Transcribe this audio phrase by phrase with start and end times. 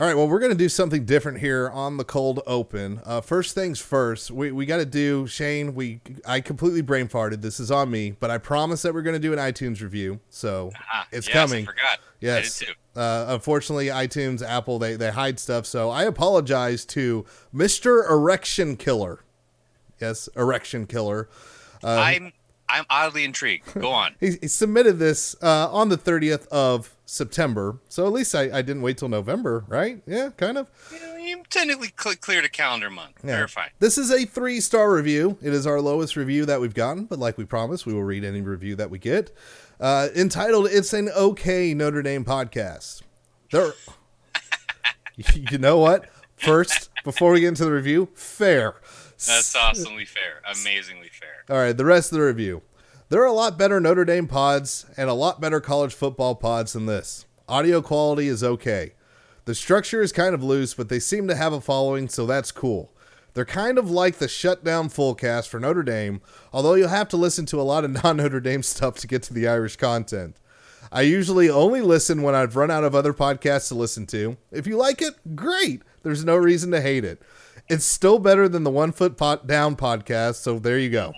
[0.00, 3.00] All right, well, we're going to do something different here on the cold open.
[3.04, 5.72] Uh, first things first, we, we got to do Shane.
[5.72, 7.42] We I completely brain farted.
[7.42, 10.18] This is on me, but I promise that we're going to do an iTunes review.
[10.30, 11.62] So Ah, it's yes, coming.
[11.62, 12.00] I forgot.
[12.18, 12.60] Yes.
[12.60, 13.00] I did too.
[13.00, 15.64] Uh, unfortunately, iTunes, Apple, they they hide stuff.
[15.64, 19.20] So I apologize to Mister Erection Killer.
[20.00, 21.28] Yes, Erection Killer.
[21.84, 22.32] Uh, I'm
[22.74, 23.72] I'm oddly intrigued.
[23.74, 24.16] Go on.
[24.20, 27.78] he, he submitted this uh, on the 30th of September.
[27.88, 30.02] So at least I, I didn't wait till November, right?
[30.08, 30.66] Yeah, kind of.
[30.90, 33.12] you, you technically cl- cleared a calendar month.
[33.22, 33.36] Yeah.
[33.36, 33.70] Very fine.
[33.78, 35.38] This is a three star review.
[35.40, 38.24] It is our lowest review that we've gotten, but like we promised, we will read
[38.24, 39.30] any review that we get.
[39.78, 43.02] Uh, entitled "It's an Okay Notre Dame Podcast."
[43.50, 43.72] There,
[45.34, 46.08] you know what?
[46.36, 48.76] First, before we get into the review, fair.
[49.26, 50.42] That's awesomely fair.
[50.60, 51.44] Amazingly fair.
[51.56, 52.62] All right, the rest of the review.
[53.14, 56.72] There are a lot better Notre Dame pods and a lot better college football pods
[56.72, 57.26] than this.
[57.48, 58.94] Audio quality is okay.
[59.44, 62.50] The structure is kind of loose, but they seem to have a following, so that's
[62.50, 62.90] cool.
[63.32, 67.46] They're kind of like the Shutdown Fullcast for Notre Dame, although you'll have to listen
[67.46, 70.40] to a lot of non Notre Dame stuff to get to the Irish content.
[70.90, 74.38] I usually only listen when I've run out of other podcasts to listen to.
[74.50, 75.82] If you like it, great.
[76.02, 77.22] There's no reason to hate it.
[77.68, 81.12] It's still better than the One Foot Pot Down podcast, so there you go.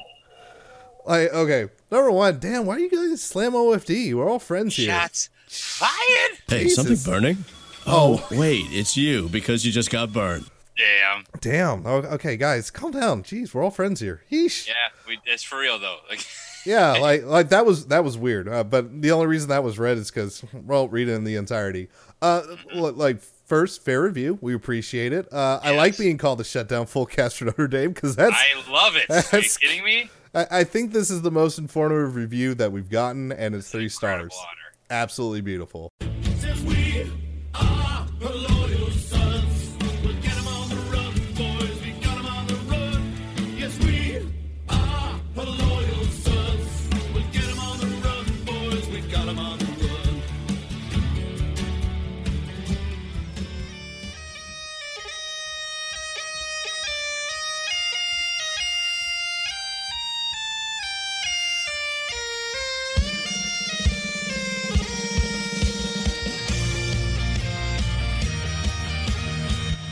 [1.06, 4.14] Like, okay, number one, damn, why are you guys slam OFD?
[4.14, 4.86] We're all friends here.
[4.90, 6.38] Shots fired.
[6.48, 7.02] Hey, Jesus.
[7.02, 7.44] something burning?
[7.86, 10.50] Oh, wait, it's you because you just got burned.
[10.76, 11.24] Damn.
[11.40, 11.86] Damn.
[11.86, 13.22] Oh, Okay, guys, calm down.
[13.22, 14.22] Jeez, we're all friends here.
[14.30, 14.66] Yeesh.
[14.66, 14.74] Yeah,
[15.08, 15.98] we, it's for real though.
[16.10, 16.24] Like,
[16.66, 18.48] Yeah, like like that was that was weird.
[18.48, 21.36] Uh, but the only reason that was read is because well, read it in the
[21.36, 21.86] entirety.
[22.20, 22.42] Uh,
[22.74, 25.32] like first fair review, we appreciate it.
[25.32, 28.96] Uh, I like being called the Shutdown Fullcast for Notre Dame because that's I love
[28.96, 29.06] it.
[29.10, 30.10] Are you That's- kidding me?
[30.36, 33.88] I, I think this is the most informative review that we've gotten, and it's three
[33.88, 34.34] stars.
[34.38, 34.74] honor.
[34.90, 35.90] Absolutely beautiful.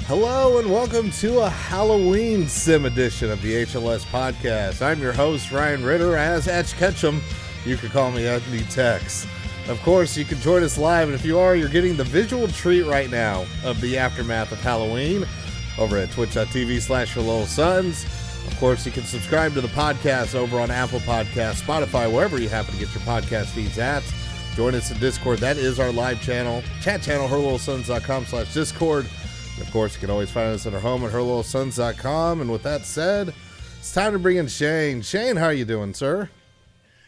[0.07, 4.83] Hello and welcome to a Halloween sim edition of the HLS podcast.
[4.83, 6.15] I'm your host Ryan Ritter.
[6.15, 7.23] As Ash Ketchum,
[7.65, 9.27] you can call me Anthony Tex.
[9.67, 12.49] Of course, you can join us live, and if you are, you're getting the visual
[12.49, 15.25] treat right now of the aftermath of Halloween
[15.79, 18.05] over at twitch.tv slash herloyalsons.
[18.47, 22.51] Of course, you can subscribe to the podcast over on Apple Podcasts, Spotify, wherever you
[22.51, 24.03] happen to get your podcast feeds at.
[24.55, 25.39] Join us in Discord.
[25.39, 26.63] That is our live channel.
[26.83, 29.09] Chat channel, herloyalsons.com slash Discord.
[29.57, 32.41] And of course, you can always find us at our home at herloyalsons.com.
[32.41, 33.33] And with that said,
[33.79, 35.03] it's time to bring in Shane.
[35.03, 36.29] Shane, how are you doing, sir?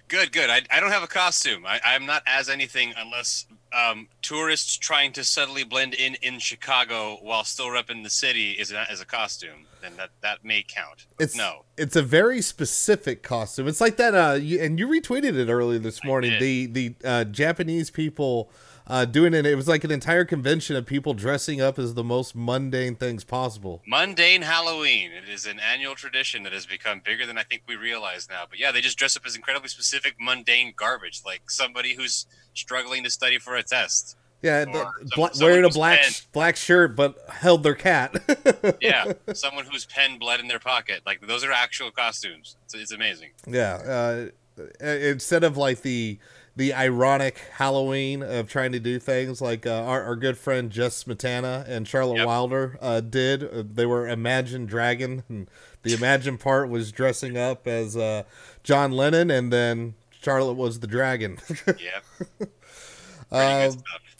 [0.08, 0.50] Good, good.
[0.50, 1.66] I, I don't have a costume.
[1.66, 7.18] I, I'm not as anything unless um, tourists trying to subtly blend in in Chicago
[7.22, 9.66] while still repping the city is a, as a costume.
[9.82, 11.06] Then that that may count.
[11.16, 11.64] But It's no.
[11.76, 13.66] It's a very specific costume.
[13.66, 14.14] It's like that.
[14.14, 16.38] Uh, you, and you retweeted it earlier this morning.
[16.38, 18.50] The the uh, Japanese people
[18.86, 19.44] uh, doing it.
[19.46, 23.24] It was like an entire convention of people dressing up as the most mundane things
[23.24, 23.82] possible.
[23.86, 25.10] Mundane Halloween.
[25.12, 28.44] It is an annual tradition that has become bigger than I think we realize now.
[28.48, 33.02] But yeah, they just dress up as incredibly specific mundane garbage, like somebody who's struggling
[33.04, 34.16] to study for a test.
[34.42, 34.86] Yeah, the,
[35.16, 38.14] bla- wearing a black been- black shirt but held their cat.
[38.80, 41.00] Yeah, someone whose pen bled in their pocket.
[41.06, 42.56] Like those are actual costumes.
[42.64, 43.30] It's, it's amazing.
[43.46, 46.18] Yeah, uh, instead of like the
[46.56, 51.04] the ironic Halloween of trying to do things like uh, our, our good friend Jess
[51.04, 52.26] Smetana and Charlotte Yep.
[52.26, 53.44] Wilder uh, did.
[53.44, 55.50] Uh, they were Imagine Dragon, and
[55.82, 58.22] the Imagine part was dressing up as uh,
[58.62, 61.36] John Lennon, and then Charlotte was the dragon.
[61.46, 61.84] Pretty
[63.30, 63.70] Uh,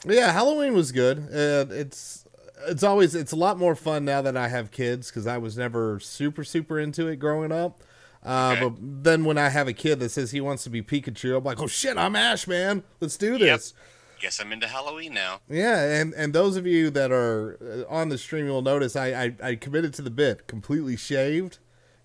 [0.07, 1.29] yeah, Halloween was good.
[1.31, 2.25] It's
[2.69, 5.56] it's always it's a lot more fun now that I have kids because I was
[5.56, 7.81] never super super into it growing up.
[8.26, 8.61] Uh, Okay.
[8.69, 11.44] But then when I have a kid that says he wants to be Pikachu, I'm
[11.44, 12.82] like, oh shit, I'm Ash, man.
[13.00, 13.73] Let's do this.
[14.20, 15.40] Guess I'm into Halloween now.
[15.49, 17.58] Yeah, and and those of you that are
[17.88, 21.58] uh, on the stream, you'll notice I I, I committed to the bit completely shaved,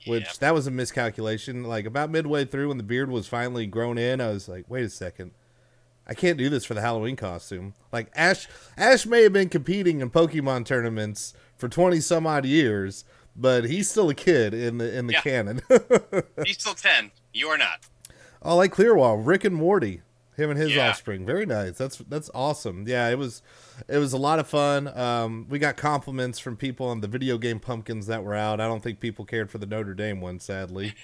[0.06, 0.34] which Yep.
[0.40, 1.64] that was a miscalculation.
[1.64, 4.84] Like about midway through, when the beard was finally grown in, I was like, wait
[4.86, 5.32] a second.
[6.06, 7.76] I can't do this for the Halloween costume.
[7.94, 13.06] Like Ash, Ash may have been competing in Pokemon tournaments for twenty some odd years,
[13.36, 15.22] but he's still a kid in the in the Yeah.
[15.22, 15.62] canon.
[16.46, 17.12] He's still ten.
[17.34, 17.82] You are not.
[18.42, 20.02] oh, like Clearwall, Rick and Morty.
[20.38, 20.90] Him and his Yeah.
[20.90, 21.26] offspring.
[21.26, 21.78] Very nice.
[21.78, 22.88] That's that's awesome.
[22.88, 23.42] Yeah, it was
[23.88, 24.88] it was a lot of fun.
[24.98, 28.60] Um, we got compliments from people on the video game pumpkins that were out.
[28.62, 30.94] I don't think people cared for the Notre Dame one, sadly.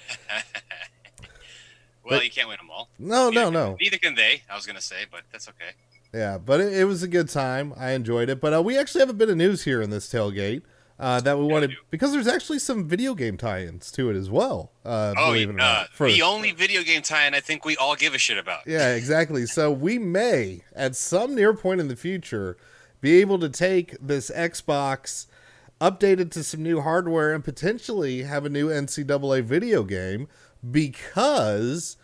[2.04, 2.90] Well, But- you can't win them all.
[2.98, 3.78] No, no, Neither- no.
[3.82, 4.44] Neither can they.
[4.50, 5.72] I was gonna say, but that's okay.
[6.14, 7.74] Yeah, but it, it was a good time.
[7.76, 8.40] I enjoyed it.
[8.40, 10.62] But uh, we actually have a bit of news here in this tailgate
[11.00, 14.72] uh, that we wanted because there's actually some video game tie-ins to it as well.
[14.86, 15.90] Uh, Oh, believe it or not.
[15.98, 18.62] The only video game tie-in I think we all give a shit about.
[18.66, 19.46] yeah, exactly.
[19.46, 22.58] So we may, at some near point in the future,
[23.00, 25.28] be able to take this Xbox,
[25.80, 30.28] update it to some new hardware, and potentially have a new NCAA video game
[30.72, 31.98] because,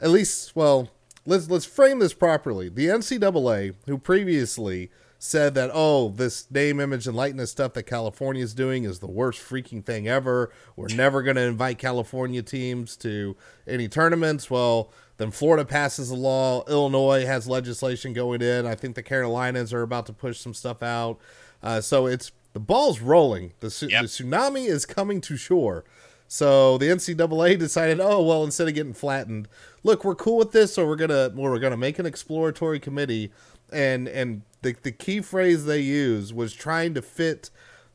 [0.00, 0.88] at least, well,
[1.26, 2.68] let's let's frame this properly.
[2.70, 8.42] The NCAA, who previously said that oh this name image and likeness stuff that california
[8.42, 10.52] is doing is the worst freaking thing ever.
[10.76, 13.36] We're never going to invite california teams to
[13.66, 14.48] any tournaments.
[14.50, 16.64] Well then florida passes a law.
[16.68, 18.64] Illinois has legislation going in.
[18.66, 21.18] I think the carolinas are about to push some stuff out.
[21.62, 23.52] Uh, so it's the ball's rolling.
[23.60, 24.02] The, su- Yep.
[24.02, 25.84] the tsunami is coming to shore.
[26.28, 29.48] So the NCAA decided, oh well, instead of getting flattened,
[29.82, 33.32] look, we're cool with this, so we're gonna we're gonna make an exploratory committee,
[33.72, 37.50] and and the the key phrase they use was trying to fit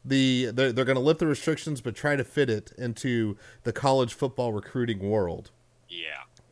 [0.05, 4.13] the they're, they're gonna lift the restrictions, but try to fit it into the college
[4.13, 5.51] football recruiting world.
[5.89, 6.05] Yeah.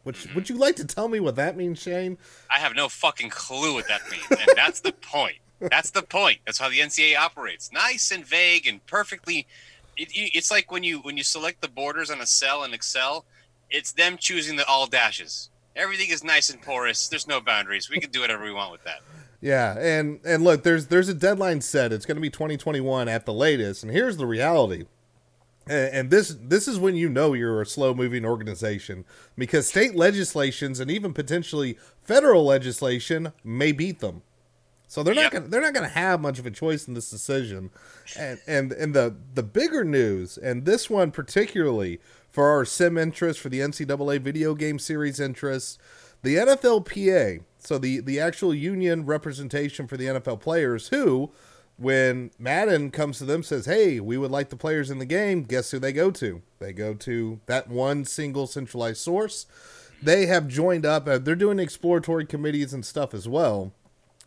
[0.04, 0.36] Which mm-hmm.
[0.36, 2.18] would you like to tell me what that means, Shane?
[2.54, 5.38] I have no fucking clue what that means, and that's the point.
[5.60, 6.40] That's the point.
[6.46, 7.72] That's how the NCAA operates.
[7.72, 9.48] Nice and vague and perfectly.
[9.96, 12.74] It, it- it's like when you when you select the borders on a cell in
[12.74, 13.26] Excel,
[13.70, 15.50] it's them choosing the all dashes.
[15.76, 17.08] Everything is nice and porous.
[17.08, 17.90] There's no boundaries.
[17.90, 19.00] We can do whatever we want with that.
[19.42, 21.92] Yeah, and and look, there's there's a deadline set.
[21.92, 23.84] It's going to be 2021 at the latest.
[23.84, 24.86] And here's the reality.
[25.68, 29.04] And, and this this is when you know you're a slow moving organization
[29.36, 34.22] because state legislations and even potentially federal legislation may beat them.
[34.88, 37.72] So they're not gonna they're not gonna have much of a choice in this decision.
[38.20, 42.00] And and and the the bigger news, and this one particularly
[42.30, 45.80] for our sim interest, for the NCAA video game series interest,
[46.22, 51.32] the NFLPA, so the the actual union representation for the NFL players, who,
[51.78, 55.44] when Madden comes to them says, "Hey, we would like the players in the game,"
[55.44, 56.42] guess who they go to?
[56.60, 59.46] They go to that one single centralized source.
[60.02, 61.08] They have joined up.
[61.08, 63.72] Uh, they're doing exploratory committees and stuff as well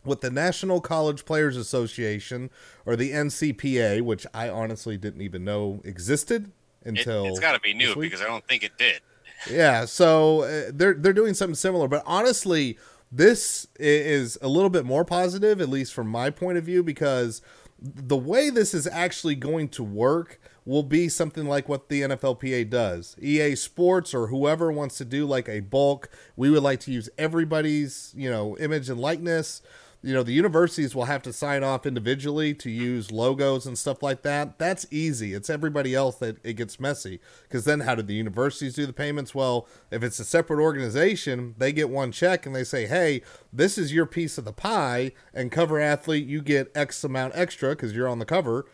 [0.05, 2.49] with the National College Players Association
[2.85, 6.51] or the NCPA, which I honestly didn't even know existed
[6.85, 9.01] until it's got to be new because I don't think it did.
[9.49, 12.77] Yeah, so uh, they're they're doing something similar, but honestly,
[13.11, 17.41] this is a little bit more positive, at least from my point of view, because
[17.79, 22.69] the way this is actually going to work will be something like what the NFLPA
[22.69, 23.15] does.
[23.21, 27.09] EA Sports or whoever wants to do like a bulk, we would like to use
[27.17, 29.61] everybody's, you know, image and likeness.
[30.05, 34.03] You know, the universities will have to sign off individually to use logos and stuff
[34.03, 34.59] like that.
[34.59, 35.33] That's easy.
[35.33, 37.19] It's everybody else that it gets messy.
[37.41, 39.33] Because then, how do the universities do the payments?
[39.33, 43.79] Well, if it's a separate organization, they get one check and they say, hey, this
[43.79, 47.93] is your piece of the pie, and cover athlete, you get X amount extra because
[47.93, 48.67] you're on the cover.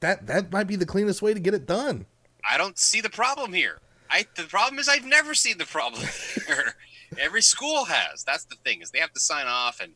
[0.00, 2.06] That that might be the cleanest way to get it done.
[2.50, 3.78] I don't see the problem here.
[4.10, 6.02] I the problem is I've never seen the problem
[6.48, 6.74] here.
[7.16, 8.24] Every school has.
[8.24, 9.92] That's the thing is they have to sign off and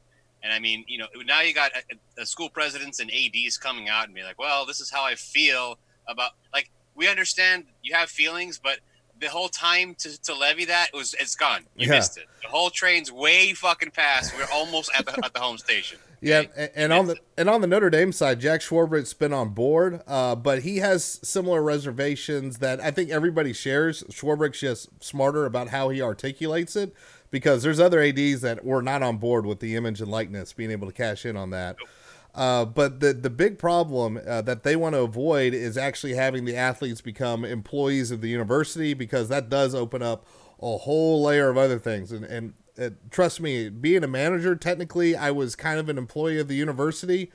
[0.46, 1.80] and I mean you know now you got uh,
[2.22, 5.16] uh, school presidents and ads coming out and be like, well, this is how I
[5.16, 5.78] feel
[6.08, 8.78] about like we understand you have feelings, but
[9.18, 11.64] the whole time to, to levy that was it's gone.
[11.76, 11.96] You Yeah.
[11.96, 12.26] missed it.
[12.42, 14.34] The whole train's way fucking past.
[14.36, 15.98] We're almost at the at the home station.
[16.22, 16.50] Yeah, Okay?
[16.56, 20.00] and, and on the and on the Notre Dame side, Jack Swarbrick's been on board,
[20.06, 24.02] uh, but he has similar reservations that I think everybody shares.
[24.04, 26.94] Swarbrick's just smarter about how he articulates it
[27.30, 30.70] because there's other ads that were not on board with the image and likeness, being
[30.70, 31.76] able to cash in on that.
[32.34, 36.44] Uh, but the the big problem uh, that they want to avoid is actually having
[36.44, 40.26] the athletes become employees of the university because that does open up
[40.60, 42.12] a whole layer of other things.
[42.12, 46.38] And and uh, trust me, being a manager, technically, I was kind of an employee
[46.38, 47.32] of the university.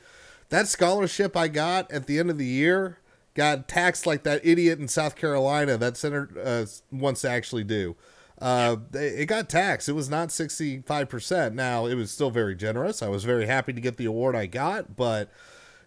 [0.49, 2.99] That scholarship I got at the end of the year
[3.33, 7.95] got taxed like that idiot in South Carolina that center uh, wants to actually do.
[8.41, 9.87] Uh, it got taxed.
[9.87, 11.53] It was not 65%.
[11.53, 13.01] Now, it was still very generous.
[13.01, 15.29] I was very happy to get the award I got, but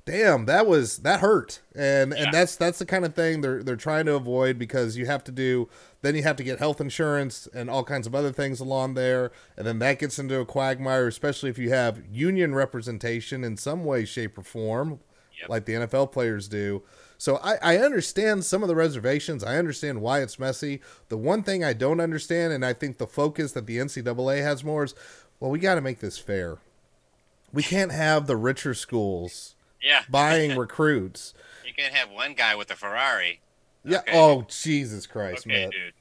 [0.07, 1.61] damn, that was that hurt.
[1.75, 2.25] And Yeah.
[2.25, 5.25] and that's that's the kind of thing they're they're trying to avoid because you have
[5.25, 5.69] to do
[6.03, 9.33] then you have to get health insurance and all kinds of other things along there,
[9.57, 13.85] and then that gets into a quagmire, especially if you have union representation in some
[13.87, 15.01] way, shape, or form,
[15.41, 15.49] Yep.
[15.49, 16.83] like the NFL players do.
[17.25, 19.43] So I, I understand some of the reservations.
[19.43, 20.83] I understand why it's messy.
[21.09, 24.63] The one thing I don't understand, and I think the focus that the NCAA has
[24.63, 24.95] more is
[25.41, 26.59] Well, we got to make this fair.
[27.51, 30.03] We can't have the richer schools Yeah.
[30.11, 31.33] buying recruits.
[31.67, 33.41] You can't have one guy with a Ferrari.
[33.87, 34.01] Yeah.
[34.01, 34.13] Okay.
[34.13, 35.71] Oh, Jesus Christ, Okay, man.
[35.71, 35.95] dude.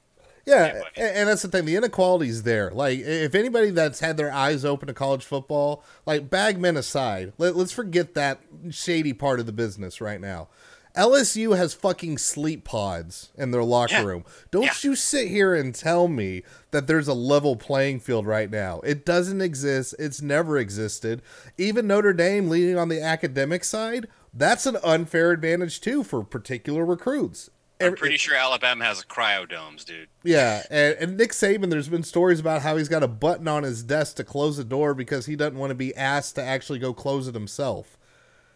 [0.45, 1.63] Yeah, and, that's the thing.
[1.63, 2.69] The inequality's there.
[2.71, 7.55] Like, if anybody that's had their eyes open to college football, like Bagman aside, let,
[7.55, 10.49] let's forget that shady part of the business right now.
[10.95, 14.03] LSU has fucking sleep pods in their locker Yeah.
[14.03, 14.25] room.
[14.51, 14.73] Don't Yeah.
[14.83, 18.79] you sit here and tell me that there's a level playing field right now.
[18.81, 19.95] It doesn't exist.
[19.97, 21.21] It's never existed.
[21.57, 26.85] Even Notre Dame leading on the academic side, that's an unfair advantage too for particular
[26.85, 27.49] recruits.
[27.81, 30.07] I'm pretty sure Alabama has cryodomes, dude.
[30.23, 33.63] yeah, and, and Nick Saban, there's been stories about how he's got a button on
[33.63, 36.79] his desk to close the door because he doesn't want to be asked to actually
[36.79, 37.97] go close it himself.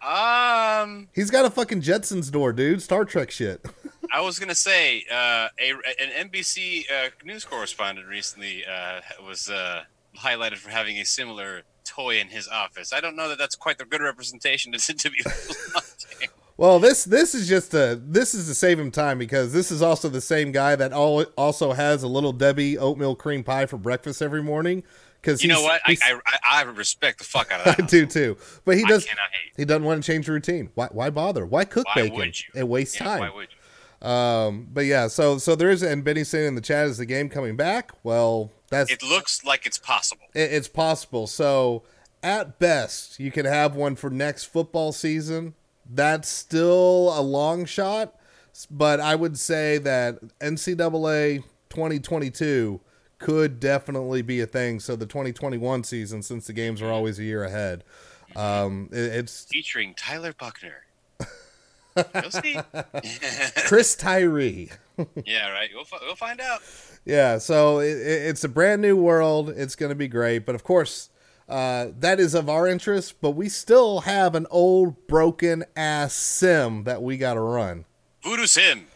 [0.02, 2.82] Um, He's got a fucking Jetsons door, dude.
[2.82, 3.66] Star Trek shit.
[4.12, 9.84] I was gonna say, uh, a an NBC uh, news correspondent recently uh, was uh,
[10.18, 12.94] highlighted for having a similar toy in his office.
[12.94, 15.24] I don't know that that's quite the good representation to, to be.
[16.58, 19.82] well, this this is just a this is to save him time because this is
[19.82, 23.78] also the same guy that all, also has a little Debbie oatmeal cream pie for
[23.78, 24.84] breakfast every morning.
[25.22, 25.82] Because you know what?
[25.86, 26.20] I, I,
[26.52, 27.84] I respect the fuck out of that.
[27.84, 29.08] I do too, but he does.
[29.56, 30.70] He doesn't want to change the routine.
[30.76, 30.88] Why?
[30.92, 31.46] Why bother?
[31.46, 32.32] Why cook Why bacon?
[32.56, 33.20] It wastes Yeah, time.
[33.20, 34.08] Why would you?
[34.08, 37.06] Um, but yeah, so so there is, and Benny's saying in the chat, is the
[37.06, 37.92] game coming back?
[38.04, 40.26] Well, that's It looks like it's possible.
[40.36, 41.26] it, it's possible.
[41.26, 41.84] So
[42.22, 45.56] at best, you can have one for next football season.
[45.90, 48.16] That's still a long shot,
[48.70, 52.80] but I would say that NCAA 2022
[53.20, 54.80] could definitely be a thing.
[54.80, 57.84] So the 2021 season, since the games are always a year ahead,
[58.36, 60.84] um, it, it's Featuring Tyler Buchner.
[62.22, 62.58] You'll see.
[63.66, 64.70] Chris Tyree.
[65.26, 65.70] yeah, right.
[65.74, 66.62] We'll, we'll find out.
[67.06, 69.50] Yeah, so it, it- it's a brand new world.
[69.50, 71.10] It's going to be great, but of course,
[71.50, 73.20] uh, that is of our interest.
[73.22, 77.86] But we still have an old broken ass sim that we got to run.
[78.24, 78.88] Voodoo Sim.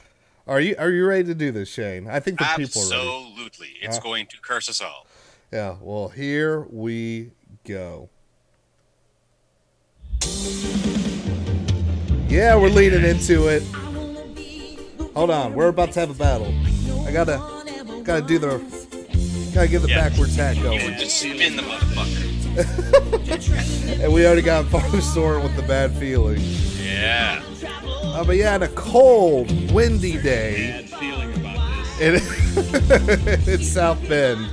[0.51, 2.09] Are you Are you ready to do this, Shane?
[2.09, 2.83] I think the people are.
[2.83, 3.69] Absolutely.
[3.81, 4.01] It's Uh.
[4.01, 5.07] going to curse us all.
[5.49, 5.75] Yeah.
[5.79, 7.31] Well, here we
[7.65, 8.09] go.
[12.27, 13.63] Yeah, we're leading into it.
[15.15, 16.53] Hold on, we're about to have a battle.
[17.07, 17.37] I gotta
[18.03, 18.57] gotta do the
[19.53, 20.09] gotta get the Yeah.
[20.09, 20.79] backwards hat going.
[20.97, 22.27] just spin the motherfucker.
[24.03, 26.41] And we already got Father Soren with the bad feeling.
[26.83, 27.41] Yeah.
[28.13, 33.47] Uh, but yeah, on a cold, windy day Bad feeling about this.
[33.47, 34.47] in, in South Bend,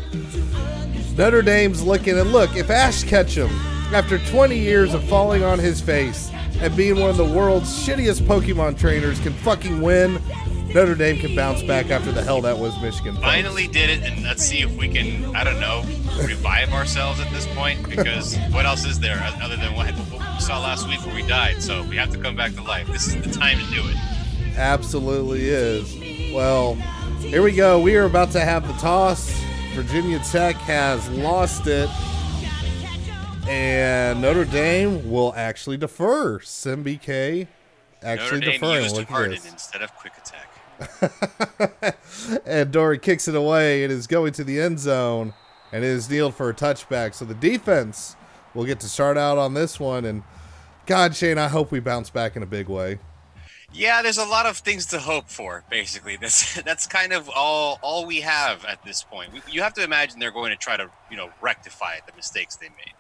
[1.17, 3.51] Notre Dame's looking and look, if Ash Ketchum,
[3.93, 8.23] after 20 years of falling on his face and being one of the world's shittiest
[8.23, 10.21] Pokemon trainers, can fucking win,
[10.75, 13.15] Notre Dame can bounce back after the hell that was Michigan.
[13.15, 13.25] folks.
[13.25, 15.83] Finally did it, and let's see if we can, I don't know,
[16.23, 17.89] revive ourselves at this point.
[17.89, 21.63] Because what else is there other than what, we saw last week where we died?
[21.63, 22.87] So we have to come back to life.
[22.89, 23.97] This is the time to do it.
[24.59, 26.35] Absolutely is.
[26.35, 26.75] Well,
[27.21, 27.81] here we go.
[27.81, 29.31] We are about to have the toss.
[29.73, 31.89] Virginia Tech has lost it.
[33.49, 36.41] And Notre Dame will actually defer.
[36.41, 37.47] SimBK
[38.03, 38.83] actually Notre Dame deferring.
[38.83, 39.51] used Look at this.
[39.51, 40.49] instead of Quick Attack.
[42.47, 43.85] and Doerer kicks it away.
[43.85, 45.35] It is going to the end zone.
[45.73, 47.15] And it is kneeled for a touchback.
[47.15, 48.17] So the defense
[48.55, 50.05] will get to start out on this one.
[50.05, 50.23] And
[50.87, 52.99] God, Shane, I hope we bounce back in a big way.
[53.73, 55.65] Yeah, there's a lot of things to hope for.
[55.71, 59.33] Basically, that's that's kind of all all we have at this point.
[59.33, 62.57] We, you have to imagine they're going to try to you know rectify the mistakes
[62.57, 62.95] they made.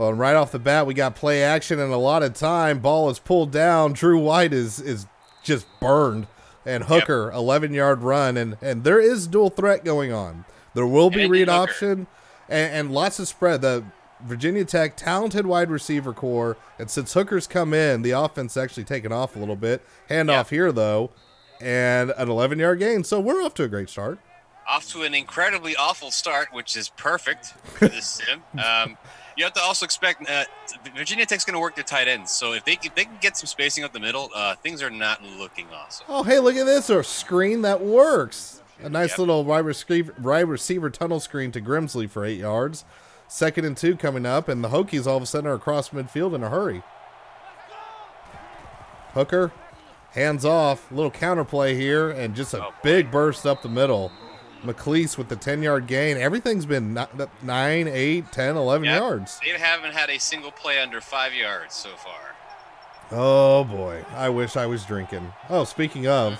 [0.00, 2.78] Well, and right off the bat, we got play action and a lot of time.
[2.78, 3.92] Ball is pulled down.
[3.92, 5.06] Drew White is is
[5.42, 6.26] just burned,
[6.64, 10.46] and Hooker, eleven yard run, and and there is dual threat going on.
[10.72, 11.70] There will be read Hooker.
[11.70, 12.06] option,
[12.48, 13.60] and, and lots of spread.
[13.60, 13.84] The
[14.24, 19.12] Virginia Tech talented wide receiver corps, and since Hooker's come in, the offense actually taken
[19.12, 19.84] off a little bit.
[20.08, 21.10] Handoff here though,
[21.60, 23.04] and an eleven yard gain.
[23.04, 24.18] So we're off to a great start.
[24.66, 28.42] Off to an incredibly awful start, which is perfect for this sim.
[28.64, 28.96] Um,
[29.40, 30.44] you have to also expect uh,
[30.94, 32.30] Virginia Tech's going to work their tight ends.
[32.30, 34.90] So if they if they can get some spacing up the middle, uh, things are
[34.90, 36.06] not looking awesome.
[36.08, 36.90] Oh, hey, look at this.
[36.90, 38.60] A screen that works.
[38.82, 39.18] A nice Yep.
[39.18, 42.84] little wide receiver, wide receiver tunnel screen to Grimsley for eight yards.
[43.28, 46.34] Second and two coming up, and the Hokies all of a sudden are across midfield
[46.34, 46.82] in a hurry.
[49.14, 49.52] Hooker,
[50.12, 54.12] hands off, little counterplay here, and just a Oh, big burst up the middle.
[54.64, 56.16] McClease with the 10 yard gain.
[56.16, 58.98] Everything's been 9, 8, 10, 11 Yep.
[59.00, 59.40] yards.
[59.44, 62.34] They haven't had a single play under five yards so far.
[63.12, 65.32] Oh boy, I wish I was drinking.
[65.48, 66.38] Oh, speaking of,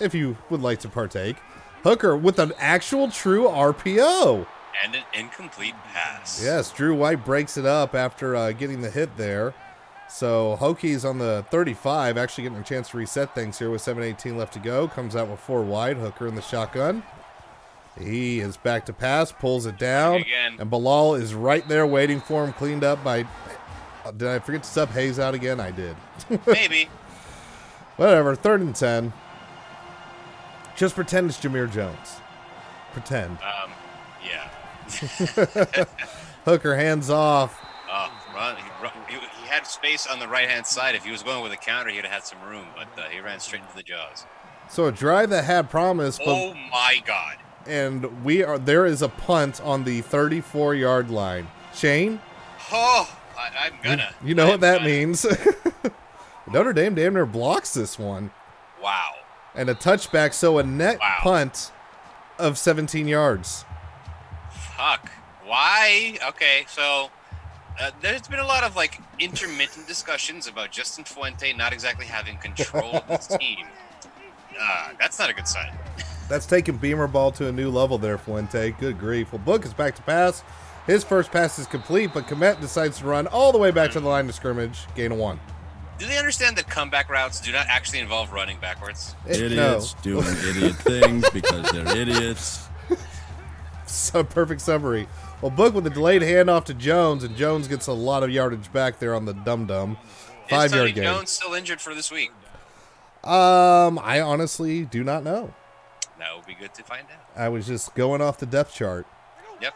[0.00, 1.36] if you would like to partake,
[1.82, 4.46] Hooker with an actual true RPO.
[4.82, 6.42] And an incomplete pass.
[6.42, 9.52] Yes, Drew White breaks it up after uh, getting the hit there.
[10.10, 14.36] So Hokies on the 35, actually getting a chance to reset things here with 7:18
[14.36, 14.88] left to go.
[14.88, 17.02] Comes out with four wide, Hooker in the shotgun.
[17.98, 20.56] He is back to pass, pulls it down, Again.
[20.58, 23.24] and Bilal is right there waiting for him, cleaned up by.
[24.04, 25.60] uh, Did I forget to sub Hayes out again?
[25.60, 25.96] I did.
[26.46, 26.88] Maybe.
[27.96, 28.34] Whatever.
[28.34, 29.12] Third and ten.
[30.76, 32.16] Just pretend it's Jamir Jones.
[32.92, 33.38] Pretend.
[33.42, 33.70] Um,
[34.26, 34.48] yeah.
[36.44, 37.60] Hooker hands off.
[37.92, 38.56] Oh, run.
[38.56, 39.16] He, run he
[39.50, 40.94] had space on the right hand side.
[40.94, 43.20] If he was going with a counter, he'd have had some room, but uh, he
[43.20, 44.24] ran straight into the jaws.
[44.68, 47.36] So a drive that had promise, but Oh my God.
[47.66, 51.48] and we are there is a punt on the 34 yard line.
[51.74, 52.20] Shane,
[52.72, 54.14] Oh, I, I'm gonna.
[54.24, 54.88] you know I'm what that gonna.
[54.88, 55.26] means.
[56.46, 58.30] Notre Dame damn near blocks this one.
[58.82, 59.10] Wow.
[59.54, 61.16] And a touchback, so a net Wow.
[61.20, 61.72] punt
[62.38, 63.64] of 17 yards.
[64.76, 65.10] Fuck.
[65.44, 66.16] Why?
[66.28, 67.10] Okay, so
[67.80, 72.36] uh, there's been a lot of like intermittent discussions about Justin Fuente not exactly having
[72.38, 73.66] control of his team.
[74.60, 75.72] Uh, that's not a good sign.
[76.28, 78.70] That's taking Beamer ball to a new level there, Fuente.
[78.72, 79.32] Good grief.
[79.32, 80.44] Well, Book is back to pass.
[80.86, 84.00] His first pass is complete, but Kmet decides to run all the way back to
[84.00, 84.86] the line of scrimmage.
[84.94, 85.40] Gain of one.
[85.98, 89.14] Do they understand that comeback routes do not actually involve running backwards?
[89.28, 92.66] Eh, Idiots doing idiot things because they're idiots.
[93.86, 95.08] So perfect summary.
[95.40, 98.70] Well, Book with a delayed handoff to Jones, and Jones gets a lot of yardage
[98.72, 99.96] back there on the dum dum.
[100.48, 101.04] Five yard gain.
[101.04, 102.30] Jones still injured for this week?
[103.24, 105.54] Um, I honestly do not know.
[106.18, 107.40] That would be good to find out.
[107.40, 109.06] I was just going off the depth chart,
[109.62, 109.74] Yep.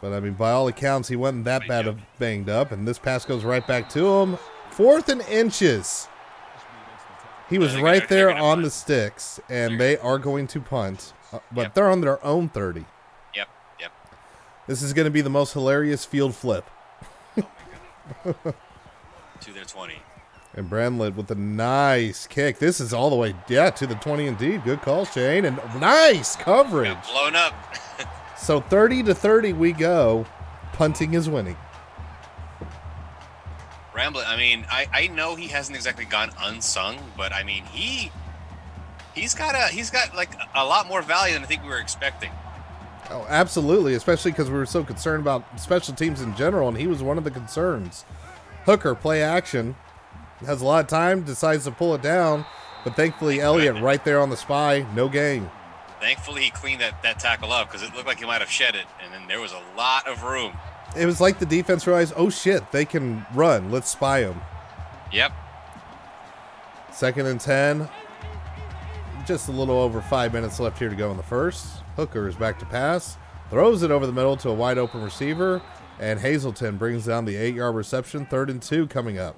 [0.00, 2.98] but I mean, by all accounts, he wasn't that bad of banged up, and this
[2.98, 4.38] pass goes right back to him.
[4.70, 6.08] Fourth and inches.
[7.50, 11.74] He was right there on the sticks, and they are going to punt, uh, but
[11.74, 12.86] they're on their own 30.
[14.70, 16.64] This is going to be the most hilarious field flip.
[18.24, 19.94] To their 20.
[20.54, 22.60] And Bramblett with a nice kick.
[22.60, 24.62] This is all the way, yeah, to the 20 indeed.
[24.62, 25.44] Good call, Shane.
[25.46, 26.92] And nice coverage.
[26.92, 27.54] Got blown up.
[28.38, 30.24] So 30 to 30 we go.
[30.74, 31.56] Punting is winning.
[33.92, 38.12] Ramblin', I mean, I, I know he hasn't exactly gone unsung, but I mean he
[39.14, 41.80] he's got a he's got like a lot more value than I think we were
[41.80, 42.30] expecting.
[43.10, 46.86] Oh, absolutely, especially because we were so concerned about special teams in general, and he
[46.86, 48.04] was one of the concerns.
[48.64, 49.74] Hooker, play action.
[50.46, 52.46] Has a lot of time, decides to pull it down,
[52.84, 55.50] but thankfully Elliott right there on the spy, no gain.
[56.00, 58.74] Thankfully, he cleaned that, that tackle up because it looked like he might have shed
[58.74, 60.52] it, and then there was a lot of room.
[60.96, 63.70] It was like the defense realized, oh shit, they can run.
[63.70, 64.40] Let's spy them.
[65.12, 65.32] Yep.
[66.92, 67.88] Second and 10.
[69.26, 71.79] Just a little over five minutes left here to go in the first.
[72.00, 73.18] Hooker is back to pass.
[73.50, 75.60] Throws it over the middle to a wide open receiver.
[75.98, 78.24] And Hazelton brings down the eight yard reception.
[78.24, 79.36] Third and two coming up.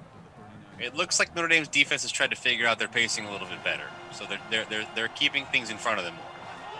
[0.79, 3.47] It looks like Notre Dame's defense has tried to figure out their pacing a little
[3.47, 6.25] bit better, so they're they're they're, they're keeping things in front of them more.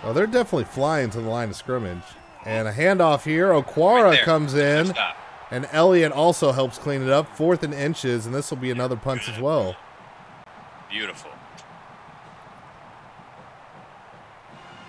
[0.03, 2.03] Well, they're definitely flying to the line of scrimmage.
[2.45, 3.49] And a handoff here.
[3.49, 4.93] Okwara Right comes in.
[5.51, 7.35] And Elliott also helps clean it up.
[7.35, 8.25] Fourth and inches.
[8.25, 9.75] And this will be another punt as well.
[10.89, 11.31] Beautiful.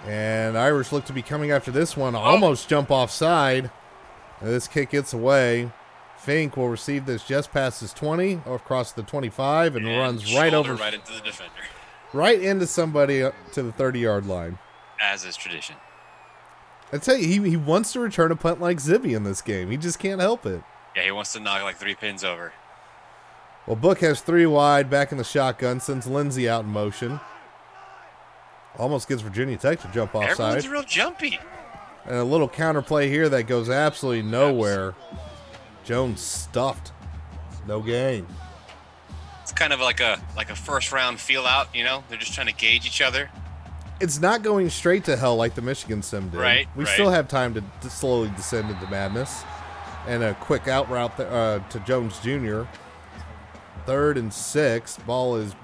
[0.07, 2.15] And Irish look to be coming after this one.
[2.15, 2.19] Oh.
[2.21, 3.71] Almost jump offside.
[4.41, 5.71] And this kick gets away.
[6.23, 10.55] Finke will receive this just past his 20 across the 25 and, And runs right
[10.55, 11.53] over, right into the defender,
[12.13, 14.59] right into somebody to the 30 yard line.
[15.01, 15.77] as is tradition.
[16.93, 19.71] I tell you, he, he wants to return a punt like Zibby in this game.
[19.71, 20.63] He just can't help it.
[20.97, 22.53] Yeah, he wants to knock like three pins over.
[23.67, 27.21] Well, Book has three wide, back in the shotgun, sends Lenzy out in motion.
[28.79, 30.59] Almost gets Virginia Tech to jump offside.
[30.59, 31.39] Everyone's real jumpy.
[32.07, 34.95] And a little counterplay here that goes absolutely nowhere.
[35.85, 36.93] Jones stuffed.
[37.67, 38.27] No gain.
[39.43, 41.69] It's kind of like a like a first round feel out.
[41.75, 43.31] You know, they're just trying to gauge each other.
[44.01, 46.41] It's not going straight to hell like the Michigan sim did.
[46.41, 46.93] Right, We right.
[46.93, 49.45] still have time to, to slowly descend into madness.
[50.09, 52.63] And a quick out route th- uh, to Jones Jr.
[53.87, 54.97] Third and six.
[54.99, 55.55] Ball is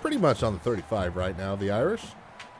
[0.00, 2.02] pretty much on the 35 right now, the Irish.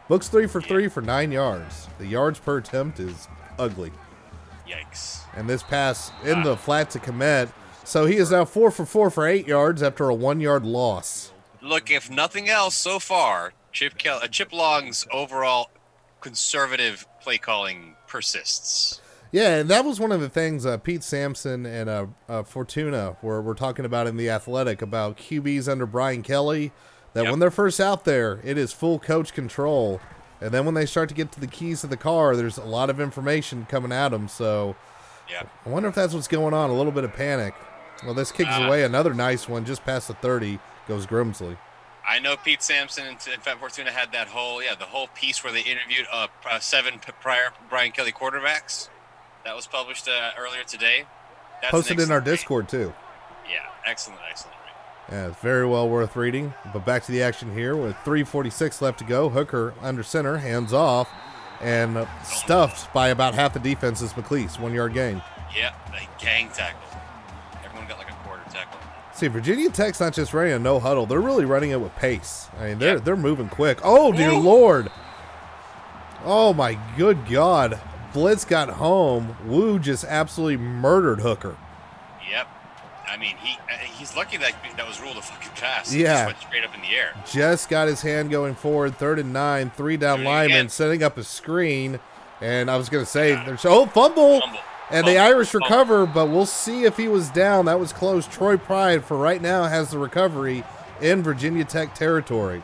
[0.08, 1.86] Looks three for three for nine yards.
[1.98, 3.92] The yards per attempt is ugly.
[4.66, 5.20] Yikes.
[5.36, 7.50] And this pass in the flat to Komet.
[7.84, 11.32] So he is now four for four for eight yards after a one yard loss.
[11.60, 15.70] Look, if nothing else, so far, Chip Kel- uh, Chip Long's overall
[16.20, 19.00] conservative play calling persists.
[19.30, 23.16] Yeah, and that was one of the things uh, Pete Sampson and uh, uh, Fortuna
[23.20, 26.72] were, were talking about in the Athletic about QBs under Brian Kelly.
[27.18, 27.30] That Yep.
[27.32, 30.00] when they're first out there, it is full coach control.
[30.40, 32.64] And then when they start to get to the keys of the car, there's a
[32.64, 34.28] lot of information coming at them.
[34.28, 34.76] So
[35.28, 35.42] Yeah.
[35.66, 36.70] I wonder if that's what's going on.
[36.70, 37.54] A little bit of panic.
[38.04, 41.58] Well, this kicks Uh, away another nice one just past the 30 goes Grimsley.
[42.08, 45.52] I know Pete Sampson and, Matt Fortuna had that whole yeah the whole piece where
[45.52, 48.90] they interviewed uh, uh seven prior Brian Kelly quarterbacks.
[49.44, 51.06] That was published uh, earlier today.
[51.62, 52.20] That's Posted in our.
[52.20, 52.94] Discord too.
[53.50, 54.54] Yeah, excellent, excellent.
[55.10, 56.52] Yeah, it's very well worth reading.
[56.72, 59.28] But back to the action here with 346 left to go.
[59.30, 61.08] Hooker under center, hands off,
[61.62, 64.60] and stuffed by about half the defense is McClease.
[64.60, 65.22] One yard gain.
[65.56, 67.00] Yeah, they gang tackled.
[67.64, 68.78] Everyone got like a quarter tackle.
[69.14, 72.48] See, Virginia Tech's not just running a no huddle; they're really running it with pace.
[72.60, 73.00] I mean, they're Yeah.
[73.00, 73.78] they're moving quick.
[73.82, 74.38] Oh dear Ooh.
[74.40, 74.90] lord!
[76.24, 77.80] Oh my good god!
[78.12, 79.36] Blitz got home.
[79.46, 81.56] Wu just absolutely murdered Hooker.
[82.30, 82.46] Yep.
[83.10, 85.94] I mean, he uh, he's lucky that that was ruled a fucking pass.
[85.94, 86.14] Yeah.
[86.14, 87.14] just went straight up in the air.
[87.30, 88.96] Just got his hand going forward.
[88.96, 89.70] Third and nine.
[89.70, 92.00] Three down Do lineman setting up a screen.
[92.40, 94.60] And I was going to say, there's oh fumble, Fumble.
[94.90, 95.20] and the Fumble.
[95.34, 95.66] Irish Fumble.
[95.66, 97.64] recover, but we'll see if he was down.
[97.64, 98.26] That was close.
[98.28, 100.62] Troy Pride for right now has the recovery
[101.00, 102.62] in Virginia Tech territory.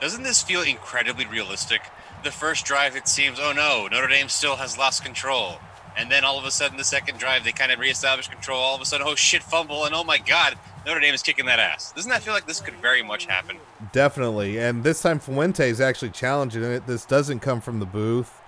[0.00, 1.80] Doesn't this feel incredibly realistic?
[2.22, 5.58] The first drive, it seems, oh no, Notre Dame still has lost control.
[5.96, 8.60] And then all of a sudden, the second drive, they kind of reestablish control.
[8.60, 11.46] All of a sudden, oh shit, fumble, and oh my god, Notre Dame is kicking
[11.46, 11.92] that ass.
[11.92, 13.58] Doesn't that feel like this could very much happen?
[13.92, 14.58] Definitely.
[14.58, 16.86] And this time Fuente is actually challenging it.
[16.86, 18.40] This doesn't come from the booth.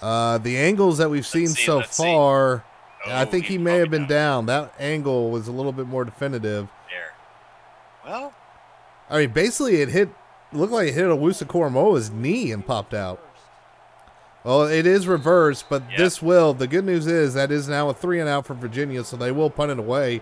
[0.00, 2.64] Uh, the angles that we've seen see, so far,
[3.06, 4.46] I Oh, think he may have been down.
[4.46, 6.68] That angle was a little bit more definitive.
[6.88, 7.14] There.
[8.04, 8.34] Well,
[9.10, 10.10] I mean, basically, it hit,
[10.52, 13.22] looked like it hit Owusu-Koramoah's knee and popped out.
[14.46, 15.96] Well, it is reversed, but Yeah.
[15.98, 16.54] this will.
[16.54, 19.32] The good news is that is now a three and out for Virginia, so they
[19.32, 20.20] will punt it away.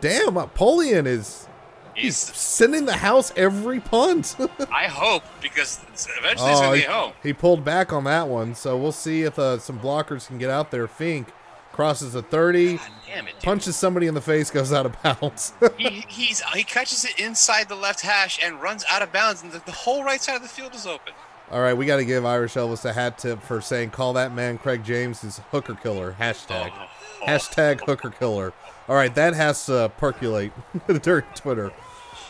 [0.00, 1.46] Damn, Napoleon is
[1.94, 2.36] he's he's.
[2.36, 4.34] sending the house every punt.
[4.72, 5.80] I hope because
[6.18, 7.12] eventually he's Oh, gonna he, home.
[7.22, 10.48] he pulled back on that one, so we'll see if uh, some blockers can get
[10.48, 10.86] out there.
[10.86, 11.28] Finke
[11.72, 15.52] crosses the 30, God damn it, punches somebody in the face, goes out of bounds.
[15.76, 19.52] he, he's he catches it inside the left hash and runs out of bounds, and
[19.52, 21.12] the, the whole right side of the field is open.
[21.50, 24.34] All right, we got to give Irish Elvis a hat tip for saying, call that
[24.34, 26.16] man Craig James is hooker killer.
[26.18, 26.72] Hashtag.
[26.74, 26.86] Oh,
[27.24, 28.52] Hashtag hooker killer.
[28.88, 30.52] All right, that has to percolate
[31.02, 31.72] during Twitter.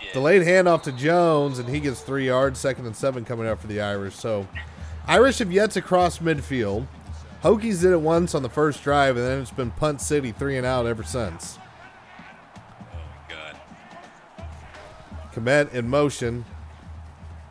[0.00, 0.12] shit.
[0.12, 2.60] Delayed handoff to Jones, and he gets three yards.
[2.60, 4.14] Second and seven coming up for the Irish.
[4.16, 4.46] So,
[5.06, 6.86] Irish have yet to cross midfield.
[7.42, 10.56] Hokies did it once on the first drive, and then it's been punt city three
[10.58, 11.58] and out ever since.
[12.80, 12.96] Oh,
[13.28, 13.56] God.
[15.34, 16.44] Kmet in motion.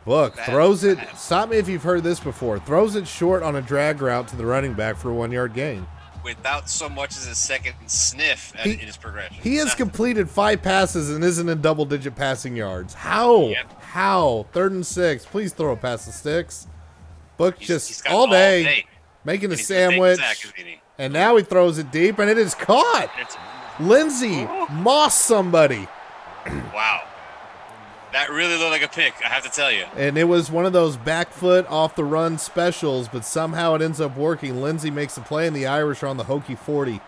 [0.06, 0.96] Book Bad throws it.
[0.98, 1.22] pass.
[1.22, 2.58] Stop me if you've heard this before.
[2.60, 5.52] Throws it short on a drag route to the running back for a one yard
[5.52, 5.86] gain.
[6.24, 9.36] Without so much as a second sniff at, He- in his progression.
[9.42, 12.94] He has completed five passes and isn't in double digit passing yards.
[12.94, 13.42] How?
[13.48, 13.82] Yep.
[13.82, 14.46] How?
[14.52, 15.24] Third and six.
[15.26, 16.66] Please throw a pass the sticks.
[17.36, 18.86] Book He's- just he's got all day,
[19.24, 20.16] making a And sandwich.
[20.18, 20.80] Zach, isn't he?
[20.98, 23.10] And now he throws it deep and it is caught.
[23.20, 23.36] It's-
[23.78, 24.66] Lenzy oh.
[24.70, 25.86] moss somebody.
[26.74, 27.02] wow.
[28.16, 29.84] That really looked like a pick, I have to tell you.
[29.94, 33.82] And it was one of those back foot off the run specials, but somehow it
[33.82, 34.62] ends up working.
[34.62, 37.02] Lenzy makes the play and the Irish are on the hokey 40.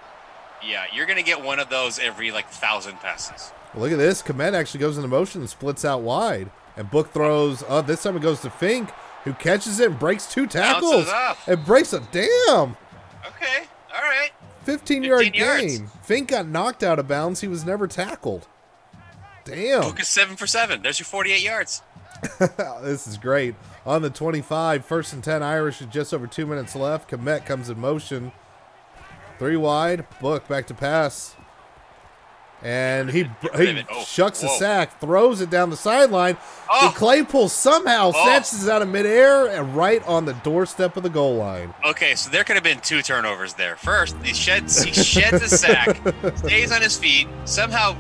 [0.62, 3.52] Yeah, you're gonna get one of those every like thousand passes.
[3.74, 4.22] Look at this.
[4.22, 6.50] Kmet actually goes into motion and splits out wide.
[6.76, 8.90] And Book throws, oh, this time it goes to Finke,
[9.24, 11.08] who catches it and breaks two tackles.
[11.46, 12.76] It breaks a damn
[13.26, 14.28] Okay, all right.
[14.64, 15.78] 15 yard 15 yards.
[15.78, 15.90] gain.
[16.06, 17.40] Finke got knocked out of bounds.
[17.40, 18.46] He was never tackled.
[19.48, 19.82] Damn.
[19.82, 20.82] Book is seven for seven.
[20.82, 21.82] There's your 48 yards.
[22.82, 23.54] this is great.
[23.86, 27.10] On the 25, first and 10 Irish with just over two minutes left.
[27.10, 28.32] Kmet comes in motion.
[29.38, 30.04] Three wide.
[30.20, 31.36] Book back to pass.
[32.60, 33.84] And he, Get rid of he.
[33.92, 36.36] Oh, shucks a sack, throws it down the sideline.
[36.68, 36.92] Oh.
[36.96, 38.24] Claypool somehow Oh.
[38.24, 41.72] snatches it out of midair and right on the doorstep of the goal line.
[41.84, 43.76] Okay, so there could have been two turnovers there.
[43.76, 46.00] First, he sheds he sheds a sack,
[46.38, 47.28] stays on his feet.
[47.44, 47.96] Somehow,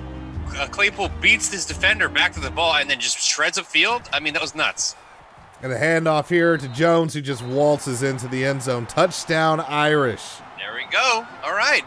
[0.56, 4.02] uh, Claypool beats this defender back to the ball and then just shreds a field.
[4.12, 4.96] I mean, that was nuts.
[5.62, 8.86] And a handoff here to Jones, who just waltzes into the end zone.
[8.86, 10.24] Touchdown, Irish.
[10.56, 11.26] There we go.
[11.44, 11.82] All right.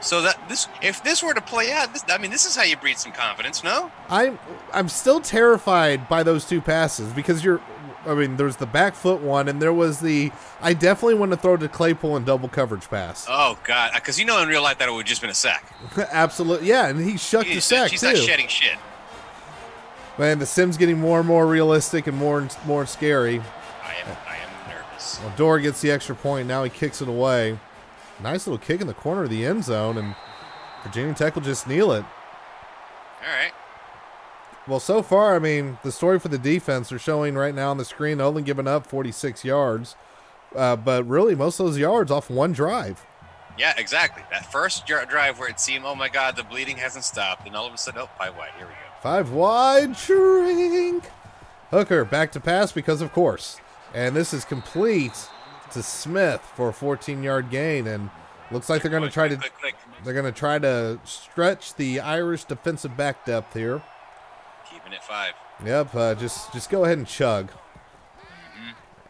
[0.00, 2.62] So that this, if this were to play out, this, I mean, this is how
[2.62, 3.90] you breed some confidence, no?
[4.08, 4.38] I'm
[4.72, 7.60] I'm still terrified by those two passes because you're
[8.08, 11.36] I mean there's the back foot one and there was the I definitely want to
[11.36, 13.26] throw to Claypool and double coverage pass.
[13.28, 15.34] Oh God, uh, because you know in real life that would have just been a
[15.34, 15.72] sack.
[15.96, 16.68] Absolutely.
[16.68, 18.08] Yeah, and he shucked the sack he's too.
[18.08, 18.78] not shedding shit.
[20.18, 23.38] Man, the Sims getting more and more realistic and more and more scary.
[23.84, 25.20] I am, I am nervous.
[25.22, 26.48] Well, Doerer gets the extra point.
[26.48, 27.58] Now he kicks it away.
[28.20, 30.16] Nice little kick in the corner of the end zone, and
[30.82, 32.04] Virginia Tech will just kneel it.
[32.04, 33.52] All right.
[34.68, 37.78] Well, so far, I mean, the story for the defense are showing right now on
[37.78, 39.96] the screen, only giving up 46 yards,
[40.54, 43.06] uh, but really most of those yards off one drive.
[43.56, 44.22] Yeah, exactly.
[44.30, 47.66] That first drive where it seemed, oh my God, the bleeding hasn't stopped, and all
[47.66, 48.50] of a sudden, oh, five wide.
[48.58, 48.78] Here we go.
[49.02, 51.04] Five wide, shrink.
[51.70, 53.60] Hooker back to pass because of course.
[53.94, 55.28] And this is complete
[55.72, 57.86] to Smith for a 14 yard gain.
[57.86, 58.10] And
[58.50, 59.40] looks like they're going to try to
[60.04, 63.82] they're going to try to stretch the Irish defensive back depth here.
[64.88, 65.34] Keeping it five.
[65.64, 67.50] Yep, uh, just just go ahead and chug.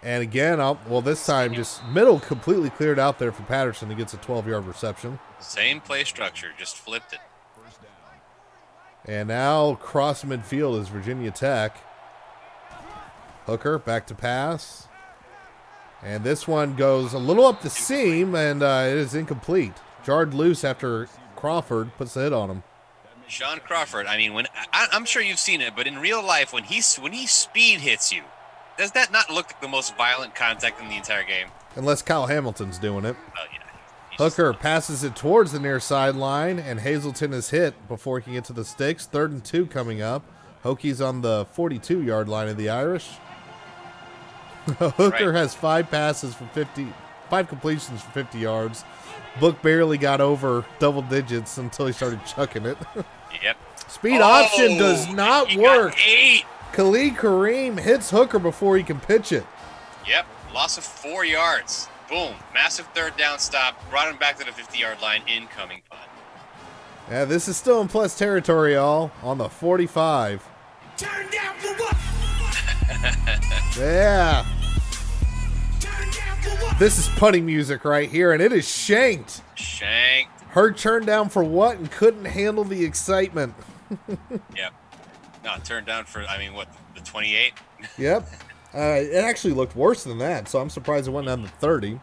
[0.00, 3.90] And again, I'll, well, this time just middle completely cleared out there for Patterson.
[3.90, 5.18] He gets a 12 yard reception.
[5.40, 7.18] Same play structure, just flipped it.
[9.04, 11.76] And now cross midfield is Virginia Tech.
[13.46, 14.86] Hooker back to pass.
[16.00, 19.72] And this one goes a little up the seam, and uh, it is incomplete.
[20.04, 22.62] Jarred loose after Crawford puts the hit on him.
[23.28, 24.06] Shaun Crawford.
[24.06, 26.82] I mean, when I, I'm sure you've seen it, but in real life, when he
[27.00, 28.22] when he speed hits you,
[28.76, 31.48] does that not look like the most violent contact in the entire game?
[31.76, 33.16] Unless Kyle Hamilton's doing it.
[33.36, 33.58] Oh yeah.
[34.16, 38.32] just- Hooker passes it towards the near sideline, and Hazelton is hit before he can
[38.34, 39.06] get to the sticks.
[39.06, 40.24] Third and two coming up.
[40.64, 43.08] Hokies on the 42 yard line of the Irish.
[44.78, 45.34] Hooker Right.
[45.34, 46.88] has five passes for 50,
[47.30, 48.84] five completions for 50 yards.
[49.40, 52.76] Book barely got over double digits until he started chucking it.
[53.42, 53.56] Yep.
[53.88, 56.06] Speed option oh, does Oh, not he got work.
[56.06, 56.44] Eight.
[56.72, 59.44] Khalid Kareem hits Hooker before he can pitch it.
[60.06, 60.26] Yep.
[60.54, 61.88] Loss of four yards.
[62.08, 62.34] Boom.
[62.54, 63.78] Massive third down stop.
[63.90, 65.22] Brought him back to the 50 yard line.
[65.26, 66.02] Incoming punt.
[67.10, 70.46] Yeah, this is still in plus territory, y'all, on the 45.
[70.96, 71.96] Turn down for what?
[73.78, 74.44] Yeah.
[75.78, 76.78] Turn down for what?
[76.78, 79.42] This is punting music right here, and it is shanked.
[80.66, 80.80] Shanked.
[80.80, 83.54] Turned down for what and couldn't handle the excitement.
[84.54, 84.74] Yep.
[85.44, 87.54] No, turned down for, I mean, what, the 28?
[87.98, 88.28] Yep.
[88.74, 91.98] Uh, it actually looked worse than that, so I'm surprised it went down to 30.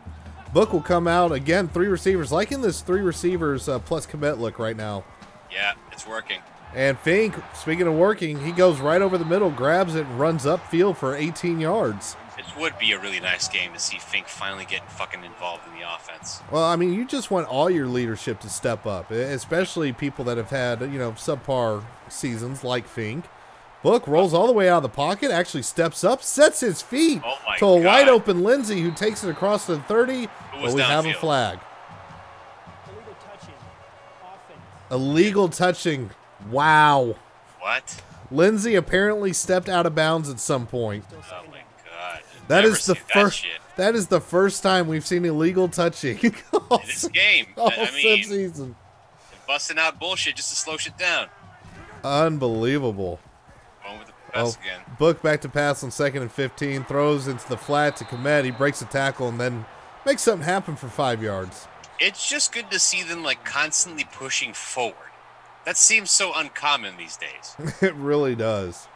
[0.52, 4.58] Book will come out again, three receivers, liking this three receivers uh, plus commit look
[4.58, 5.04] right now.
[5.52, 6.40] Yeah, it's working.
[6.74, 10.46] And Finke, speaking of working, he goes right over the middle, grabs it, and runs
[10.46, 12.16] upfield for 18 yards.
[12.48, 15.80] It would be a really nice game to see Finke finally getting fucking involved in
[15.80, 16.42] the offense.
[16.52, 20.38] Well, I mean, you just want all your leadership to step up, especially people that
[20.38, 23.26] have had, you know, subpar seasons like Finke.
[23.84, 27.22] Book rolls all the way out of the pocket, actually steps up, sets his feet
[27.24, 27.86] Oh to a God.
[27.86, 30.28] wide open Lenzy who takes it across the 30.
[30.60, 31.60] But we have a flag.
[32.88, 33.54] Illegal touching.
[34.24, 34.92] Offense.
[34.92, 36.10] Illegal touching.
[36.50, 37.16] Wow.
[37.60, 38.02] What?
[38.32, 41.04] Lenzy apparently stepped out of bounds at some point.
[41.06, 41.44] Still Oh
[42.48, 43.46] That Never is the seen that first.
[43.78, 46.18] That is the first time we've seen illegal touching
[46.70, 47.48] all, In this game.
[47.58, 48.76] all I mean, season.
[49.48, 51.28] busting out bullshit just to slow shit down.
[52.04, 53.20] Unbelievable.
[53.84, 54.82] Going with the Oh, again.
[55.00, 58.44] Book back to pass on second and 15, throws into the flat to Kmet.
[58.44, 59.66] He breaks a tackle and then
[60.06, 61.68] makes something happen for five yards.
[62.00, 64.96] It's just good to see them like constantly pushing forward.
[65.66, 67.56] That seems so uncommon these days.
[67.82, 68.88] it really does.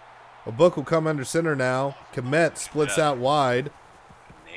[0.50, 1.96] A book will come under center now.
[2.12, 3.70] Kmet splits out wide.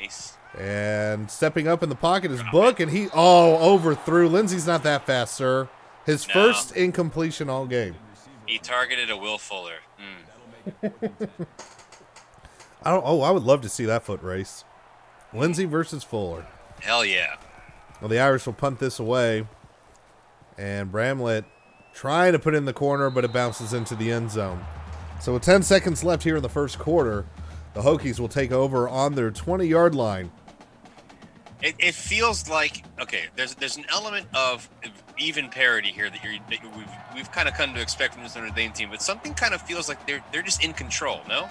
[0.01, 0.33] Nice.
[0.57, 4.27] And stepping up in the pocket is Book, and he, oh, overthrew.
[4.27, 5.69] Lenzy's not that fast, sir.
[6.03, 6.33] His No.
[6.33, 7.93] first incompletion all game.
[8.47, 9.81] He targeted a Will Fuller.
[9.99, 10.87] Hmm.
[12.81, 14.63] I don't, oh, I would love to see that foot race.
[15.31, 16.47] Lenzy versus Fuller.
[16.81, 17.35] Hell yeah.
[18.01, 19.45] Well, the Irish will punt this away.
[20.57, 21.45] And Bramblett
[21.93, 24.65] trying to put in the corner, but it bounces into the end zone.
[25.23, 27.25] So with 10 seconds left here in the first quarter,
[27.75, 30.29] the Hokies will take over on their 20 yard line.
[31.61, 33.27] It, it feels like okay.
[33.37, 34.69] There's there's an element of
[35.17, 38.35] even parity here that, you're, that we've we've kind of come to expect from this
[38.35, 41.21] Notre Dame team, but something kind of feels like they're they're just in control.
[41.29, 41.47] No.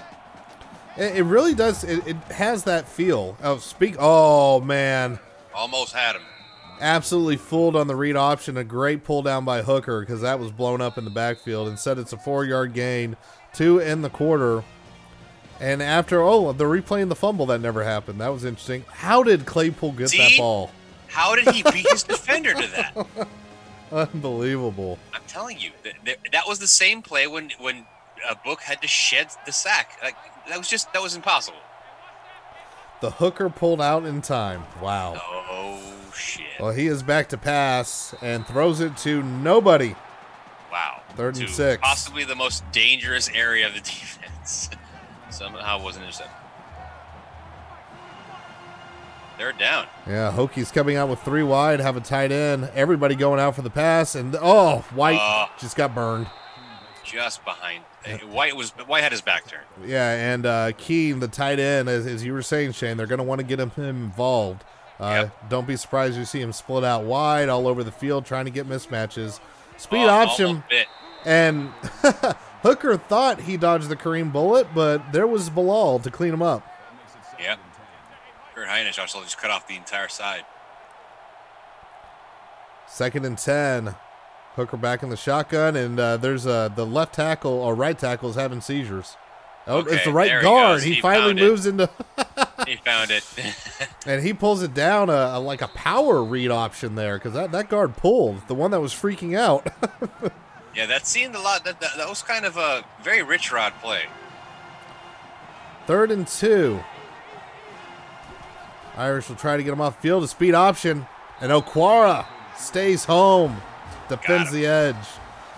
[0.99, 1.83] It, it really does.
[1.83, 3.97] It, it has that feel of speak.
[3.99, 5.19] Oh, man.
[5.55, 6.23] Almost had him.
[6.79, 8.59] Absolutely fooled on the read option.
[8.59, 11.69] A great pull down by Hooker because that was blown up in the backfield.
[11.69, 13.17] Instead, it's a four yard gain,
[13.53, 14.65] two in the quarter.
[15.61, 18.21] And after, oh, they're replaying the fumble that never happened.
[18.21, 18.85] That was interesting.
[18.91, 20.73] How did Claypool get that ball?
[21.07, 23.29] How did he beat his defender to that?
[23.93, 24.99] Unbelievable.
[25.15, 27.87] I'm telling you, that, that, that was the same play when when
[28.29, 29.99] a book had to shed the sack.
[30.03, 30.17] Like
[30.49, 31.59] that was just that was impossible.
[33.03, 34.65] The hooker pulled out in time.
[34.81, 35.21] Wow.
[35.21, 36.47] Oh shit!
[36.59, 39.95] Well, he is back to pass and throws it to nobody.
[41.17, 41.81] Third and six.
[41.83, 44.71] Possibly the most dangerous area of the defense.
[45.31, 46.37] Somehow wasn't intercepted.
[49.39, 49.87] They're down.
[50.07, 52.71] Yeah, Hokies coming out with three wide, have a tight end.
[52.75, 55.47] Everybody going out for the pass, and oh, White Uh.
[55.59, 56.27] just got burned.
[57.05, 57.83] just behind.
[58.31, 59.65] White was White had his back turned.
[59.85, 63.19] Yeah, and uh, Keene, the tight end, as, as you were saying, Shane, they're going
[63.19, 64.65] to want to get him, him involved.
[65.01, 65.51] Uh, Yep.
[65.51, 68.51] Don't be surprised you see him split out wide all over the field trying to
[68.51, 69.41] get mismatches.
[69.79, 70.87] Speed Oh, option, bit.
[71.25, 71.69] And
[72.63, 76.67] Hooker thought he dodged the Kareem bullet, but there was Bilal to clean him up.
[77.41, 77.59] Yep.
[78.55, 80.45] Kurt Hinish also just cut off the entire side.
[82.87, 83.95] Second and ten.
[84.57, 88.29] Hooker back in the shotgun, and uh, there's uh, the left tackle or right tackle
[88.29, 89.17] is having seizures.
[89.67, 90.43] Oh, it's the right he guard.
[90.43, 90.83] goes.
[90.83, 91.89] He, He finally moves into,
[92.67, 93.25] He found it.
[94.07, 97.53] and he pulls it down a, a like a power read option there because that,
[97.53, 99.67] that guard pulled the one that was freaking out.
[100.75, 101.65] Yeah, that seemed a lot.
[101.65, 104.03] That, that, that was kind of a very rich rod play.
[105.87, 106.83] Third and two.
[108.97, 110.23] Irish will try to get him off field.
[110.23, 111.07] A speed option,
[111.41, 113.61] and Okwara stays home,
[114.09, 114.97] defends the edge,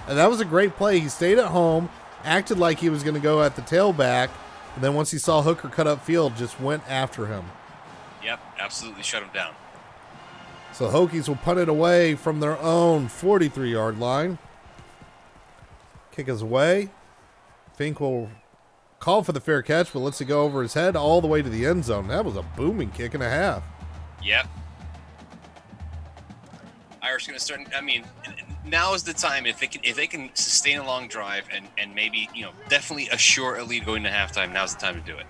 [0.07, 1.01] and that was a great play.
[1.01, 1.91] He stayed at home,
[2.23, 4.31] acted like he was going to go at the tailback,
[4.75, 7.45] and then once he saw Hooker cut up field, just went after him.
[8.23, 9.55] Yep, absolutely shut him down.
[10.73, 14.39] So Hokies will punt it away from their own 43 yard line.
[16.15, 16.91] Kick us away.
[17.79, 18.31] Finke will
[19.01, 21.43] call for the fair catch, but lets it go over his head all the way
[21.43, 22.07] to the end zone.
[22.09, 23.65] That was a booming kick and a half.
[24.23, 24.47] Yep.
[27.03, 27.61] Irish going to start.
[27.77, 28.05] I mean,
[28.65, 31.67] now is the time if they can if they can sustain a long drive and
[31.77, 34.53] and maybe you know definitely assure a lead going to halftime.
[34.53, 35.27] Now's the time to do it.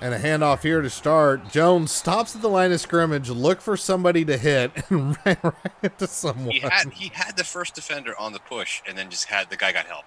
[0.00, 1.50] And a handoff here to start.
[1.50, 5.72] Jones stops at the line of scrimmage, look for somebody to hit, and ran right
[5.82, 6.50] into someone.
[6.50, 9.56] He had he had the first defender on the push, and then just had the
[9.56, 10.04] guy got help.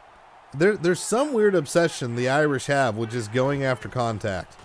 [0.53, 4.55] There, there's some weird obsession the Irish have with just going after contact.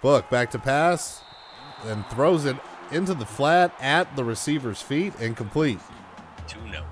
[0.00, 1.22] Book back to pass
[1.84, 2.56] and throws it
[2.90, 5.80] into the flat at the receiver's feet and complete.
[6.46, 6.84] Two no.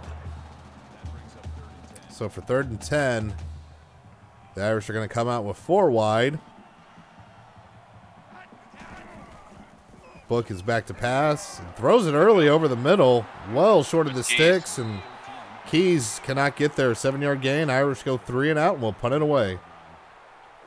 [2.09, 3.35] So for third and 10,
[4.55, 6.39] the Irish are going to come out with four wide.
[10.33, 14.15] Book is back to pass and throws it early over the middle, well short of
[14.15, 15.03] the sticks, and
[15.67, 16.95] Keys cannot get there.
[16.95, 17.69] Seven yard gain.
[17.69, 19.59] Irish go three and out, and we'll punt it away.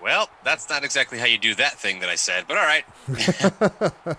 [0.03, 2.85] Well, that's not exactly how you do that thing that I said, but all right.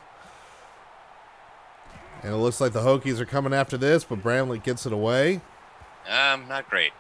[2.25, 5.43] And it looks like the Hokies are coming after this, but Bramblett gets it away.
[6.09, 6.91] Um, not great.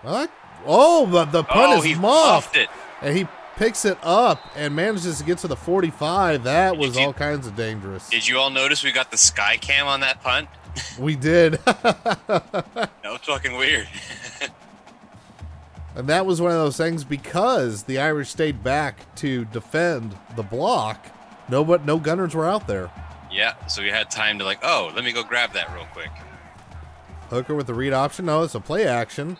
[0.00, 0.30] What?
[0.64, 2.70] Oh, the, the punt oh, is muffed it.
[3.02, 6.44] And he picks it up and manages to get to the 45.
[6.44, 8.08] That Did you was all kinds of dangerous.
[8.10, 10.48] Did you all notice we got the sky cam on that punt?
[10.98, 11.58] We did.
[11.66, 13.88] That was fucking weird.
[15.94, 20.42] and that was one of those things because the Irish stayed back to defend the
[20.42, 21.06] block.
[21.48, 22.90] No, but no gunners were out there.
[23.32, 26.10] yeah, so we had time to like, oh, let me go grab that real quick.
[27.30, 28.26] Hooker with the read option.
[28.26, 29.36] No, it's a play action,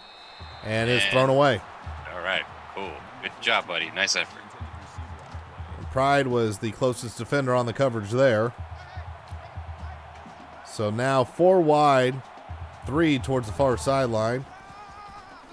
[0.64, 1.60] and it's thrown away.
[2.14, 2.92] All right, cool.
[3.26, 3.90] Good job, buddy.
[3.90, 4.40] Nice effort.
[5.90, 8.52] Pride was the closest defender on the coverage there.
[10.66, 12.22] So now four wide,
[12.86, 14.44] three towards the far sideline.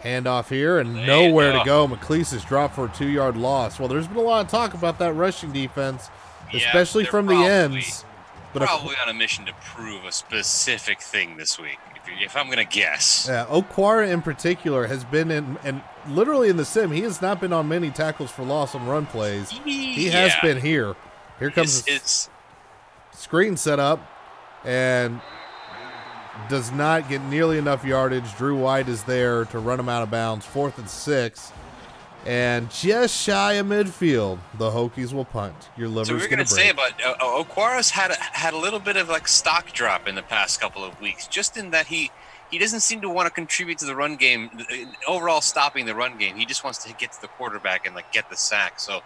[0.03, 1.87] Handoff here and nowhere to go.
[1.87, 3.79] McClease is dropped for a two yard loss.
[3.79, 6.09] Well, there's been a lot of talk about that rushing defense,
[6.53, 8.05] especially they're from the probably- ends.
[8.51, 11.79] But Probably on a mission to prove a specific thing this week.
[12.21, 13.27] If, I'm gonna guess.
[13.29, 17.39] yeah, Okwara in particular has been in, and literally in the sim, he has not
[17.41, 19.49] been on many tackles for loss on run plays.
[19.63, 20.41] He has Yeah.
[20.41, 20.95] been here.
[21.39, 22.29] Here comes It's, it's
[23.11, 23.99] screen set up
[24.63, 25.19] and
[26.49, 28.35] does not get nearly enough yardage.
[28.35, 30.45] Drew White is there to run him out of bounds.
[30.45, 31.51] Fourth and six.
[32.25, 35.69] And just shy of midfield, the Hokies will punt.
[35.75, 38.57] Your liver's so we were gonna gonna say about uh, Okwara's had a, had a
[38.57, 41.87] little bit of like stock drop in the past couple of weeks, just in that
[41.87, 42.11] he
[42.49, 44.75] he doesn't seem to want to contribute to the run game, uh,
[45.11, 46.35] overall stopping the run game.
[46.35, 48.79] He just wants to get to the quarterback and like get the sack.
[48.79, 49.01] So,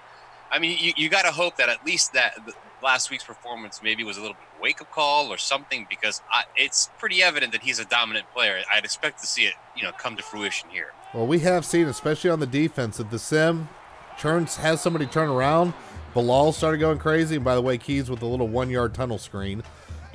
[0.51, 2.37] I mean, you, you got to hope that at least that
[2.83, 6.21] last week's performance maybe was a little bit of wake up call or something because
[6.29, 8.61] I, it's pretty evident that he's a dominant player.
[8.71, 10.91] I'd expect to see it, you know, come to fruition here.
[11.17, 13.69] Well, we have seen, especially on the defense, that the sim
[14.19, 15.73] turns has somebody turn around.
[16.13, 19.17] Bilal started going crazy, and by the way, Keys with a little one yard tunnel
[19.17, 19.63] screen.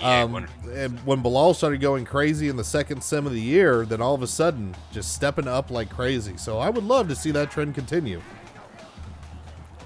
[0.00, 4.00] Um, and when Bilal started going crazy in the second sim of the year, then
[4.00, 6.36] all of a sudden just stepping up like crazy.
[6.36, 8.22] So I would love to see that trend continue.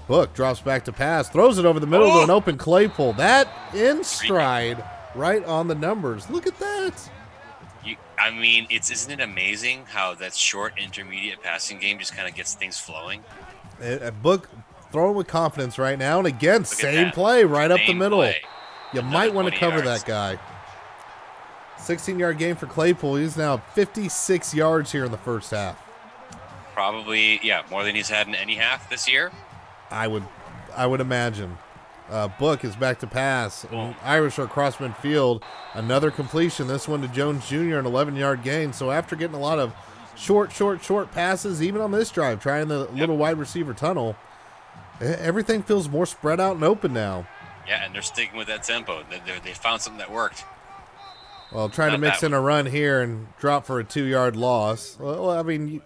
[0.07, 2.35] Book drops back to pass, throws it over the middle to an Oh!
[2.35, 3.13] open Claypool.
[3.13, 4.83] That in stride,
[5.15, 6.29] right on the numbers.
[6.29, 7.09] Look at that.
[7.87, 12.27] You, I mean, it's isn't it amazing how that short intermediate passing game just kind
[12.27, 13.23] of gets things flowing?
[13.81, 14.49] A, book
[14.91, 18.19] throwing with confidence right now, and again, at same play right up the middle.
[18.19, 18.41] play.
[18.93, 20.03] You Another might want to cover yards.
[20.03, 20.39] that guy.
[21.77, 23.15] 16 yard game for Claypool.
[23.15, 25.81] He's now 56 yards here in the first half.
[26.73, 29.31] Probably, yeah, more than he's had in any half this year.
[29.89, 30.23] I would,
[30.75, 31.57] I would imagine.
[32.09, 33.65] Uh, Book is back to pass.
[33.65, 35.43] And Irish are across midfield.
[35.73, 36.67] Another completion.
[36.67, 37.77] This one to Jones Jr.
[37.77, 38.73] an 11 yard gain.
[38.73, 39.73] So after getting a lot of
[40.15, 44.15] short, short, short passes, even on this drive, trying the little wide receiver tunnel,
[45.01, 47.27] everything feels more spread out and open now.
[47.67, 49.03] Yeah, and they're sticking with that tempo.
[49.09, 50.45] They, they, they found something that worked.
[51.51, 54.97] Well, trying to mix in a run here and drop for a two yard loss.
[54.99, 55.81] Well, I mean,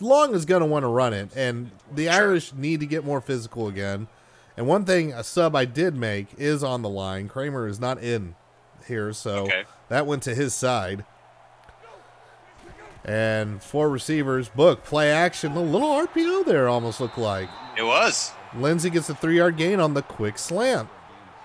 [0.00, 3.20] Long is going to want to run it, and the Irish need to get more
[3.20, 4.08] physical again.
[4.56, 7.28] And one thing, a sub I did make is on the line.
[7.28, 8.34] Kraemer is not in
[8.86, 9.64] here, so Okay.
[9.88, 11.04] that went to his side.
[13.04, 17.48] And four receivers, book, play action, a little RPO there almost looked like.
[17.76, 18.32] It was.
[18.54, 20.88] Lenzy gets a three yard gain on the quick slant.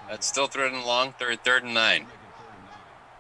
[0.10, 2.05] That's still third and long, third, third and nine.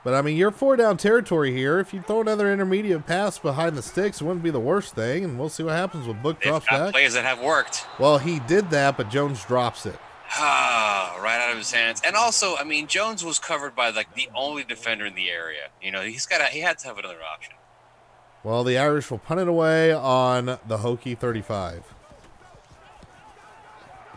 [0.07, 1.79] But I mean, you're four down territory here.
[1.79, 5.25] If you throw another intermediate pass behind the sticks, it wouldn't be the worst thing.
[5.25, 6.93] And we'll see what happens with Book They've drops back.
[6.93, 7.85] plays that have worked.
[7.99, 9.99] Well, he did that, but Jones drops it.
[10.31, 12.01] Ah, right out of his hands.
[12.05, 15.71] And also, I mean, Jones was covered by like the only defender in the area.
[15.81, 17.55] You know, he's got he had to have another option.
[18.45, 21.83] Well, the Irish will punt it away on the Hokie 35.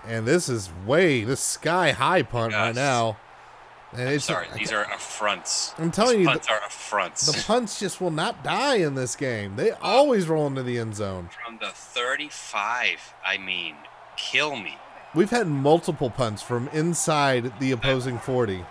[0.07, 3.17] And this is way this sky high punt right now.
[3.93, 5.75] It's Sorry, these are affronts.
[5.77, 7.27] I'm telling These you, punts are affronts.
[7.27, 9.57] the punts just will not die in this game.
[9.57, 11.29] They always roll into the end zone.
[11.45, 13.75] From the 35, I mean,
[14.17, 14.77] kill me.
[15.13, 18.55] We've had multiple punts from inside the opposing 40.
[18.59, 18.67] Yep.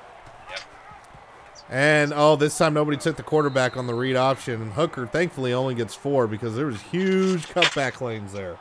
[1.69, 4.61] And oh, this time nobody took the quarterback on the read option.
[4.61, 8.57] And Hooker thankfully only gets four because there was huge cutback lanes there.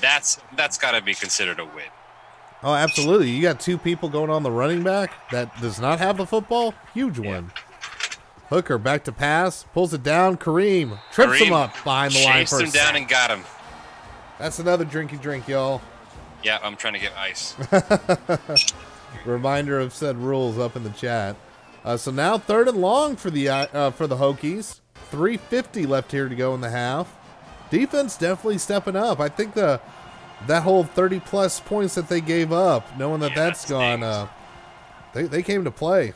[0.00, 1.84] That's that's got to be considered a win.
[2.62, 3.30] Oh, absolutely.
[3.30, 6.74] You got two people going on the running back that does not have the football.
[6.92, 7.50] Huge one.
[8.50, 10.36] Hooker back to pass, pulls it down.
[10.36, 13.44] Kareem trips him up behind the line Chased him down and got him.
[14.38, 15.80] That's another drinky drink, y'all.
[16.42, 17.54] Yeah, I'm trying to get ice.
[19.24, 21.36] Reminder of said rules up in the chat.
[21.84, 24.80] Uh, so now third and long for the uh, uh, for the Hokies.
[25.10, 27.16] 350 left here to go in the half.
[27.70, 29.20] Defense definitely stepping up.
[29.20, 29.80] I think the
[30.46, 33.98] that whole 30 plus points that they gave up, knowing that Yeah, that's that gone,
[34.00, 34.04] stings.
[34.04, 34.28] uh,
[35.12, 36.14] they they came to play.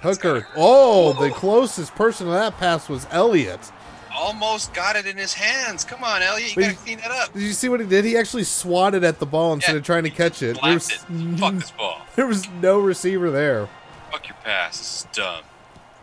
[0.00, 0.46] Hooker.
[0.56, 3.70] Oh, the closest person to that pass was Elliott.
[4.14, 5.84] Almost got it in his hands.
[5.84, 7.32] Come on, Elliot, you gotta clean that up.
[7.32, 8.04] Did you see what he did?
[8.04, 10.58] He actually swatted at the ball instead Yeah, of trying to catch it.
[10.60, 10.98] There was, it.
[11.38, 12.02] Fuck this ball.
[12.16, 13.68] there was no receiver there.
[14.10, 14.76] Fuck your pass.
[14.78, 15.44] This is dumb.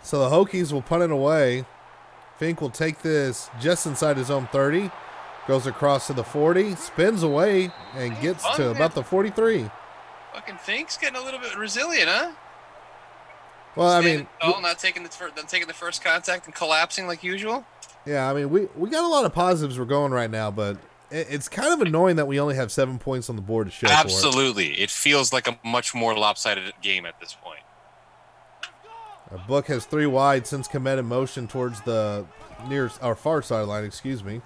[0.02, 1.66] So the Hokies will punt it away.
[2.40, 4.90] Finke will take this just inside his own 30.
[5.50, 9.68] Goes across to the 40, spins away, and gets to about the 43.
[10.32, 12.34] Fucking Finke's getting a little bit resilient, huh?
[13.76, 17.08] Well, I mean, tall, not taking the fir- not taking the first contact and collapsing
[17.08, 17.66] like usual.
[18.06, 20.78] yeah, I mean, we, we got a lot of positives we're going right now, but
[21.10, 23.72] it, it's kind of annoying that we only have seven points on the board to
[23.72, 23.98] show for it.
[23.98, 27.62] Absolutely, it feels like a much more lopsided game at this point.
[29.32, 32.28] A book has three wide since commit in motion towards the
[32.68, 34.42] near or far sideline, excuse me.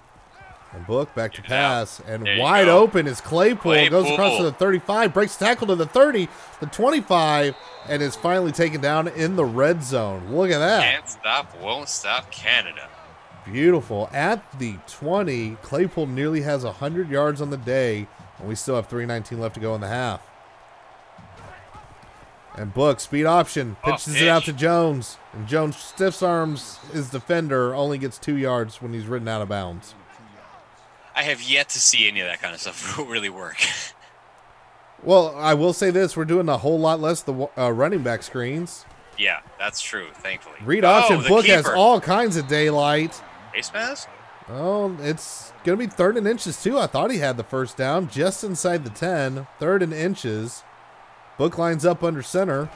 [0.74, 1.58] And Book back to Get it out.
[1.86, 2.78] pass and wide go.
[2.80, 6.28] open is Claypool, goes across to the 35, breaks tackle to the 30,
[6.60, 7.54] the 25,
[7.88, 10.32] and is finally taken down in the red zone.
[10.32, 10.82] Look at that.
[10.82, 12.88] Can't stop, won't stop, Canada.
[13.44, 14.08] Beautiful.
[14.12, 18.08] At the 20, Claypool nearly has 100 yards on the day,
[18.38, 20.22] and we still have 319 left to go in the half.
[22.56, 24.52] And Book, speed option, Oh, pitches it out to.
[24.52, 25.18] Jones.
[25.32, 29.48] And Jones stiffs arms his defender, only gets two yards when he's ridden out of
[29.48, 29.94] bounds.
[31.16, 33.56] I have yet to see any of that kind of stuff really work.
[35.02, 38.22] Well, I will say this we're doing a whole lot less the uh, running back
[38.22, 38.84] screens.
[39.18, 40.08] yeah, that's true.
[40.14, 40.56] Thankfully.
[40.64, 43.20] Read Oh, option, the Book has all kinds of daylight.
[43.52, 44.08] face mask.
[44.48, 46.78] Oh, it's going to be third and inches, too.
[46.78, 49.46] I thought he had the first down just inside the 10.
[49.58, 50.62] Third and inches.
[51.38, 52.68] Book lines up under center.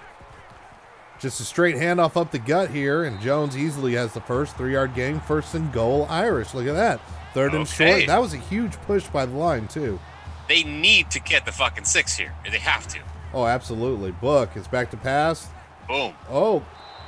[1.18, 4.72] Just a straight handoff up the gut here, and Jones easily has the first three
[4.74, 5.20] yard gain.
[5.20, 6.54] First and goal, Irish.
[6.54, 7.00] Look at that.
[7.38, 7.92] Third and Okay.
[8.00, 8.06] short.
[8.08, 10.00] That was a huge push by the line, too.
[10.48, 12.34] They need to get the fucking six here.
[12.50, 12.98] They have to.
[13.32, 14.10] Oh, absolutely.
[14.10, 15.46] Book is back to pass.
[15.86, 16.14] Boom.
[16.30, 16.64] Oh,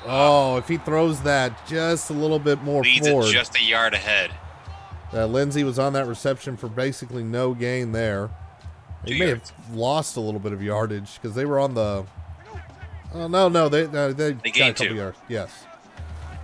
[0.06, 3.26] oh, if he throws that just a little bit more Leads forward.
[3.28, 4.30] it just a yard ahead.
[5.12, 8.30] Uh, Lenzy was on that reception for basically no gain there.
[9.04, 12.04] He may have lost a little bit of yardage because they were on the.
[13.14, 14.94] Oh no, no, they no, they, got a gained couple two.
[14.94, 15.18] yards.
[15.28, 15.64] Yes.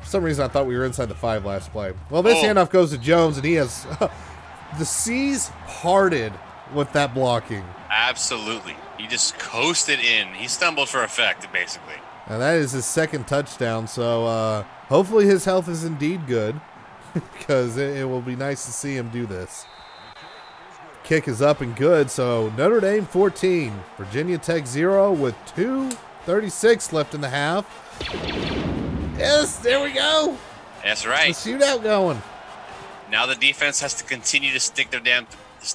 [0.07, 1.93] For some reason, I thought we were inside the five last play.
[2.11, 2.47] Well, this Oh.
[2.47, 3.85] handoff goes to Jones, and he has
[4.79, 6.33] the seas parted
[6.73, 7.65] with that blocking.
[7.91, 8.77] Absolutely.
[8.99, 10.29] He just coasted in.
[10.35, 11.97] He stumbled for effect, basically.
[12.29, 13.89] And that is his second touchdown.
[13.89, 16.61] So uh, hopefully his health is indeed good
[17.15, 19.67] because it, it will be nice to see him do this.
[21.03, 22.13] Kick is up and good.
[22.13, 27.67] So Notre Dame 14, Virginia Tech 0 with 2.36 left in the half.
[29.19, 30.37] Yes, there we go.
[30.85, 31.33] That's The right.
[31.33, 32.21] shootout going.
[33.11, 35.27] Now the defense has to continue to stick their damn,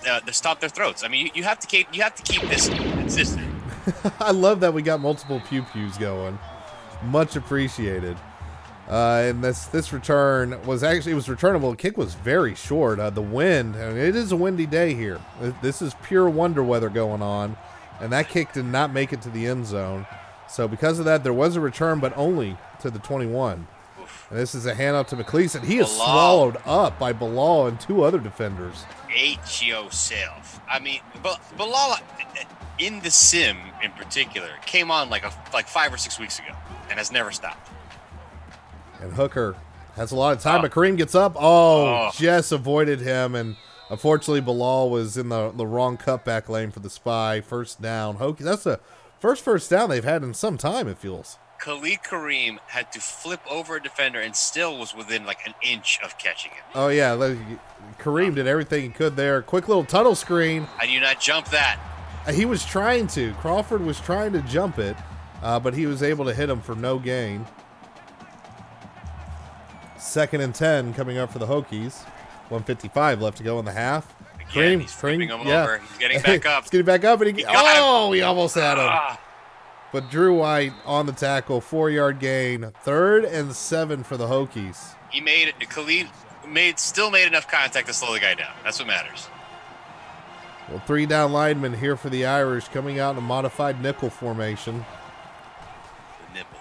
[0.08, 1.04] uh, to stop their throats.
[1.04, 3.48] I mean, you, you have to keep you have to keep this consistent.
[4.20, 6.38] I love that we got multiple pew pews going.
[7.06, 8.18] Much appreciated.
[8.90, 11.72] Uh, and this this return was actually it was returnable.
[11.72, 13.00] The kick was very short.
[13.00, 15.20] Uh, the wind, I mean, it is a windy day here.
[15.62, 17.56] This is pure wonder weather going on,
[18.02, 20.06] and that kick did not make it to the end zone.
[20.52, 23.68] So because of that, there was a return, but only to the 21.
[24.30, 26.06] And this is a handoff to McClease, and he is Bilal.
[26.06, 28.84] swallowed up by Bilal and two other defenders.
[29.08, 30.60] Hate yourself.
[30.70, 31.98] I mean, but Bilal
[32.80, 36.54] in the sim in particular came on like a like five or six weeks ago
[36.90, 37.70] and has never stopped.
[39.02, 39.56] And Hooker
[39.96, 40.62] has a lot of time, Oh.
[40.64, 41.36] but Kareem gets up.
[41.38, 42.10] Oh, Oh.
[42.14, 43.36] just avoided him.
[43.36, 43.56] And
[43.90, 47.42] unfortunately, Bilal was in the, the wrong cutback lane for the spy.
[47.42, 48.18] First down.
[48.18, 48.80] Hokie, that's the
[49.22, 51.38] first first down they've had in some time, it feels.
[51.60, 56.00] Khalid Kareem had to flip over a defender and still was within like an inch
[56.04, 56.64] of catching it.
[56.74, 57.36] Oh, yeah.
[58.00, 59.44] Kareem did everything he could there.
[59.44, 60.68] Quick little tunnel screen.
[60.80, 61.80] I do not jump that.
[62.26, 63.34] Uh, He was trying to.
[63.36, 64.98] Crawford was trying to jump it,
[65.44, 67.46] uh, but he was able to hit him for no gain.
[70.00, 72.02] Second and 10 coming up for the Hokies.
[72.50, 74.16] 155 left to go in the half.
[74.52, 75.78] Again, he's flipping him over.
[75.80, 76.64] He's getting back up.
[76.64, 77.50] he's getting back up, and he, him.
[77.52, 78.86] oh, he almost had him.
[78.88, 79.20] Ah,
[79.92, 84.96] But Drew White on the tackle, four yard gain, third and seven for the Hokies.
[85.10, 85.70] he made it.
[85.70, 86.08] Khalid
[86.48, 88.52] made still made enough contact to slow the guy down.
[88.64, 89.28] That's what matters.
[90.70, 94.86] Well, three down linemen here for the Irish, coming out in a modified nickel formation.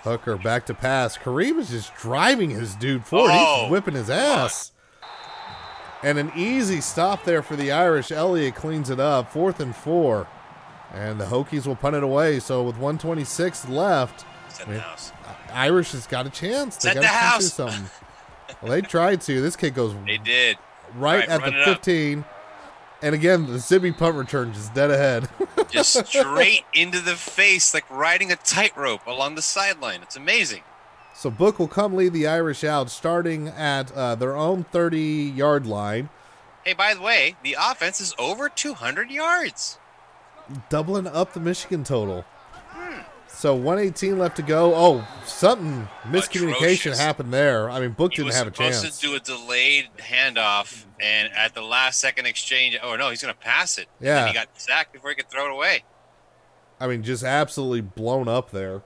[0.03, 1.17] Hooker back to pass.
[1.19, 3.31] Kareem is just driving his dude forward.
[3.35, 4.70] Oh, He's whipping his ass.
[6.03, 8.11] And an easy stop there for the Irish.
[8.11, 9.31] Elliott cleans it up.
[9.33, 10.27] Fourth and four.
[10.95, 12.41] And the Hokies will punt it away.
[12.41, 15.13] So with 126 left, house.
[15.27, 16.77] Uh, Irish has got a chance.
[16.77, 17.53] They got the to do house.
[17.53, 17.85] something.
[18.63, 19.41] well, they tried to.
[19.41, 20.57] This kid goes They did.
[20.95, 21.77] right Right, at the it up.
[21.77, 22.25] 15.
[23.03, 25.29] And again, the Zibby punt return just dead ahead.
[25.71, 30.03] Just straight into the face, like riding a tightrope along the sideline.
[30.03, 30.63] It's amazing.
[31.21, 35.67] So Book will come lead the Irish out, starting at uh, their own 30 yard
[35.67, 36.09] line,
[36.65, 39.79] Hey, by the way, the offense is over 200 yards.
[40.71, 42.25] doubling up the Michigan total.
[43.29, 44.75] So 118 left to go.
[44.75, 46.99] Oh, something miscommunication Atrocious.
[46.99, 47.69] happened there.
[47.69, 48.77] I mean, Book didn't was have a chance.
[48.77, 49.23] supposed chance.
[49.23, 53.35] to do a delayed handoff, and at the last second exchange, oh no, he's going
[53.35, 53.89] to pass it.
[54.01, 54.27] Yeah.
[54.27, 55.85] he got sacked before he could throw it away.
[56.81, 58.81] I mean, just absolutely blown up there.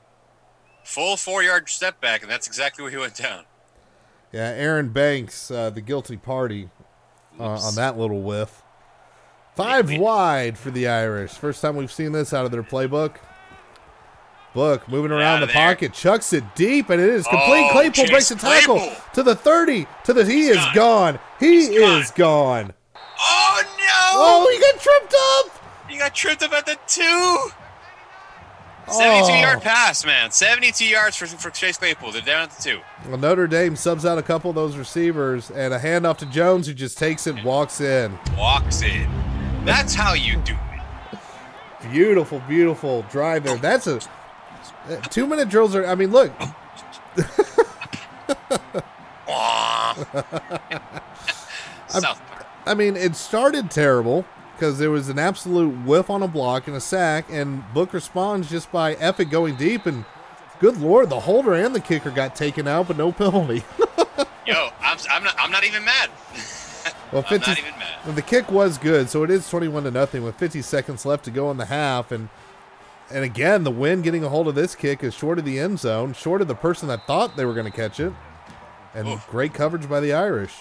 [0.85, 3.45] Full four yard step back, and that's exactly where he went down.
[4.33, 6.69] Yeah, Aaron Banks, uh, the guilty party
[7.39, 8.63] uh, on that little whiff.
[9.57, 10.01] Five Wait, wait.
[10.05, 11.31] wide for the Irish.
[11.33, 13.17] First time we've seen this out of their playbook.
[14.53, 15.55] Book moving Get around the there.
[15.55, 17.67] pocket, chucks it deep, and it is complete.
[17.69, 18.97] Oh, Claypool Chase breaks the tackle Claypool.
[19.15, 20.75] to the 30, to the he is gone.
[20.75, 21.21] gone.
[21.41, 22.01] He He's gone.
[22.01, 22.73] is gone.
[23.19, 23.87] Oh no!
[24.13, 25.89] Oh, he got tripped up.
[25.91, 27.51] He got tripped up at the two.
[28.89, 29.41] 72 Oh.
[29.41, 30.31] yard pass, man.
[30.31, 32.13] 72 yards for, for Chase Claypool.
[32.13, 32.81] They're down at the two.
[33.09, 36.67] Well, Notre Dame subs out a couple of those receivers and a handoff to Jones,
[36.67, 38.19] who just takes it, walks in.
[38.37, 39.09] Walks in.
[39.65, 40.53] That's how you do
[41.13, 41.91] it.
[41.93, 43.57] Beautiful, beautiful drive there.
[43.57, 44.01] That's a
[45.11, 45.87] two minute drills are.
[45.87, 46.33] I mean, look,
[51.89, 52.47] South Park.
[52.67, 54.25] I mean, it started terrible
[54.65, 58.49] because there was an absolute whiff on a block and a sack, and Book responds
[58.49, 59.85] just by it going deep.
[59.85, 60.07] And
[60.59, 63.63] good lord, the holder and the kicker got taken out, but no penalty.
[64.47, 65.35] Yo, I'm, I'm not.
[65.39, 66.09] I'm not even mad.
[67.13, 68.17] well, I'm not even mad.
[68.17, 71.31] the kick was good, so it is twenty-one to nothing with fifty seconds left to
[71.31, 72.31] go in the half, and
[73.11, 75.79] and again, the wind getting a hold of this kick is short of the end
[75.79, 78.15] zone, short of the person that thought they were going to catch it,
[78.95, 79.29] and Oof.
[79.29, 80.55] great coverage by the Irish.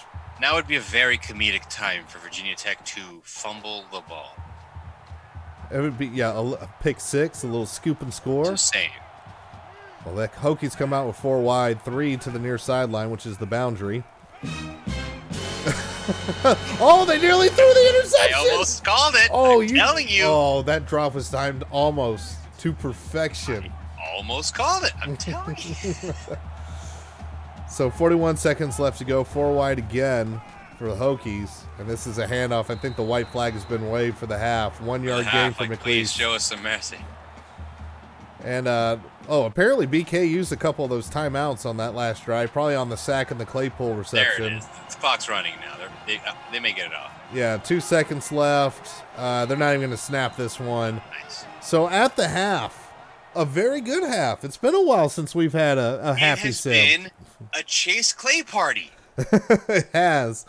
[0.44, 4.36] Now would be a very comedic time for Virginia Tech to fumble the ball.
[5.72, 8.44] It would be yeah, a, pick six, a little scoop and score.
[8.44, 8.90] Just saying.
[10.04, 13.38] Well, the Hokies come out with four wide, three to the near sideline, which is
[13.38, 14.04] the boundary.
[16.78, 18.50] oh, they nearly threw the I interception.
[18.50, 19.30] almost called it.
[19.32, 20.24] oh, I'm you, telling you.
[20.24, 23.72] Oh, that drop was timed almost to perfection.
[24.14, 24.92] Almost called it.
[25.00, 25.94] I'm telling you.
[27.74, 30.40] So 41 seconds left to go, four wide again
[30.78, 31.50] for the Hokies,
[31.80, 32.70] and this is a handoff.
[32.70, 34.80] I think the white flag has been waved for the half.
[34.80, 36.98] One yard gain for like, please show us some mercy.
[38.44, 38.98] And uh,
[39.28, 42.90] oh, apparently BK used a couple of those timeouts on that last drive, probably on
[42.90, 44.44] the sack and the Claypool There reception.
[44.52, 44.66] it is.
[44.90, 45.76] The clock's running now.
[45.76, 47.10] They're, they uh, they may get it off.
[47.32, 49.04] Yeah, two seconds left.
[49.16, 51.02] Uh, they're not even going to snap this one.
[51.24, 51.44] Nice.
[51.60, 52.92] So at the half,
[53.34, 54.44] a very good half.
[54.44, 57.02] It's been a while since we've had a, a happy sim.
[57.02, 57.10] been
[57.52, 58.90] a Chase Clay party.
[59.16, 60.46] it has.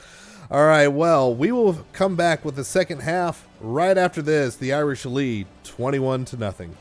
[0.52, 4.56] All right, well, we will come back with the second half right after this.
[4.56, 6.78] The Irish lead 21 to nothing.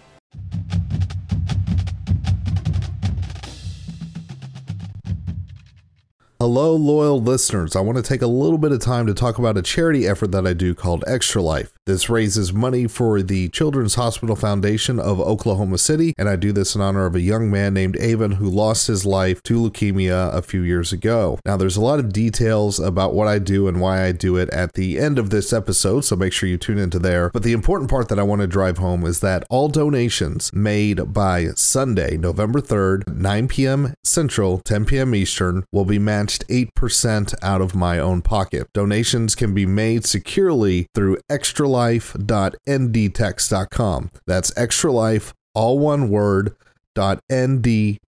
[6.44, 7.74] Hello, loyal listeners.
[7.74, 10.30] I want to take a little bit of time to talk about a charity effort
[10.32, 11.72] that I do called Extra Life.
[11.86, 16.74] This raises money for the Children's Hospital Foundation of Oklahoma City, and I do this
[16.74, 20.42] in honor of a young man named Avon who lost his life to leukemia a
[20.42, 21.38] few years ago.
[21.46, 24.50] Now, there's a lot of details about what I do and why I do it
[24.50, 27.30] at the end of this episode, so make sure you tune into there.
[27.30, 31.14] But the important part that I want to drive home is that all donations made
[31.14, 33.94] by Sunday, November 3rd, 9 p.m.
[34.02, 35.14] Central, 10 p.m.
[35.14, 38.68] Eastern, will be matched 8% out of my own pocket.
[38.72, 44.10] Donations can be made securely through extralife.ndtex.com.
[44.26, 46.56] That's extralife, all one word,
[46.96, 47.98] ndtex.com.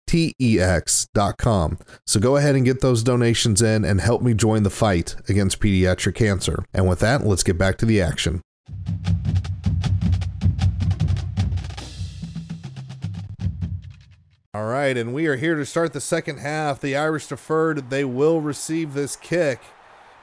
[2.07, 5.59] So go ahead and get those donations in and help me join the fight against
[5.61, 6.65] pediatric cancer.
[6.73, 8.43] And with that, let's get back to the action.
[14.57, 16.81] All right, and we are here to start the second half.
[16.81, 17.91] The Irish deferred.
[17.91, 19.61] They will receive this kick.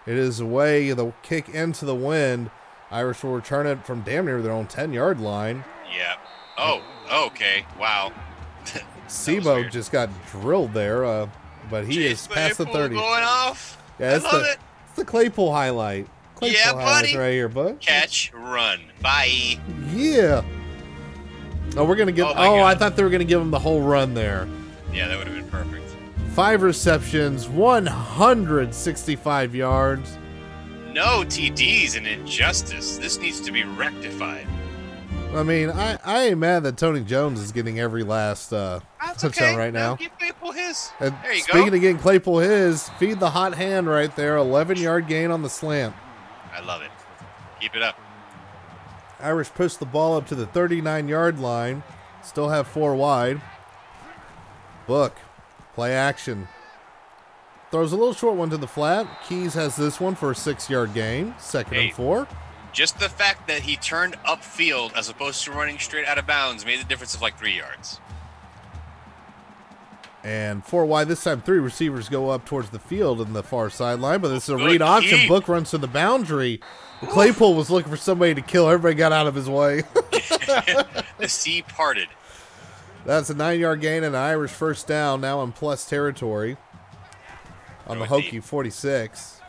[0.08, 2.50] It is away, the kick into the wind.
[2.90, 5.64] Irish will return it from damn near their own 10 yard line.
[5.96, 6.16] Yeah.
[6.58, 6.82] Oh.
[7.28, 7.64] Okay.
[7.80, 8.12] Wow.
[9.08, 11.30] Sebo just got drilled there, uh,
[11.70, 12.96] but he Chase is past the 30.
[12.96, 13.78] Going off.
[14.00, 14.58] Yeah, I love the, it.
[14.88, 16.08] it's the Claypool highlight.
[16.34, 17.16] Claypool Yeah, buddy.
[17.16, 17.82] right here, bud.
[17.82, 18.80] Catch, run.
[19.00, 19.60] Bye.
[19.92, 20.44] Yeah.
[21.76, 22.26] Oh, we're gonna give.
[22.28, 24.47] Oh Oh, I thought they were gonna give him the whole run there.
[24.91, 25.84] Yeah, that would have been perfect.
[26.34, 30.18] Five receptions, 165 yards.
[30.91, 32.97] No TDs and injustice.
[32.97, 34.45] This needs to be rectified.
[35.34, 39.24] I mean, I, I ain't mad that Tony Jones is getting every last uh, That's
[39.24, 39.57] touchdown okay.
[39.57, 39.95] right No, now.
[39.95, 40.91] Give Claypool his.
[40.99, 41.76] And there you speaking go.
[41.76, 44.38] of getting Claypool his, feed the hot hand right there.
[44.38, 45.95] 11 yard gain on the slant.
[46.55, 46.91] I love it.
[47.59, 47.97] Keep it up.
[49.24, 51.84] Irish push the ball up to the 39 yard line.
[52.24, 53.42] Still have four wide.
[54.88, 55.16] Book.
[55.76, 56.48] Play action.
[57.72, 59.08] Throws a little short one to the flat.
[59.28, 61.34] Keys has this one for a six yard gain.
[61.40, 61.86] Second Hey.
[61.88, 62.28] and four.
[62.72, 66.66] Just the fact that he turned upfield as opposed to running straight out of bounds
[66.66, 68.00] made the difference of like three yards.
[70.24, 71.42] And four wide this time.
[71.42, 74.58] Three receivers go up towards the field in the far sideline, but this is a
[74.58, 75.28] Good read option.
[75.28, 76.62] Book runs to the boundary.
[77.10, 78.68] Claypool was looking for somebody to kill.
[78.70, 79.84] Everybody got out of his way.
[81.20, 82.10] The sea parted.
[83.06, 86.58] That's a nine yard gain and an Irish first down, now in plus territory
[87.88, 89.39] on the Hokie 46.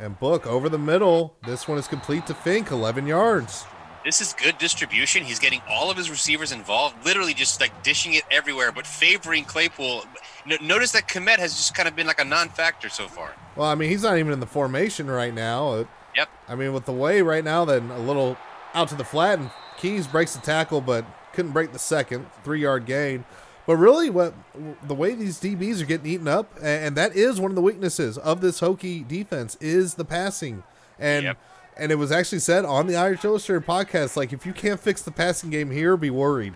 [0.00, 1.36] And Book over the middle.
[1.46, 3.64] This one is complete to Finke, 11 yards.
[4.04, 5.22] This is good distribution.
[5.24, 9.44] He's getting all of his receivers involved, literally just like dishing it everywhere, but favoring
[9.44, 10.04] Claypool.
[10.44, 13.32] No- notice that Kmet has just kind of been like a non-factor so far.
[13.54, 15.68] Well, I mean, he's not even in the formation right now.
[15.72, 15.84] Uh,
[16.16, 16.28] Yep.
[16.48, 18.36] I mean, with the way right now, then a little
[18.74, 22.60] out to the flat, and Keys breaks the tackle, but couldn't break the second three
[22.60, 23.24] yard gain.
[23.66, 24.34] But really, what
[24.82, 28.18] the way these DBs are getting eaten up, and that is one of the weaknesses
[28.18, 30.64] of this Hokie defense is the passing.
[30.98, 31.38] And Yep.
[31.76, 35.00] and it was actually said on the Irish Illustrated podcast, like if you can't fix
[35.02, 36.54] the passing game here, be worried.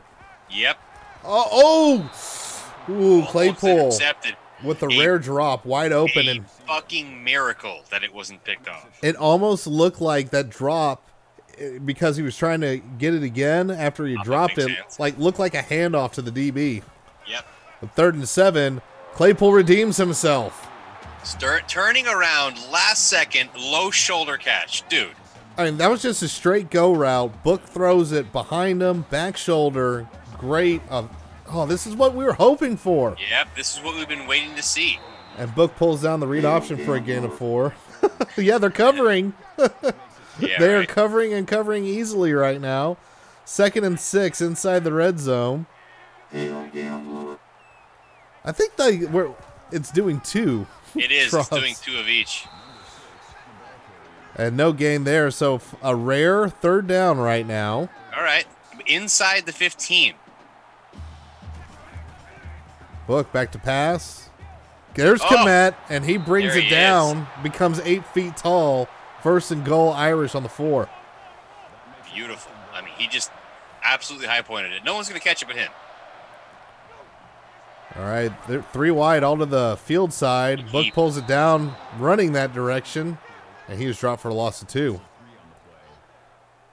[0.51, 0.77] Yep.
[1.25, 4.37] Oh, oh, ooh, Almost Claypool intercepted.
[4.65, 8.69] With the A- rare drop, wide open, A and fucking miracle that it wasn't picked
[8.69, 8.87] off.
[9.03, 11.05] it almost looked like that drop
[11.59, 14.99] eh, because he was trying to get it again after he dropped it sense.
[14.99, 16.83] like looked like a handoff to the DB.
[17.29, 17.47] Yep.
[17.83, 18.81] The third and seven,
[19.15, 20.69] Claypool redeems himself.
[21.25, 25.11] Start turning around last second, low shoulder catch, dude.
[25.59, 27.43] I mean, that was just a straight go route.
[27.43, 30.07] Book throws it behind him, back shoulder.
[30.39, 30.83] Great.
[30.91, 31.05] Uh,
[31.49, 33.17] oh, this is what we were hoping for.
[33.31, 34.99] Yep, this is what we've been waiting to see.
[35.39, 37.75] And Book pulls down the read option for a gain of four.
[38.37, 39.35] yeah, they're covering.
[40.39, 40.89] Yeah, they are right.
[40.89, 42.97] covering and covering easily right now.
[43.45, 45.67] Second and six inside the red zone.
[46.33, 47.37] I
[48.53, 49.33] think they we're
[49.73, 50.67] it's doing two.
[50.95, 51.33] It is.
[51.33, 52.47] It's doing two of each.
[54.35, 57.89] And no gain there, so a rare third down right now.
[58.15, 58.45] All right,
[58.87, 60.15] inside the 15.
[63.07, 64.31] Book back to pass.
[64.95, 65.27] There's Oh.
[65.27, 68.89] Kmet, and he brings it he down, becomes eight feet tall.
[69.23, 70.89] First and goal, Irish on the four.
[72.15, 72.53] Beautiful.
[72.73, 73.31] I mean, he just
[73.83, 74.85] absolutely high pointed it.
[74.85, 75.71] No one's going to catch it but him.
[77.97, 80.71] All right, they're three wide all to the field side.
[80.71, 83.17] Book pulls it down, running that direction,
[83.69, 85.01] and he was dropped for a loss of two.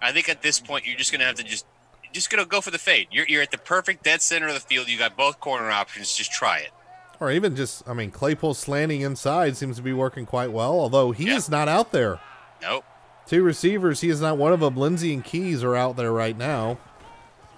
[0.02, 1.66] I think at this point you're just gonna have to just
[2.14, 3.08] just gonna go for the fade.
[3.12, 4.88] You're you're at the perfect dead center of the field.
[4.88, 6.16] You got both corner options.
[6.16, 6.72] Just try it.
[7.20, 11.12] Or even just, I mean, Claypool slanting inside seems to be working quite well, although
[11.12, 11.36] he Yeah.
[11.36, 12.20] is not out there.
[12.62, 12.84] Nope.
[13.26, 14.76] Two receivers, he is not one of them.
[14.76, 16.78] Lenzy and Keys are out there right now.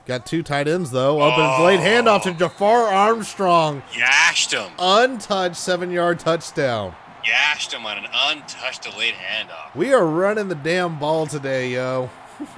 [0.06, 1.20] Got two tight ends, though.
[1.22, 1.84] Open late oh.
[1.84, 3.82] handoff to Jafar Armstrong.
[3.98, 4.70] Yashed him.
[4.78, 6.94] Untouched seven yard touchdown.
[7.26, 9.74] Yashed him on an untouched delayed handoff.
[9.74, 12.12] We are running the damn ball today, yo.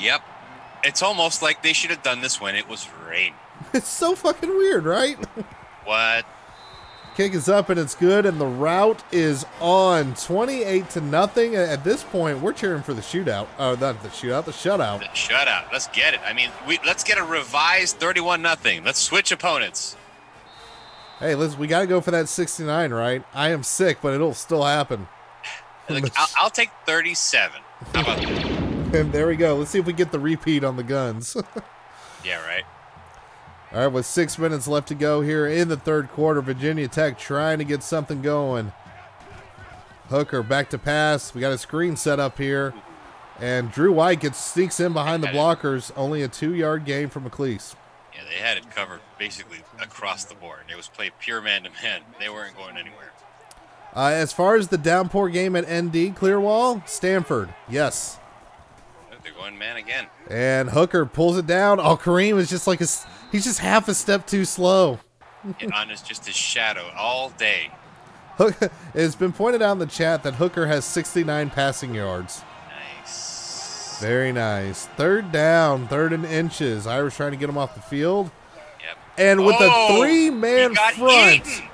[0.00, 0.22] Yep.
[0.86, 3.34] It's almost like they should have done this when it was rain.
[3.72, 5.18] It's so fucking weird, right?
[5.84, 6.24] What?
[7.16, 10.14] Kick is up and it's good, and the route is on.
[10.14, 11.56] 28 to nothing.
[11.56, 13.48] At this point, we're cheering for the shootout.
[13.58, 15.00] Oh, not the shootout, the shutout.
[15.00, 15.72] The shutout.
[15.72, 16.20] Let's get it.
[16.24, 18.84] I mean, we let's get a revised 31 nothing.
[18.84, 19.96] Let's switch opponents.
[21.18, 23.24] Hey, let's we gotta go for that 69, right?
[23.32, 25.08] I am sick, but it'll still happen.
[25.88, 27.62] Like, I'll, I'll take 37.
[27.94, 28.65] How about that?
[28.92, 29.56] And there we go.
[29.56, 31.36] Let's see if we get the repeat on the guns.
[32.24, 32.64] Yeah, right.
[33.72, 37.20] All right, with six minutes left to go here in the third quarter, Virginia Tech
[37.20, 38.72] trying to get something going.
[40.08, 41.32] Hooker back to pass.
[41.34, 42.74] We got a screen set up here.
[43.38, 45.92] And Drew White gets sneaks in behind the blockers.
[45.96, 47.76] Only a two yard gain from McClease.
[48.12, 50.60] Yeah, they had it covered basically across the board.
[50.68, 52.00] It was played pure man to man.
[52.18, 53.12] They weren't going anywhere.
[53.94, 58.18] Uh, as far as the downpour game at ND Clearwall, Stanford, yes.
[59.36, 60.06] Going man again.
[60.30, 61.78] And Hooker pulls it down.
[61.78, 62.86] Oh, Kareem is just like a,
[63.30, 64.98] he's just half a step too slow.
[65.60, 67.70] And on is just his shadow all day.
[68.38, 68.56] Hook,
[68.94, 72.42] it's been pointed out in the chat that Hooker has 69 passing yards.
[72.98, 73.98] Nice.
[74.00, 74.86] Very nice.
[74.86, 76.86] Third down, third and inches.
[76.86, 78.30] Irish trying to get him off the field.
[78.80, 78.96] Yep.
[79.18, 81.68] And with Oh, a three man front, eaten.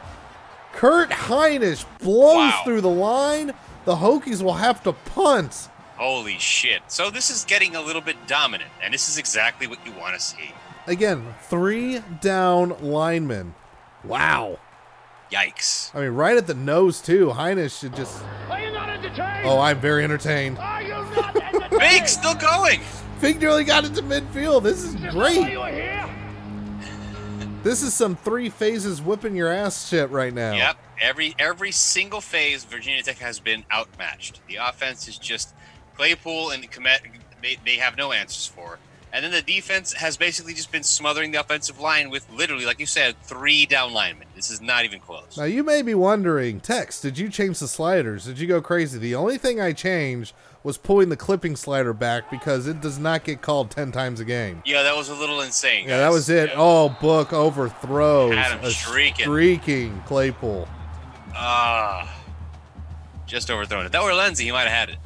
[0.73, 2.61] Kurt Hinish blows Wow.
[2.65, 3.53] through the line.
[3.85, 5.69] The Hokies will have to punt.
[6.03, 6.83] Holy shit.
[6.89, 10.17] So this is getting a little bit dominant, and this is exactly what you want
[10.17, 10.51] to see.
[10.89, 13.55] Again, three down linemen.
[14.03, 14.59] Wow.
[15.31, 15.95] Yikes.
[15.95, 17.29] I mean, right at the nose, too.
[17.29, 18.21] Hinish should just.
[18.51, 19.47] Are you not entertained?
[19.47, 20.59] Oh, I'm very entertained.
[20.59, 21.79] Are you not entertained?
[21.79, 22.81] Big still going.
[23.21, 24.65] Fig nearly got into midfield.
[24.65, 25.53] This is Is this great.
[25.53, 26.09] you here?
[27.63, 30.53] This is some three phases whipping your ass shit right now.
[30.53, 30.79] Yep.
[31.01, 34.41] Every every single phase, Virginia Tech has been outmatched.
[34.49, 35.55] The offense is just
[35.97, 36.99] Claypool and Kmet.
[37.43, 38.79] They, they have no answers for.
[39.15, 42.81] And then the defense has basically just been smothering the offensive line with literally, like
[42.81, 44.27] you said, three down linemen.
[44.35, 45.37] This is not even close.
[45.37, 48.25] Now you may be wondering, Tex, did you change the sliders?
[48.25, 48.99] Did you go crazy?
[48.99, 50.33] The only thing I changed
[50.65, 54.25] was pulling the clipping slider back because it does not get called ten times a
[54.25, 54.63] game.
[54.65, 55.89] Yeah, that was a little insane.
[55.89, 56.49] Yeah, that was it.
[56.51, 56.57] Yeah.
[56.57, 58.35] Oh, book overthrows.
[58.35, 59.25] Had him a streaking.
[59.25, 60.67] streaking Claypool.
[61.35, 62.19] Ah.
[63.27, 63.87] just overthrown it.
[63.87, 64.97] If that were Lenzy, he might have had it.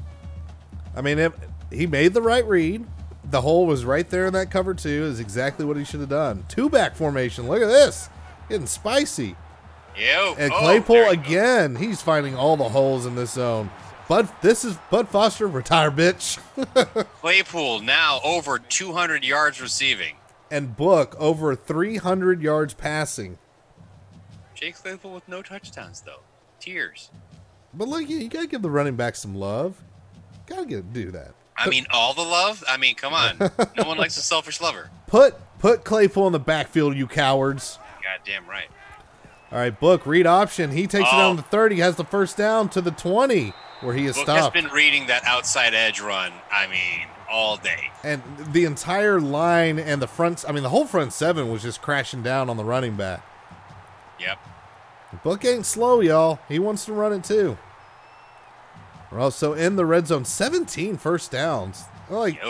[0.97, 1.33] I mean, it,
[1.71, 2.87] he made the right read.
[3.29, 5.05] The hole was right there in that cover two.
[5.05, 6.45] Is exactly what he should have done.
[6.49, 7.49] Two back formation.
[7.49, 8.09] Look at this,
[8.49, 9.37] getting spicy.
[9.97, 10.07] Yo.
[10.07, 11.11] Oh, and oh, Claypool go.
[11.11, 11.77] again.
[11.77, 13.71] He's finding all the holes in this zone.
[14.09, 15.49] Bud, this is Bud Foster.
[15.49, 16.39] Retire, bitch.
[17.21, 20.17] Claypool now over 200 yards receiving.
[20.51, 23.39] and Book over 300 yards passing.
[24.55, 26.21] Jake Claypool with no touchdowns though.
[26.61, 27.11] Tears.
[27.75, 29.83] But look, you, you gotta give the running back some love.
[30.47, 31.33] Gotta get do that.
[31.57, 32.63] I mean, all the love.
[32.69, 33.39] I mean, come on.
[33.77, 34.91] no one likes a selfish lover.
[35.07, 37.79] Put put Claypool in the backfield, you cowards.
[38.03, 38.69] Goddamn right.
[39.53, 40.73] All right, Book read option.
[40.73, 41.19] He takes it Oh.
[41.19, 41.77] down to 30.
[41.79, 44.27] Has the first down to the 20, where he is stopped.
[44.27, 46.33] Book has been reading that outside edge run.
[46.53, 47.91] I mean, all day.
[48.05, 48.23] and
[48.53, 50.45] the entire line and the front.
[50.49, 53.25] I mean, the whole front seven was just crashing down on the running back.
[54.21, 54.39] Yep.
[55.23, 56.39] Book ain't slow, y'all.
[56.49, 57.57] He wants to run it too.
[59.11, 60.25] We're also in the red zone.
[60.25, 61.85] 17 first downs.
[62.11, 62.41] Like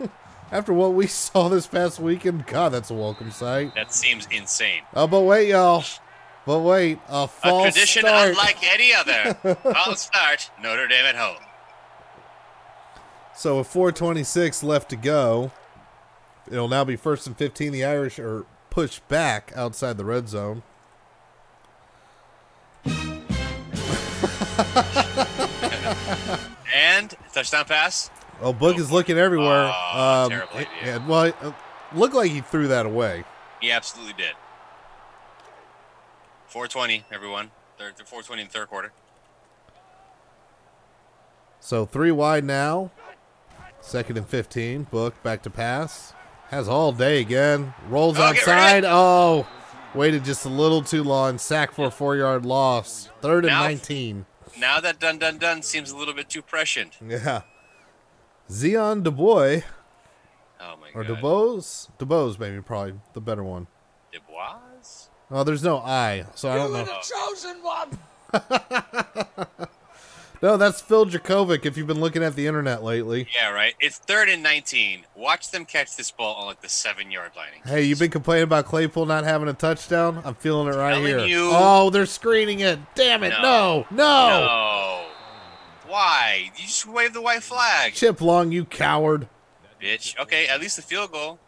[0.52, 3.74] after what we saw this past weekend, God, that's a welcome sight.
[3.74, 4.82] That seems insane.
[4.94, 5.84] Oh, but wait, y'all.
[6.46, 8.30] But wait, a A false tradition start.
[8.30, 9.34] unlike any other.
[9.74, 10.50] False start.
[10.62, 11.36] Notre Dame at home.
[13.36, 15.52] So with 426 left to go,
[16.50, 17.70] it'll now be first and 15.
[17.72, 20.62] The Irish are pushed back outside the red zone.
[26.78, 28.10] And touchdown pass.
[28.40, 29.72] Oh, Book is looking everywhere.
[29.74, 30.68] Oh, um, terrible idea.
[30.84, 31.34] yeah, well, it
[31.92, 33.24] looked like he threw that away.
[33.60, 34.34] He absolutely did.
[36.46, 37.50] 420, everyone.
[37.78, 38.92] Third, 420 in the third quarter.
[41.60, 42.90] So three wide now.
[43.80, 44.84] Second and 15.
[44.84, 46.14] Book back to pass.
[46.50, 47.74] Has all day again.
[47.88, 48.84] Rolls Oh, get rid of outside.
[48.86, 49.46] Oh,
[49.94, 51.38] Waited just a little too long.
[51.38, 53.08] Sack for a four-yard loss.
[53.20, 54.26] Third and Now- 19.
[54.58, 56.98] Now that dun dun dun seems a little bit too prescient.
[57.06, 57.42] Yeah.
[58.50, 59.62] Zion DeBoy
[60.60, 60.94] Oh my god.
[60.94, 61.18] or god.
[61.22, 61.88] DeBose?
[61.98, 63.66] DeBose, maybe probably the better one.
[64.12, 65.08] Dubois?
[65.30, 66.78] Oh, there's no I, so I don't know.
[66.78, 67.98] You would have chosen one.
[70.40, 71.66] No, that's Phil Jakovic.
[71.66, 73.26] If you've been looking at the internet lately.
[73.34, 73.74] Yeah, right.
[73.80, 75.04] It's third and 19.
[75.16, 77.48] Watch them catch this ball on like the seven yard line.
[77.64, 80.22] Hey, you've been complaining about Claypool not having a touchdown.
[80.24, 81.18] I'm feeling it right Telling here.
[81.26, 81.50] you.
[81.52, 82.78] Oh, they're screening it.
[82.94, 83.30] Damn it!
[83.42, 83.96] No, No.
[83.96, 85.04] no.
[85.88, 86.50] Why?
[86.56, 89.26] You just wave the white flag, Chip Long, you coward.
[89.82, 90.16] bitch.
[90.20, 91.38] Okay, at least the field goal.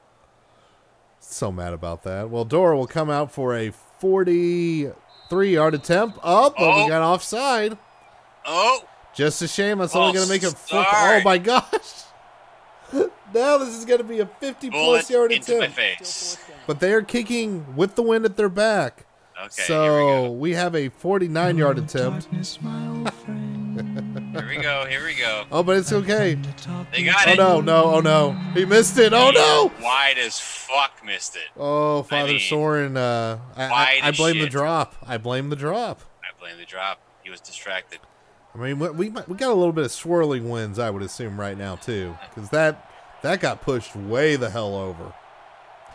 [1.21, 2.31] So mad about that.
[2.31, 3.71] Well, Doerer will come out for a
[4.01, 6.19] 43 yard attempt.
[6.23, 6.89] Up, but we Oh.
[6.89, 7.77] got offside.
[8.47, 8.85] Oh,
[9.15, 9.79] Just a shame.
[9.79, 10.57] That's only False going to make it.
[10.57, 11.21] Four- start.
[11.21, 12.05] oh my gosh.
[13.35, 15.77] now this is going to be a 50 bullet plus yard into my attempt.
[15.77, 16.39] face.
[16.67, 19.07] But they are kicking with the wind at their back.
[19.39, 20.31] Okay, so here we go.
[20.33, 22.29] we have a 49 yard attempt.
[24.31, 24.85] Here we go.
[24.89, 25.45] Here we go.
[25.51, 26.37] Oh, but it's okay.
[26.93, 27.37] They got Oh it.
[27.39, 28.33] no, no, oh no.
[28.55, 29.13] He missed it.
[29.13, 29.73] Oh no.
[29.83, 31.43] Wide as fuck missed it.
[31.57, 32.97] Oh, Father mean, Soren.
[32.97, 34.95] Uh, I, I, I as blame the drop.
[35.07, 36.03] I blame the drop.
[36.23, 37.01] I blame the drop.
[37.23, 38.01] He was distracted.
[38.61, 41.41] I mean, we we, we got a little bit of swirling winds, I would assume,
[41.41, 42.91] right now too, because that
[43.23, 45.15] that got pushed way the hell over.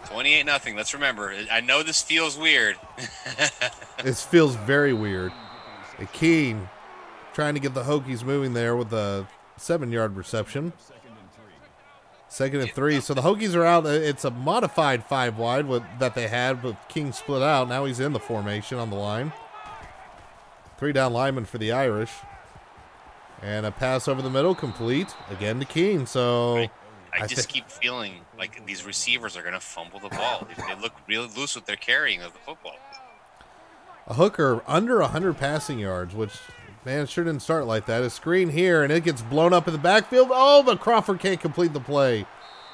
[0.05, 0.76] 28 nothing.
[0.76, 1.34] Let's remember.
[1.51, 2.78] I know this feels weird.
[3.99, 5.32] It feels very weird.
[6.13, 6.70] Keene
[7.34, 9.26] trying to get the Hokies moving there with a
[9.57, 10.74] seven-yard reception.
[12.28, 12.99] Second and three.
[12.99, 13.88] So the Hokies are out.
[13.88, 17.68] It's a modified five wide with, that they had, but King split out.
[17.68, 19.32] Now he's in the formation on the line.
[20.78, 22.11] Three down lineman for the Irish.
[23.46, 26.08] And a pass over the middle, complete again to Keene.
[26.08, 26.70] So I
[27.14, 30.48] I just thi- keep feeling like these receivers are going to fumble the ball.
[30.58, 32.76] They- look really loose with their carrying of the football.
[34.08, 36.34] a hooker under 100 passing yards, which,
[36.86, 38.04] man, sure didn't start like that.
[38.04, 40.30] A screen here, and it gets blown up in the backfield.
[40.32, 42.26] Oh, but Crawford can't complete the play.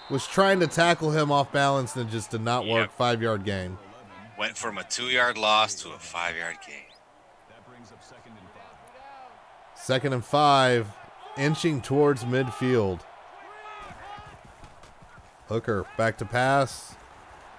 [0.09, 2.88] Was trying to tackle him off balance and it just did not work.
[2.89, 2.97] Yep.
[2.97, 3.78] Five yard gain.
[4.38, 6.84] Went from a two yard loss to a five yard gain.
[9.91, 10.87] Second and five,
[11.37, 13.01] inching towards midfield.
[15.49, 16.95] Hooker back to pass.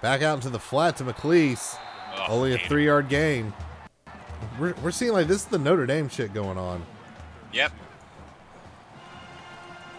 [0.01, 1.77] Back out into the flat to McClease.
[2.17, 3.53] Oh, Only a three yard gain.
[4.59, 6.83] We're, we're seeing like this is the Notre Dame shit going on.
[7.53, 7.71] Yep.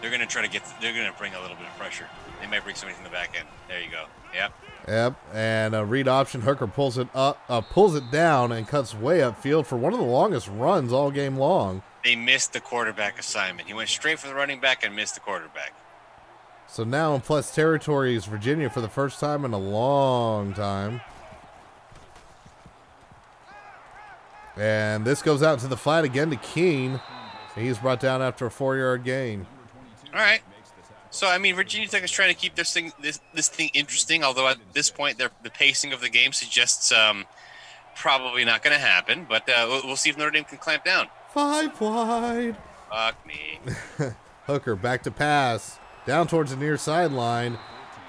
[0.01, 0.61] They're gonna try to get.
[0.81, 2.07] They're gonna bring a little bit of pressure.
[2.41, 3.47] They might bring somebody from the back end.
[3.69, 4.07] There you go.
[4.33, 4.51] Yep.
[4.89, 8.93] Yep, and a read option hooker pulls it up, uh, pulls it down, and cuts
[8.93, 11.81] way upfield for one of the longest runs all game long.
[12.05, 13.67] They missed the quarterback assignment.
[13.67, 15.73] He went straight for the running back and missed the quarterback.
[16.67, 21.01] So now in plus territory is Virginia for the first time in a long time.
[24.55, 27.01] And this goes out to the flat again to Keene.
[27.55, 29.47] He's brought down after a four-yard gain.
[30.13, 30.41] All right.
[31.09, 34.23] So I mean, Virginia Tech is trying to keep this thing this this thing interesting.
[34.23, 37.25] Although at this point, the pacing of the game suggests um,
[37.95, 39.25] probably not going to happen.
[39.27, 41.07] But uh, we'll, we'll see if Notre Dame can clamp down.
[41.35, 42.55] Five wide.
[42.89, 43.59] Fuck me.
[44.47, 45.77] Hooker back to pass.
[46.07, 47.59] Down towards the near sideline.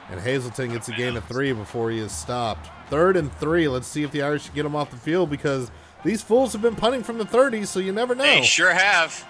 [0.08, 2.70] And Hazelton gets a gain of three before he is stopped.
[2.88, 3.66] Third and three.
[3.66, 5.72] Let's see if the Irish can get him off the field because
[6.04, 8.22] these fools have been punting from the 30s, so you never know.
[8.22, 9.26] They sure have.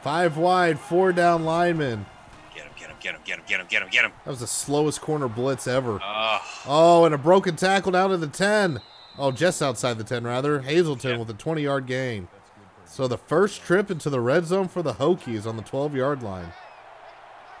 [0.00, 2.06] Five wide, four down linemen.
[2.54, 4.12] Get him, get him, get him, get him, get him, get him, get him.
[4.24, 6.00] That was the slowest corner blitz ever.
[6.02, 8.80] Oh, Oh, and a broken tackle down to the 10.
[9.18, 10.60] Oh, just outside the 10, rather.
[10.60, 12.28] Hazelton with a 20 yard gain.
[12.86, 16.22] So the first trip into the red zone for the Hokies on the 12 yard
[16.22, 16.52] line.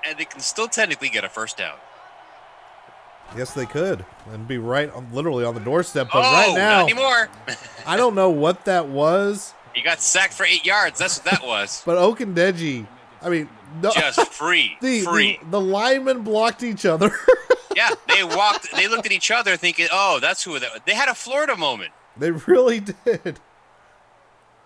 [0.06, 1.76] and they can still technically get a first down.
[3.36, 4.04] Yes, they could.
[4.32, 6.08] And be right, on, literally on the doorstep.
[6.12, 7.28] But oh, right now, not anymore.
[7.86, 10.98] I don't know what that was, he got sacked for eight yards.
[10.98, 11.82] That's what that was.
[11.86, 12.86] but Ogundeji,
[13.22, 13.48] I mean,
[13.82, 15.38] no, Just free, the, free.
[15.42, 17.12] the, the linemen blocked each other.
[17.76, 18.72] Yeah, they walked.
[18.74, 21.92] They looked at each other, thinking, "Oh, that's who that." They had a Florida moment.
[22.16, 23.38] they really did.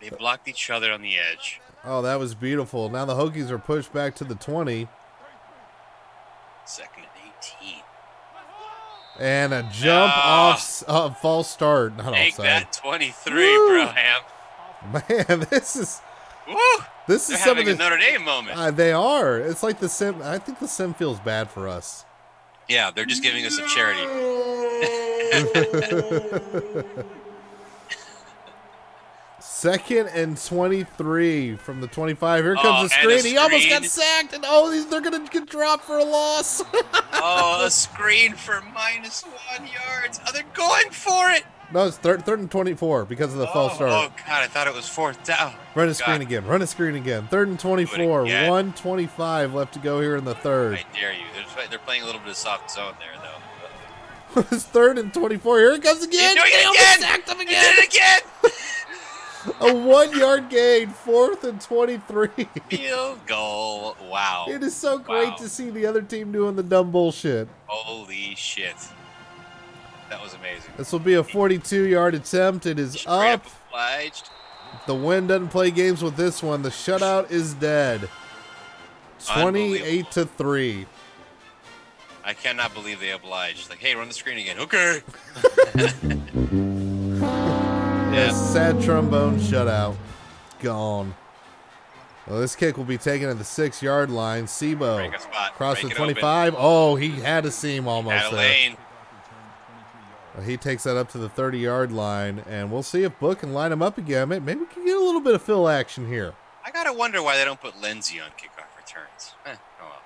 [0.00, 1.61] They blocked each other on the edge.
[1.84, 2.88] Oh, that was beautiful.
[2.88, 4.88] Now the Hokies are pushed back to the 20.
[6.64, 7.82] Second and eighteen.
[9.20, 10.52] And a jump Ah.
[10.52, 11.96] off, uh, false start.
[11.98, 12.46] Not Take offside.
[12.46, 13.84] that, twenty-three, Woo.
[13.86, 14.92] Broham.
[15.28, 16.00] Man, this is
[16.48, 16.57] Woo!
[17.09, 17.82] This They're is some of having a the.
[17.82, 18.59] Notre Dame moment.
[18.59, 19.38] Uh, they are.
[19.38, 20.20] It's like the sim.
[20.22, 22.05] I think the sim feels bad for us.
[22.68, 24.05] yeah, they're just giving us a charity.
[29.64, 32.44] Second and 23 from the 25.
[32.44, 33.32] Here Oh, comes the and a screen.
[33.32, 36.62] He almost got sacked, and oh, they're going to get dropped for a loss.
[37.26, 40.20] Oh, a screen for minus one yards.
[40.26, 41.44] Oh, they're going for it.
[41.72, 43.90] no, it's third, third and 24 because of the false oh, start.
[43.92, 45.54] oh, God, I thought it was fourth down.
[45.74, 46.44] Run a God, screen again.
[46.46, 47.26] Run a screen again.
[47.28, 48.24] Third and 24.
[48.24, 48.50] again.
[48.50, 50.74] 125 left to go here in the third.
[50.74, 51.24] I dare you.
[51.34, 54.44] They're, they're playing a little bit of soft zone there, though.
[54.54, 55.58] it's third and 24.
[55.58, 56.36] Here it comes again.
[56.36, 57.00] He's doing They it almost again.
[57.00, 57.74] sacked him He again.
[57.74, 58.20] did it again.
[59.61, 60.88] A one yard gain.
[60.88, 62.28] Fourth and 23.
[62.70, 63.97] Field goal.
[64.11, 64.47] Wow.
[64.49, 65.36] It is so great Wow.
[65.36, 67.49] to see the other team doing the dumb bullshit.
[67.66, 68.74] Holy shit.
[70.11, 70.72] That was amazing.
[70.76, 72.66] This will be a 42 yard attempt.
[72.66, 73.47] It is up.
[73.68, 74.30] obliged.
[74.86, 76.62] The wind doesn't play games with this one.
[76.62, 78.09] The shutout is dead.
[79.26, 80.86] 28 to 3.
[82.24, 83.68] I cannot believe they obliged.
[83.70, 84.59] Like, hey, run the screen again.
[84.59, 85.01] Okay.
[88.14, 89.96] Yes, sad trombone shutout.
[90.60, 91.14] Gone.
[92.28, 94.44] Well, this kick will be taken at the six yard line.
[94.44, 96.14] Sibo Break across the Break it open.
[96.14, 96.54] 25.
[96.56, 98.76] Oh, he had a seam almost a there.
[100.44, 103.52] He takes that up to the 30 yard line, and we'll see if Book can
[103.52, 104.28] line him up again.
[104.28, 106.34] May- Maybe we can get a little bit of fill action here.
[106.64, 109.34] I gotta wonder why they don't put Lenzy on kickoff returns.
[109.44, 110.00] Eh, oh well.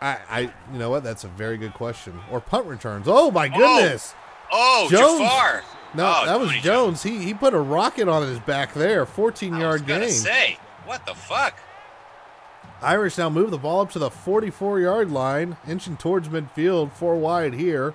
[0.00, 0.40] I, I,
[0.72, 1.02] you know what?
[1.02, 2.18] That's a very good question.
[2.30, 3.06] Or punt returns.
[3.08, 4.14] Oh my goodness!
[4.52, 5.20] Oh, Jones.
[5.20, 5.62] Jafar.
[5.94, 7.02] No, Oh, that was Tony Jones.
[7.02, 9.04] He he put a rocket on his back there.
[9.06, 10.10] 14 yard gonna gain.
[10.10, 11.58] say, what the fuck?
[12.80, 17.16] Irish now move the ball up to the 44 yard line, inching towards midfield, four
[17.16, 17.94] wide here.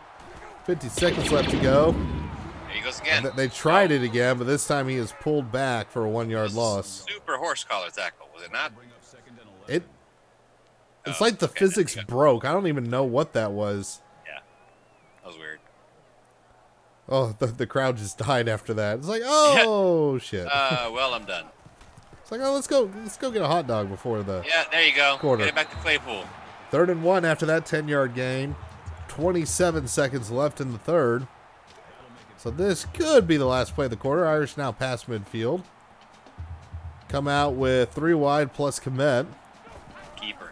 [0.66, 1.92] 50 seconds left to go.
[1.92, 3.24] There he goes again.
[3.24, 6.30] Th- They tried it again, but this time he is pulled back for a one
[6.30, 7.06] yard loss.
[7.08, 8.72] Super horse collar tackle, was it not?
[9.68, 9.84] It.
[11.06, 12.46] It's Oh, like the okay, physics broke.
[12.46, 14.02] I don't even know what that was.
[14.26, 14.40] Yeah.
[15.22, 15.57] That was weird.
[17.10, 19.00] Oh, the, the crowd just died after that.
[19.00, 20.48] It's like, oh shit.
[20.50, 21.46] Uh, well, I'm done.
[22.22, 24.86] It's like, oh, let's go, let's go get a hot dog before the Yeah, there
[24.86, 25.16] you go.
[25.20, 25.44] Quarter.
[25.46, 26.26] Get it back to Claypool.
[26.72, 28.56] third and one after that 10 yard gain.
[29.08, 31.28] 27 seconds left in the third.
[32.38, 34.28] So this could be the last play of the quarter.
[34.28, 35.64] Irish now past midfield.
[37.10, 39.26] Come out with three wide plus commit
[40.18, 40.52] Keeper.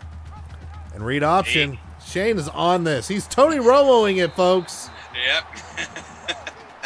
[0.93, 1.77] and read option.
[2.03, 3.09] Shane is on this.
[3.09, 4.89] He's Tony Romoing it, folks.
[5.27, 5.43] Yep.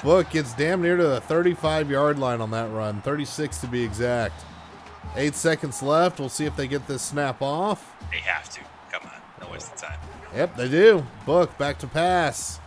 [0.03, 3.83] Book gets damn near to the 35 yard line on that run, 36 to be
[3.83, 4.45] exact.
[5.15, 6.19] Eight seconds left.
[6.19, 7.95] We'll see if they get this snap off.
[8.11, 8.59] they have to.
[8.91, 9.21] Come on.
[9.47, 9.99] No waste of time.
[10.35, 11.05] Yep, they do.
[11.25, 12.59] Book back to pass.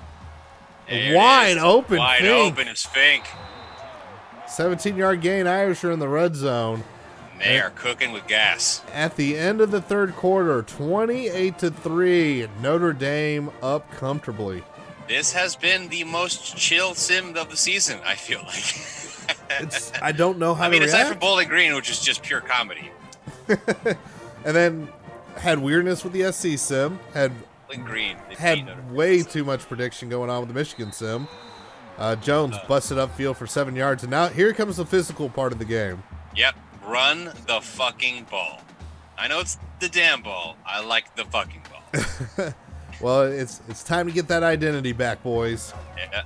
[0.89, 2.51] There Wide open Wide Finke.
[2.51, 3.27] open is Finke.
[4.49, 5.47] 17 yard gain.
[5.47, 6.85] Irish are in the red zone.
[7.39, 8.83] They are cooking with gas.
[8.93, 12.49] At the end of the third quarter, 28 to 3.
[12.61, 14.63] Notre Dame up comfortably.
[15.13, 19.61] This has been the most chill sim of the season, I feel like.
[19.61, 22.41] It's I don't know how I mean, aside from Bowling Green, which is just pure
[22.41, 22.91] comedy.
[23.47, 24.89] and then
[25.37, 26.99] had weirdness with the SC sim.
[27.13, 27.31] Had
[27.67, 28.17] Bowling Green.
[28.31, 31.29] they had way too much prediction going on with the Michigan sim.
[31.99, 35.59] Uh, Jones busted upfield for seven yards, and now here comes the physical part of
[35.59, 36.03] the game.
[36.37, 36.55] Yep.
[36.87, 38.63] Run the fucking ball.
[39.19, 40.57] I know it's the damn ball.
[40.65, 42.55] I like the fucking ball.
[43.03, 45.75] Well, it's it's time to get that identity back, boys.
[45.97, 46.23] yeah.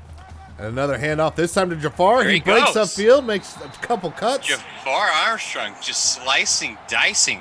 [0.58, 1.34] And another handoff.
[1.34, 2.24] This time to Jafar.
[2.24, 2.94] He, he breaks goes.
[2.94, 4.46] upfield, makes a couple cuts.
[4.46, 7.40] Jafar Armstrong just slicing, dicing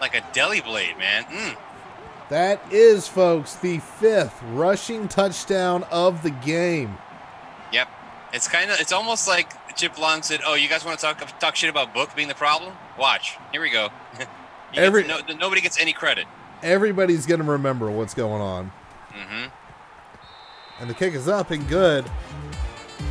[0.00, 1.24] like a deli blade, man.
[1.24, 1.56] Mm.
[2.28, 6.98] That is, folks, the fifth rushing touchdown of the game.
[7.72, 7.88] Yep.
[8.32, 8.80] It's kind of.
[8.80, 11.94] It's almost like Chip Long said, "Oh, you guys want to talk talk shit about
[11.94, 12.72] Book being the problem?
[12.98, 13.36] Watch.
[13.52, 13.90] Here we go.
[14.74, 16.26] Every- no, nobody gets any credit.
[16.62, 18.72] Everybody's going to remember what's going on.
[19.12, 19.46] hmm
[20.80, 22.04] And the kick is up and good.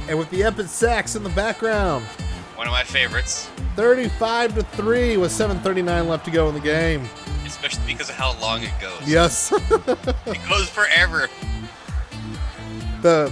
[0.09, 2.05] And with the epic sacks in the background,
[2.55, 7.07] One of my favorites, 35 to 3 with 7:39 left to go in the game.
[7.45, 8.99] especially because of how long it goes.
[9.07, 9.51] Yes.
[10.25, 11.27] It goes forever.
[13.01, 13.31] the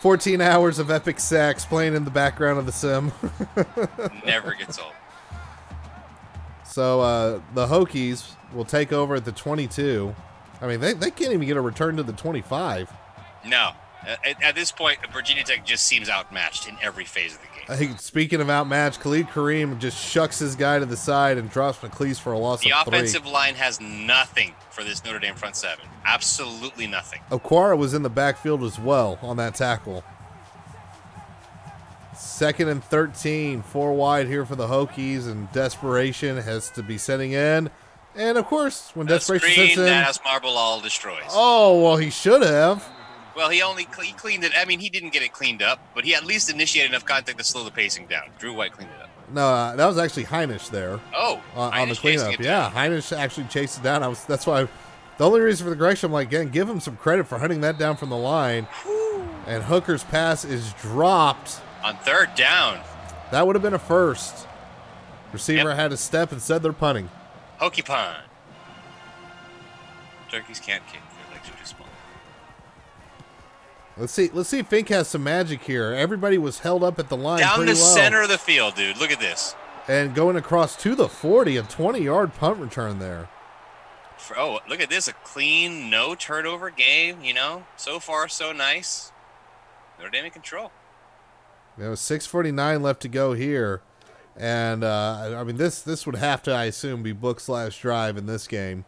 [0.00, 3.12] 14 hours of epic sacks playing in the background of the sim.
[4.24, 4.92] Never gets old.
[6.70, 10.14] So uh, the Hokies will take over at the 22.
[10.62, 12.92] I mean, they, they can't even get a return to the 25.
[13.46, 13.70] No.
[14.06, 17.66] At, at this point, Virginia Tech just seems outmatched in every phase of the game.
[17.68, 21.50] I think speaking of outmatched, Khalid Kareem just shucks his guy to the side and
[21.50, 22.92] drops McClease for a loss The of three.
[22.92, 25.84] The offensive line has nothing for this Notre Dame front seven.
[26.04, 27.20] Absolutely nothing.
[27.30, 30.02] Okwara was in the backfield as well on that tackle.
[32.20, 37.32] Second and 13, four wide here for the Hokies, and desperation has to be setting
[37.32, 37.70] in.
[38.14, 41.22] And of course, when The desperation screen sets in, has Marble all destroys.
[41.30, 42.86] oh well, he should have.
[43.34, 44.52] Well, he only cle- he cleaned it.
[44.56, 47.38] I mean, he didn't get it cleaned up, but he at least initiated enough contact
[47.38, 48.24] to slow the pacing down.
[48.38, 49.08] Drew White cleaned it up.
[49.32, 52.38] No, uh, that was actually Hinish there Oh, on, on the cleanup.
[52.40, 52.70] Yeah.
[52.70, 54.02] Hinish actually chased it down.
[54.02, 54.68] I was that's why
[55.16, 57.60] the only reason for the correction, I'm like, again, give him some credit for hunting
[57.62, 58.66] that down from the line.
[59.46, 61.60] And Hooker's pass is dropped.
[61.82, 62.80] On third down.
[63.30, 64.46] That would have been a first.
[65.32, 65.76] Receiver Yep.
[65.78, 67.08] had a step and said they're punting.
[67.58, 68.22] Hokey pond.
[70.30, 71.00] Turkeys can't kick.
[71.28, 71.86] Their legs are too small.
[73.96, 74.30] Let's see.
[74.32, 75.92] Let's see if Finke has some magic here.
[75.92, 78.96] Everybody was held up at the line Down the center of the field, dude.
[78.98, 79.54] Look at this.
[79.88, 83.28] and going across to the 40, a 20-yard punt return there.
[84.18, 85.08] For, oh, look at this.
[85.08, 87.64] A clean, no turnover game, you know?
[87.76, 89.10] So far, so nice.
[89.98, 90.70] Notre Dame in control.
[91.80, 93.80] There was 6:49 left to go here,
[94.36, 98.18] and uh, I mean this this would have to, I assume, be book slash drive
[98.18, 98.84] in this game.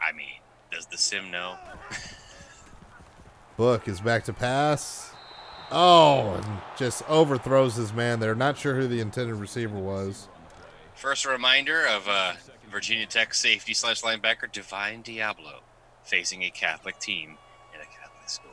[0.00, 0.40] I mean,
[0.72, 1.56] does the sim know?
[3.56, 5.12] Book is back to pass.
[5.70, 8.34] Oh, and just overthrows his man there.
[8.34, 10.26] Not sure who the intended receiver was.
[10.96, 12.32] First, reminder of uh,
[12.68, 15.60] Virginia Tech safety slash linebacker Divine Deablo
[16.02, 17.36] facing a Catholic team
[17.72, 18.50] in a Catholic school.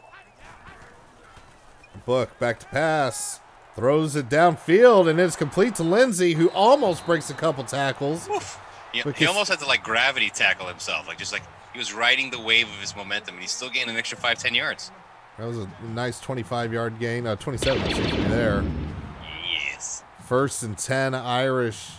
[2.06, 3.40] Book back to pass.
[3.80, 8.30] Throws it downfield, and it's complete to Lenzy, who almost breaks a couple tackles.
[8.30, 8.60] Oof.
[8.92, 12.32] He, he almost had to like gravity tackle himself, like just like he was riding
[12.32, 14.92] the wave of his momentum, and he's still gaining an extra five, ten yards.
[15.38, 17.26] That was a nice 25 yard gain.
[17.26, 18.64] Uh, 27, excuse me, there.
[19.64, 20.04] Yes.
[20.26, 21.92] First and 10, Irish.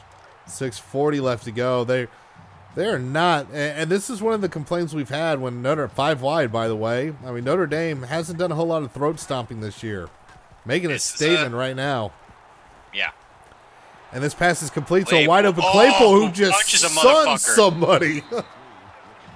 [0.46, 1.84] 640 left to go.
[1.84, 2.08] They
[2.74, 6.20] they're not and, and this is one of the complaints we've had when Notre five
[6.22, 7.14] wide, by the way.
[7.24, 10.08] I mean Notre Dame hasn't done a whole lot of throat stomping this year.
[10.64, 12.12] Making a This statement right now.
[12.94, 13.10] Yeah.
[14.12, 16.84] And this pass is complete to a wide open Oh, Claypool who who just punches
[16.84, 17.38] a sunned motherfucker.
[17.38, 18.22] somebody.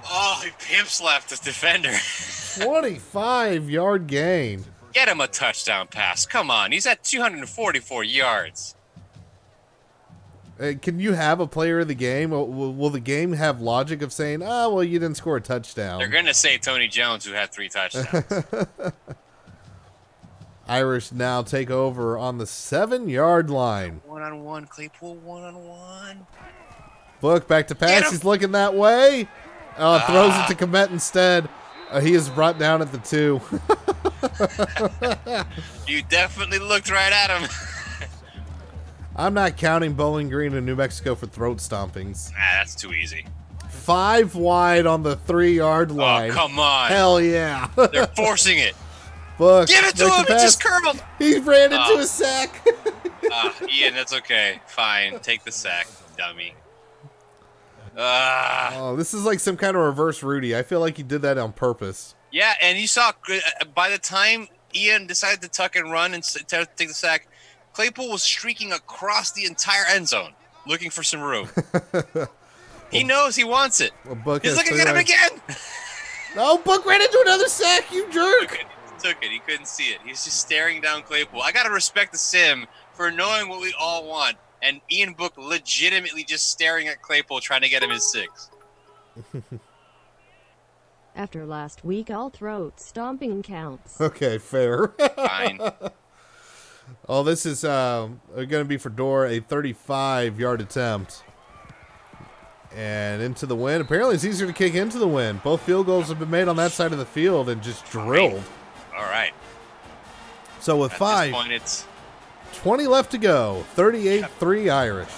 [0.07, 1.91] Oh, he pimps left his defender.
[2.63, 4.65] 25 yard gain.
[4.93, 6.25] Get him a touchdown pass.
[6.25, 8.75] Come on, he's at 244 yards.
[10.57, 12.29] Uh, can you have a player of the game?
[12.29, 15.99] Will, the game have logic of saying, "Ah, well, you didn't score a touchdown"?
[15.99, 18.23] They're gonna say Tony Jones, who had three touchdowns.
[20.67, 24.01] Irish now take over on the seven yard line.
[24.05, 26.27] one on one, Claypool, one on one.
[27.21, 28.09] Book back to pass.
[28.11, 29.27] He's looking that way.
[29.77, 30.45] Uh, throws Ah.
[30.49, 31.47] it to Kmet instead.
[31.91, 33.41] Uh, he is brought down at the two.
[35.87, 37.49] You definitely looked right at him.
[39.15, 42.31] I'm not counting Bowling Green and New Mexico for throat stompings.
[42.31, 43.25] nah, that's too easy.
[43.69, 46.31] Five wide on the three yard line.
[46.31, 46.89] Oh, come on.
[46.89, 47.69] Hell yeah.
[47.91, 48.75] They're forcing it.
[49.37, 49.67] Book.
[49.67, 50.25] Give it to him.
[50.25, 51.03] It just curled.
[51.19, 51.99] He ran into Oh.
[51.99, 52.65] a sack.
[53.31, 54.61] Ah, Ian, that's okay.
[54.67, 55.19] Fine.
[55.19, 56.55] Take the sack, dummy.
[57.97, 58.73] Ah.
[58.75, 60.55] oh, this is like some kind of reverse Rudy.
[60.55, 62.13] I feel like he did that on purpose.
[62.31, 66.21] Yeah, and you saw uh, by the time Ian decided to tuck and run and
[66.23, 67.27] take the sack,
[67.73, 70.33] Claypool was streaking across the entire end zone
[70.67, 71.47] looking for some room.
[72.91, 73.91] he knows he wants it.
[74.41, 75.29] He's looking at him again.
[76.37, 77.89] Oh, Book ran into another sack.
[77.93, 78.65] You jerk.
[79.05, 79.29] Took it.
[79.29, 79.99] He couldn't see it.
[80.03, 81.39] He's just staring down Claypool.
[81.39, 84.35] I gotta respect the sim for knowing what we all want.
[84.63, 88.49] And Ian Book legitimately just staring at Claypool, trying to get him his six.
[91.15, 94.01] After last week, all throat stomping counts.
[94.01, 94.87] Okay, fair.
[95.15, 95.59] Fine.
[97.07, 101.23] oh, this is um, going to be for Door a 35 yard attempt.
[102.75, 103.81] And into the wind.
[103.81, 105.43] Apparently, it's easier to kick into the wind.
[105.43, 108.43] Both field goals have been made on that side of the field and just drilled.
[108.95, 109.31] All right.
[110.59, 111.85] So with At five, point, it's
[112.55, 113.63] 20 left to go.
[113.73, 115.09] 38 3 Irish.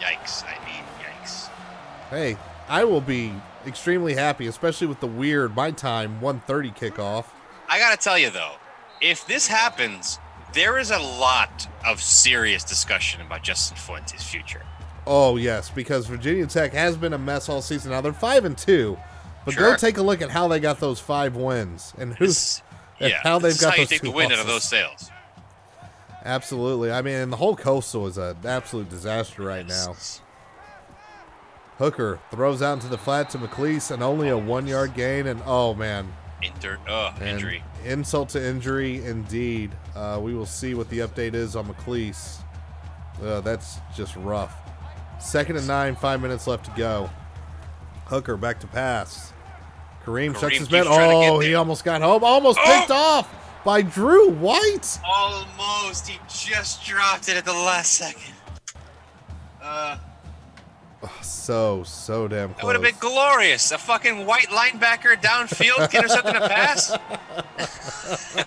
[0.00, 0.44] yikes.
[0.44, 1.48] I mean, yikes.
[2.10, 2.36] Hey,
[2.68, 3.32] I will be
[3.66, 7.26] extremely happy, especially with the weird, my time, 130 kickoff.
[7.68, 8.54] I gotta tell you though,
[9.00, 10.18] if this happens,
[10.52, 14.62] there is a lot of serious discussion about Justin Fuente's future.
[15.06, 17.92] Oh yes, because Virginia Tech has been a mess all season.
[17.92, 18.98] Now they're five and two,
[19.44, 22.62] but go take a look at how they got those five wins and who's
[23.00, 25.10] yeah, how they've got how you take the win out of those sales.
[26.24, 26.90] absolutely.
[26.92, 29.94] I mean, the whole coastal is an absolute disaster right now.
[31.78, 35.26] Hooker throws out into the flat to McClease and only a one yard gain.
[35.26, 36.12] And oh man,
[36.42, 37.62] Inter- oh, and injury.
[37.84, 39.70] insult to injury indeed.
[39.96, 42.40] Uh, we will see what the update is on McClease.
[43.22, 44.54] Uh, that's just rough.
[45.20, 47.08] Second and nine, five minutes left to go.
[48.06, 49.32] Hooker back to pass.
[50.04, 50.84] Kareem, shuts his bed.
[50.84, 52.24] keeps trying to get Oh, he almost got home.
[52.24, 52.78] Almost Oh!
[52.78, 54.98] picked off by Drew White.
[55.06, 56.08] Almost.
[56.08, 58.34] He just dropped it at the last second.
[59.62, 59.96] Uh,
[61.22, 62.56] So, so damn close.
[62.60, 63.72] that would have been glorious.
[63.72, 66.96] A fucking white linebacker downfield intercepting a pass.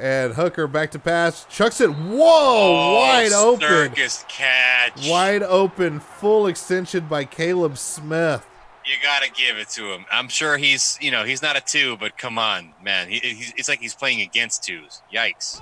[0.00, 1.44] And Hooker back to pass.
[1.50, 1.88] Chucks it.
[1.90, 2.94] Whoa!
[3.00, 3.66] wide open.
[3.66, 5.08] Oh, Circus catch.
[5.08, 5.98] Wide open.
[5.98, 8.46] Full extension by Caleb Smith.
[8.88, 10.06] You gotta give it to him.
[10.10, 13.10] I'm sure he's, you know, he's not a two, but come on, man.
[13.10, 15.02] He, he's, it's like he's playing against twos.
[15.12, 15.60] Yikes.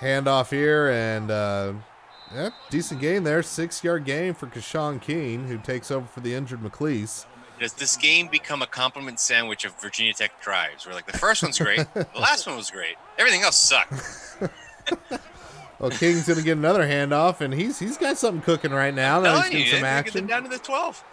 [0.00, 1.72] Handoff here, and uh,
[2.32, 3.42] yeah, decent game there.
[3.42, 7.26] Six yard game for Kashawn Keene, who takes over for the injured McClease.
[7.58, 10.86] Does this game become a compliment sandwich of Virginia Tech drives?
[10.86, 13.92] Where like the first one's great, the last one was great, everything else sucked.
[15.78, 19.20] Well, King's gonna get another handoff, and he's he's got something cooking right now.
[19.20, 20.26] Now he's you, getting some they get them action.
[20.26, 21.04] down to the 12.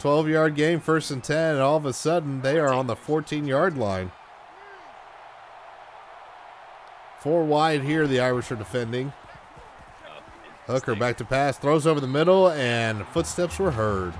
[0.00, 2.96] 12 yard game, first and 10, and all of a sudden they are on the
[2.96, 4.10] 14 yard line.
[7.20, 9.12] Four wide here, the Irish are defending.
[10.66, 14.14] Hooker back to pass, throws over the middle, and footsteps were heard.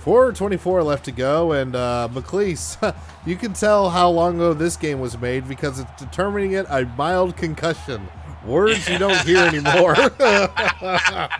[0.00, 2.94] 424 left to go, and uh, McClease,
[3.26, 6.84] you can tell how long ago this game was made because it's determining it a
[6.98, 8.06] mild concussion.
[8.44, 9.94] Words you don't hear anymore.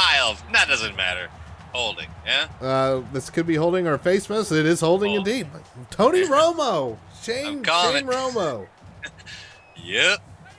[0.00, 0.38] Mild.
[0.52, 1.28] That doesn't matter.
[1.72, 2.08] Holding.
[2.26, 2.48] Yeah?
[2.60, 4.50] Uh, this could be holding our face mask.
[4.50, 5.46] It is holding indeed.
[5.90, 8.06] Tony Romo, Shane, I'm Shane.
[8.06, 8.66] Romo.
[9.82, 10.18] Yep.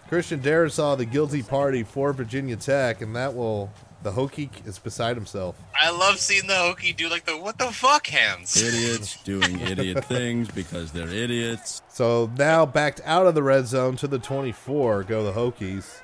[0.10, 3.72] Christian Darrisaw the guilty party for Virginia Tech, and that will.
[4.04, 5.56] The Hokie is beside himself.
[5.80, 8.60] I love seeing the Hokie do like the what the fuck hands.
[8.60, 11.84] Idiots doing idiot things because they're idiots.
[11.88, 16.01] So now backed out of the red zone to the 24 go the Hokies.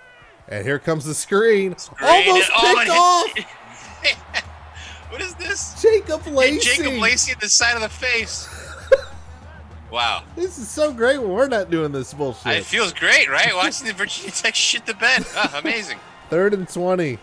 [0.49, 1.75] And here comes the screen.
[2.01, 4.43] Almost Oh, picked off.
[5.09, 5.81] what is this?
[5.81, 6.83] Jacob Lacey.
[6.83, 8.47] Jacob Lacey at the side of the face.
[9.91, 10.23] wow.
[10.35, 12.57] This is so great when we're not doing this bullshit.
[12.57, 13.53] It feels great, right?
[13.53, 15.25] Watching the Virginia Tech shit the bed.
[15.35, 15.99] Ah, amazing.
[16.29, 17.19] Third and 20.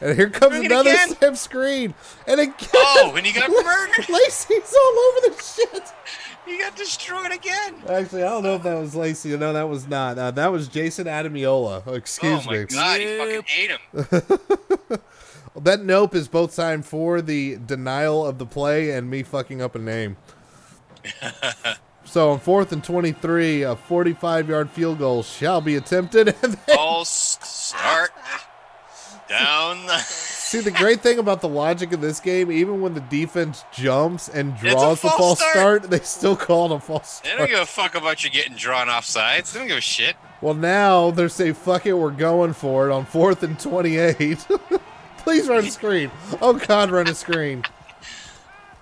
[0.00, 1.94] And here comes Bring another step screen.
[2.26, 2.54] And again.
[2.74, 4.08] Oh, and he got murdered.
[4.08, 5.92] Lacey's all over the shit.
[6.44, 7.74] He got destroyed again.
[7.88, 9.36] Actually, I don't know if that was Lacey.
[9.36, 10.18] No, that was not.
[10.18, 11.86] Uh, that was Jason Adamiola.
[11.94, 12.64] Excuse oh my me.
[12.66, 14.98] god, he fucking ate him.
[15.56, 19.76] That nope is both signed for the denial of the play and me fucking up
[19.76, 20.16] a name.
[22.04, 26.34] so on fourth and 23, a 45 yard field goal shall be attempted.
[26.42, 28.10] And then, All start
[29.28, 29.86] down.
[29.86, 30.04] the-
[30.54, 34.28] see, the great thing about the logic of this game, even when the defense jumps
[34.28, 35.54] and a draws the false false start.
[35.54, 37.32] start, they still call it a false start.
[37.32, 39.52] They don't give a fuck about you getting drawn off sides.
[39.52, 40.16] They don't give a shit.
[40.40, 44.46] Well, now they're saying, fuck it, we're going for it on fourth and 28.
[45.18, 46.10] Please run a screen.
[46.42, 47.64] Oh, God, run a screen.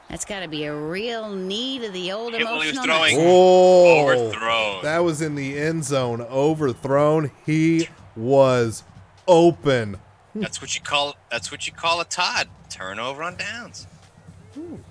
[0.08, 2.84] That's got to be a real need of the old Hit while was emotional.
[2.96, 3.16] throwing.
[3.18, 4.82] Oh, Overthrown.
[4.82, 7.30] That was in the end zone, overthrown.
[7.46, 8.82] He was
[9.26, 9.98] open.
[10.34, 11.16] That's what you call.
[11.30, 13.86] That's what you call a Todd turnover on downs.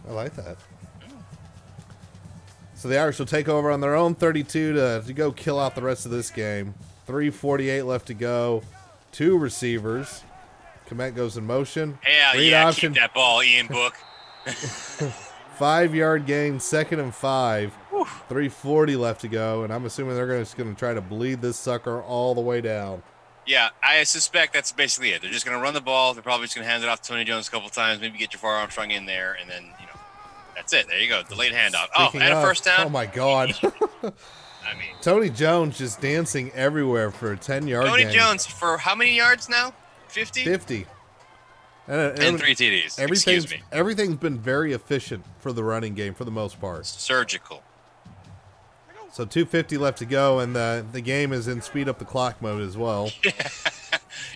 [0.07, 0.57] I like that.
[2.75, 5.75] So the Irish will take over on their own 32 to, to go kill out
[5.75, 6.73] the rest of this game.
[7.05, 8.63] 348 left to go.
[9.11, 10.23] Two receivers.
[10.89, 11.99] Kmet goes in motion.
[12.01, 12.93] Hell Read yeah, option.
[12.93, 13.95] keep that ball, Ian Book.
[15.57, 17.71] Five yard gain, second and five.
[18.29, 21.57] 340 left to go, and I'm assuming they're just going to try to bleed this
[21.57, 23.03] sucker all the way down.
[23.45, 25.21] Yeah, I suspect that's basically it.
[25.21, 26.13] They're just going to run the ball.
[26.13, 28.17] They're probably just going to hand it off to Tony Jones a couple times, maybe
[28.17, 29.99] get Jafar Armstrong in there, and then you know,
[30.55, 30.87] that's it.
[30.87, 31.87] There you go, delayed handoff.
[31.97, 32.85] Oh, Speaking and a first down.
[32.85, 33.53] Oh my God.
[33.63, 38.13] I mean, Tony Jones just dancing everywhere for a 10 yard Tony gain.
[38.13, 39.73] Jones for how many yards now?
[40.07, 40.85] Fifty 50.
[41.87, 42.99] And, uh, and three TDs.
[42.99, 43.63] everything's, Excuse me.
[43.71, 46.85] everything's been very efficient for the running game for the most part.
[46.85, 47.63] Surgical.
[49.11, 52.41] So 250 left to go, and the, the game is in speed up the clock
[52.41, 53.11] mode as well.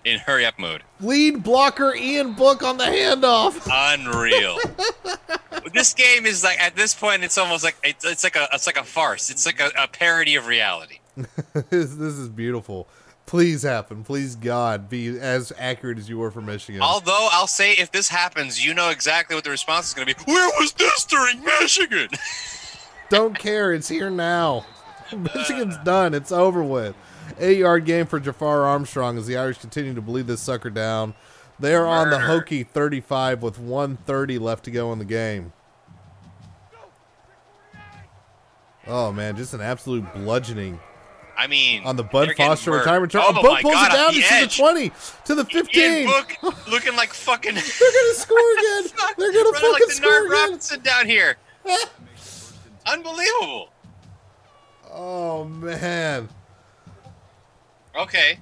[0.04, 0.84] In hurry up mode.
[1.00, 3.68] Lead blocker Ian Book on the handoff.
[3.72, 4.58] Unreal.
[5.74, 8.68] this game is like at this point, it's almost like it's, it's like a it's
[8.68, 9.30] like a farce.
[9.30, 11.00] It's like a, a parody of reality.
[11.16, 12.88] this, this is beautiful.
[13.26, 14.04] Please happen.
[14.04, 16.82] Please, God, be as accurate as you were for Michigan.
[16.82, 20.16] Although I'll say, if this happens, you know exactly what the response is going to
[20.16, 20.32] be.
[20.32, 22.10] Where was this during Michigan?
[23.10, 23.74] Don't care.
[23.74, 24.66] It's here now.
[25.16, 26.14] Michigan's done.
[26.14, 26.96] It's over with.
[27.40, 31.14] Eight yard game for Jafar Armstrong as the Irish continue to bleed this sucker down.
[31.60, 32.18] They are on the.
[32.18, 35.54] Hokie 35 with 130 left to go in the game.
[38.88, 40.80] Oh man, just an absolute bludgeoning
[41.38, 43.24] I mean, on the Bud they're Foster retirement turn.
[43.26, 44.14] Oh, Oh, my pulls God, it down.
[44.14, 44.58] He the sees the edge.
[44.58, 44.92] 20
[45.26, 45.82] to the 15.
[45.82, 46.38] Ian Book
[46.70, 47.56] looking like fucking.
[47.56, 48.84] They're gonna score again.
[49.18, 50.44] They're gonna fucking like the score Nard again.
[50.44, 51.38] Robinson down here.
[51.68, 51.90] Ah.
[52.86, 53.70] Unbelievable.
[54.92, 56.30] Oh man,
[57.98, 58.40] Okay,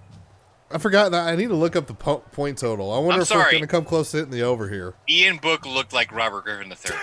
[0.71, 2.91] I forgot that I need to look up the po- point total.
[2.91, 4.93] I wonder I'm if we're gonna come close to hitting the over here.
[5.09, 6.97] Ian Book looked like Robert Griffin III.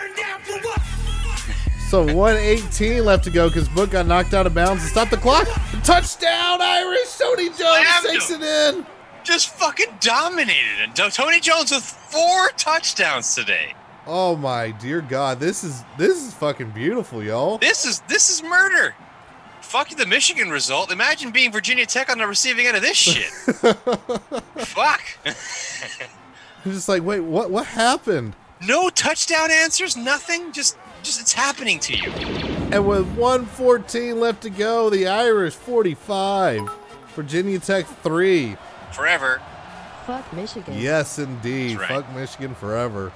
[1.88, 5.16] So 118 left to go because Book got knocked out of bounds and stopped the
[5.16, 5.48] clock.
[5.82, 7.16] Touchdown, Irish!
[7.18, 8.42] Tony Jones Slammed takes him.
[8.42, 8.86] it in.
[9.24, 10.80] Just fucking dominated.
[10.82, 13.74] And Tony Jones with four touchdowns today.
[14.06, 17.58] Oh my dear God, this is this is fucking beautiful, y'all.
[17.58, 18.94] This is this is murder.
[19.60, 20.90] Fuck the Michigan result.
[20.90, 23.30] Imagine being Virginia Tech on the receiving end of this shit.
[24.56, 25.02] Fuck.
[25.26, 28.34] I'm just like, wait, what what happened?
[28.66, 30.52] No touchdown answers, nothing.
[30.52, 32.10] Just just it's happening to you.
[32.72, 36.68] And with 114 left to go, the Irish 45,
[37.14, 38.56] Virginia Tech 3.
[38.92, 39.40] Forever.
[40.06, 40.74] Fuck Michigan.
[40.76, 41.78] Yes, indeed.
[41.78, 41.88] Right.
[41.88, 43.12] Fuck Michigan forever.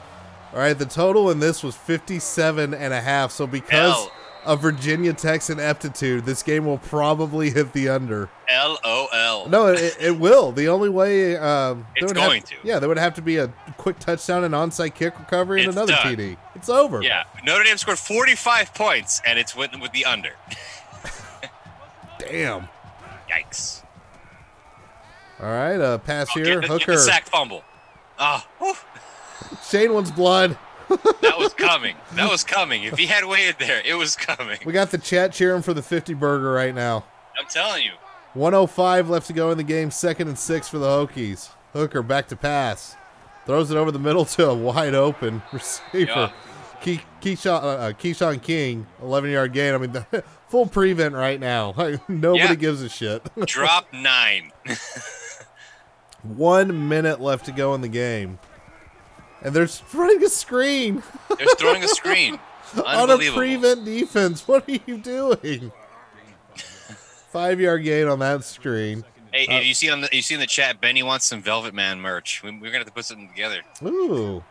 [0.55, 3.33] All right, the total in this was 57 and a half.
[3.33, 4.13] So because Hell.
[4.45, 8.31] of Virginia Tech's ineptitude, this game will probably hit the under.
[8.49, 9.49] LOL.
[9.49, 10.53] No, it, it will.
[10.53, 12.55] The only way um, It's going to.
[12.63, 13.49] Yeah, there would have to be a
[13.79, 16.15] quick touchdown and onside kick recovery and It's another done.
[16.17, 16.37] TD.
[16.55, 17.03] It's over.
[17.03, 20.35] Yeah, Notre Dame scored 45 points, and it's with, with the under.
[22.19, 22.69] Damn.
[23.29, 23.83] Yikes.
[25.41, 26.45] All right, uh, pass Oh, here.
[26.45, 26.93] get, the, get Hooker.
[26.93, 27.65] the sack fumble.
[28.19, 28.47] Ah,
[29.69, 30.59] Shane wants blood.
[30.89, 31.97] that was coming.
[32.15, 32.85] That was coming.
[32.85, 34.59] If he had waited there, it was coming.
[34.65, 37.05] We got the chat cheering for the 50 burger right now.
[37.41, 37.93] I'm telling you.
[38.35, 39.91] 105 left to go in the game.
[39.91, 41.51] Second and six for the Hokies.
[41.73, 42.97] Hooker back to pass.
[43.47, 46.33] Throws it over the middle to a wide open receiver.
[46.83, 49.75] Key, Keyshawn, uh, uh, Keyshawn King, 11 yard gain.
[49.75, 51.73] I mean, the, full prevent right now.
[52.09, 52.55] Nobody Yeah.
[52.57, 53.23] gives a shit.
[53.47, 54.53] Drop nine.
[56.23, 58.39] One minute left to go in the game.
[59.45, 61.03] And they're running a screen
[61.37, 62.39] They're throwing a screen.
[62.77, 63.39] on a Unbelievable.
[63.39, 64.43] prevent defense.
[64.49, 65.71] What are you doing?
[67.31, 69.05] Five yard gain on that screen.
[69.33, 71.75] Hey, Uh, you see on the you see in the chat, Benny wants some Velvet
[71.75, 72.43] Man merch.
[72.43, 73.61] We, we're gonna have to put something together.
[73.85, 74.43] Ooh,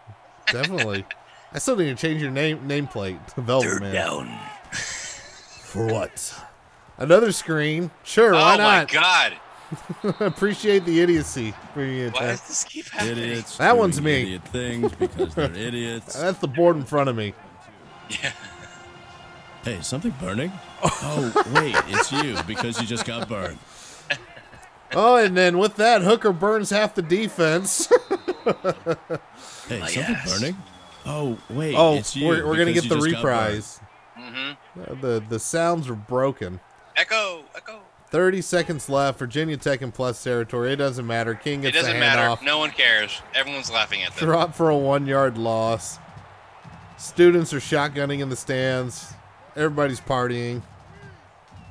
[0.51, 1.05] definitely.
[1.53, 3.93] I still need to change your name nameplate to Velvet Man.
[3.93, 4.39] down.
[4.73, 6.35] For what?
[6.97, 7.91] Another screen?
[8.03, 8.59] Sure, Oh why not?
[8.59, 8.91] Oh, my not?
[8.91, 9.33] god!
[10.19, 11.53] Appreciate the idiocy.
[11.73, 13.17] bringing it Why does this keep happening?
[13.17, 13.57] Idiots.
[13.57, 14.21] That one's me.
[14.23, 16.19] Idiot things because they're idiots.
[16.19, 17.33] That's the board in front of me.
[18.09, 18.31] Yeah.
[19.63, 20.51] Hey, something burning?
[20.83, 23.57] Oh, wait, it's you because you just got burned.
[24.95, 27.87] Oh, and then with that, Hooker burns half the defense.
[29.67, 30.39] Hey, My something ass.
[30.39, 30.57] burning?
[31.03, 32.27] Oh, wait, oh, it's you.
[32.27, 33.55] we're, we're gonna get the you just got burned.
[33.55, 33.79] reprise.
[34.19, 35.01] Mm-hmm.
[35.01, 36.59] The the sounds are broken.
[36.95, 37.79] Echo, echo.
[38.13, 39.17] 30 seconds left.
[39.17, 40.71] Virginia Tech in plus territory.
[40.71, 41.33] It doesn't matter.
[41.33, 42.39] King gets It doesn't the matter.
[42.45, 43.19] No one cares.
[43.33, 44.25] Everyone's laughing at them.
[44.27, 45.97] Drop for a one yard loss.
[46.97, 49.13] Students are shotgunning in the stands.
[49.55, 50.61] Everybody's partying.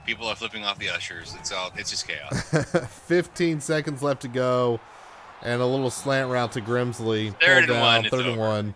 [0.05, 1.32] People are flipping off the ushers.
[1.39, 1.70] It's all.
[1.77, 2.43] It's just chaos.
[3.06, 4.81] 15 seconds left to go.
[5.43, 7.31] And a little slant route to Grimsley.
[7.40, 8.40] Third Pulled and down, one, Third and over.
[8.40, 8.74] one.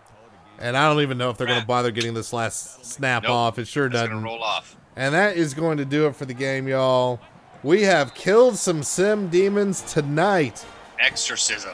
[0.59, 3.31] And I don't even know if they're going to bother getting this last snap Nope.
[3.33, 3.59] off.
[3.59, 4.23] It sure gonna doesn't.
[4.23, 4.77] roll off.
[4.95, 7.19] And that is going to do it for the game, y'all.
[7.67, 10.65] We have killed some sim demons tonight.
[11.01, 11.73] Exorcism.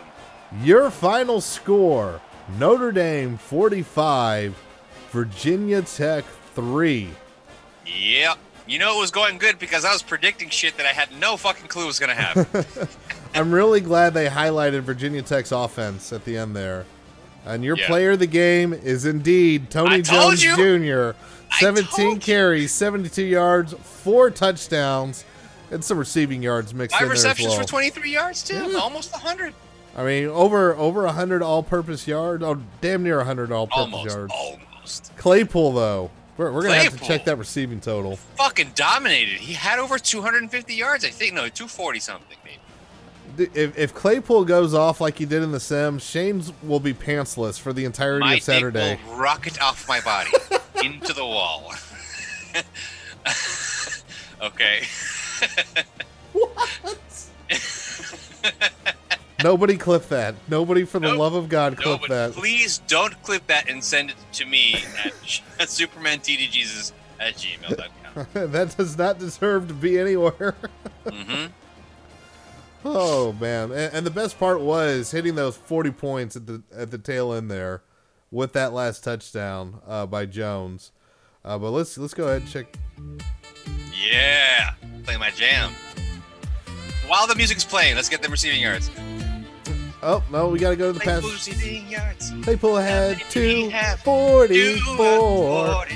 [0.64, 2.20] Your final score
[2.58, 4.58] Notre Dame 45,
[5.12, 6.26] Virginia Tech
[6.56, 7.12] 3.
[7.86, 8.38] Yep.
[8.66, 11.38] You know it was going good because I was predicting shit that I had no
[11.38, 12.66] fucking clue was gonna happen.
[13.36, 16.88] I'm really glad they highlighted Virginia Tech's offense at the end there.
[17.46, 17.86] And your Yeah.
[17.86, 20.42] player of the game is indeed Tony I Jones.
[20.42, 21.12] Jr.
[21.60, 25.24] 17 carries, 72 yards, four touchdowns,
[25.72, 27.62] and some receiving yards mixed Five in there as receptions well.
[27.62, 28.56] for 23 yards too.
[28.72, 28.78] Yeah.
[28.80, 29.54] Almost 100.
[29.96, 32.44] I mean, over over 100 all-purpose yards.
[32.44, 34.16] Oh, damn near 100 all-purpose Almost.
[34.16, 34.34] yards.
[34.36, 35.12] Almost.
[35.18, 38.16] Claypool though, we're, we're gonna have to check that receiving total.
[38.38, 39.38] Fucking dominated.
[39.38, 41.06] He had over 250 yards.
[41.06, 42.58] I think no, 240 something maybe.
[43.56, 47.60] If, if Claypool goes off like he did in the Sims, Shane's will be pantsless
[47.60, 49.00] for the entirety My of dick Saturday.
[49.08, 50.30] will rocket off my body
[50.84, 51.74] into the wall.
[54.42, 54.84] okay.
[59.44, 60.36] Nobody clip that.
[60.48, 61.20] Nobody, for the Nope.
[61.20, 62.34] love of God, clip but that.
[62.34, 65.08] please don't clip that and send it to me at,
[65.60, 68.28] at supermantdjesus at gmail.com.
[68.52, 70.56] that does not deserve to be anywhere.
[71.10, 71.46] hmm
[72.86, 73.72] oh man!
[73.72, 77.34] And, and the best part was hitting those forty points at the at the tail
[77.34, 77.82] end there,
[78.32, 80.92] with that last touchdown uh, by Jones.
[81.44, 82.78] Uh, but let's let's go ahead and check.
[83.94, 84.74] Yeah.
[85.04, 85.72] Play my jam.
[87.08, 88.90] While the music's playing, let's get them receiving yards.
[90.02, 91.24] Oh no, we got to go to the pass.
[91.24, 92.32] receiving yards.
[92.44, 95.96] Claypool had He two had forty-four, 240.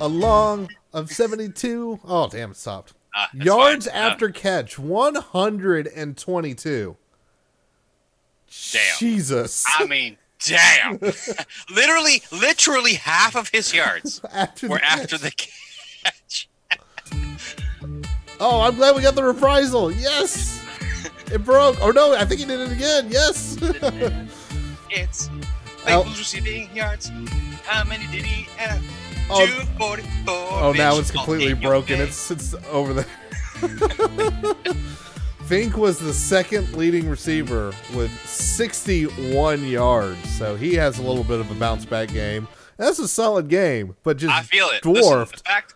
[0.00, 2.00] a long of seventy-two.
[2.04, 2.94] Oh damn, it stopped.
[3.14, 3.94] Ah, that's Yards fine.
[3.96, 6.96] after catch, 122.
[8.72, 8.98] Damn.
[8.98, 9.64] Jesus.
[9.78, 10.16] I mean,
[10.46, 10.98] Damn.
[11.74, 15.22] literally, literally half of his yards After were the after catch.
[15.22, 15.30] the
[16.04, 16.48] catch.
[18.40, 19.90] Oh, I'm glad we got the reprisal.
[19.92, 20.56] Yes.
[21.32, 21.76] It broke.
[21.80, 23.06] Oh no, I think he did it again.
[23.08, 23.56] Yes.
[24.90, 25.28] It's
[25.86, 27.12] Al- Claypool's receiving yards.
[27.64, 28.82] How many did he have?
[29.30, 29.46] Oh.
[29.46, 30.34] 244.
[30.34, 32.00] Oh, now it's completely All in your broken.
[32.00, 33.06] It's it's over there.
[35.46, 41.38] Finke was the second leading receiver with 61 yards, so he has a little bit
[41.38, 42.48] of a bounce back game.
[42.76, 44.84] That's a solid game, but just I feel it.
[44.84, 45.36] Listen, dwarfed.
[45.38, 45.74] the fact,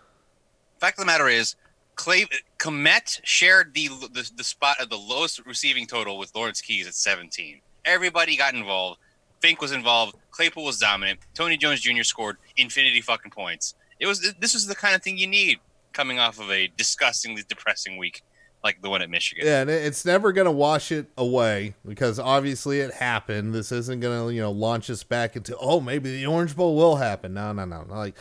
[0.81, 1.55] fact of the matter is,
[1.97, 2.27] Clay
[2.59, 6.95] Kmet shared the, the the spot of the lowest receiving total with Lawrence Keys at
[6.95, 7.61] 17.
[7.85, 9.01] Everybody got involved.
[9.43, 10.17] Finke was involved.
[10.31, 11.21] Claypool was dominant.
[11.35, 12.03] Tony Jones Jr.
[12.03, 13.75] scored infinity fucking points.
[14.01, 15.59] It was this was the kind of thing you need
[15.93, 18.23] coming off of a disgustingly depressing week
[18.65, 19.47] like the one at Michigan.
[19.47, 23.55] Yeah, and it's never going to wash it away because obviously it happened.
[23.55, 26.75] This isn't going to, you know, launch us back into, oh, maybe the Orange Bowl
[26.75, 27.35] will happen.
[27.35, 27.85] No, no, no.
[27.87, 28.17] Like,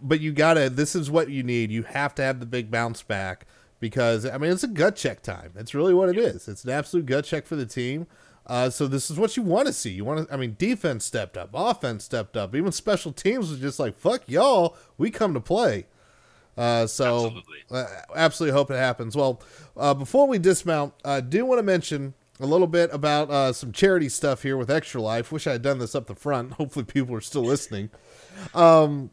[0.00, 1.70] but you got to, this is what you need.
[1.70, 3.46] You have to have the big bounce back
[3.80, 5.52] because, I mean, it's a gut check time.
[5.56, 6.48] It's really what it is.
[6.48, 8.06] It's an absolute gut check for the team.
[8.46, 9.90] Uh, so this is what you want to see.
[9.90, 13.58] You want to, I mean, defense stepped up, offense stepped up, even special teams was
[13.58, 15.86] just like, fuck y'all, we come to play.
[16.56, 17.58] Uh, so Absolutely.
[17.70, 19.16] uh, absolutely hope it happens.
[19.16, 19.42] Well,
[19.76, 23.72] uh, before we dismount, I do want to mention a little bit about uh, some
[23.72, 25.32] charity stuff here with Extra Life.
[25.32, 26.52] Wish I had done this up the front.
[26.54, 27.90] Hopefully, people are still listening.
[28.54, 29.10] Um,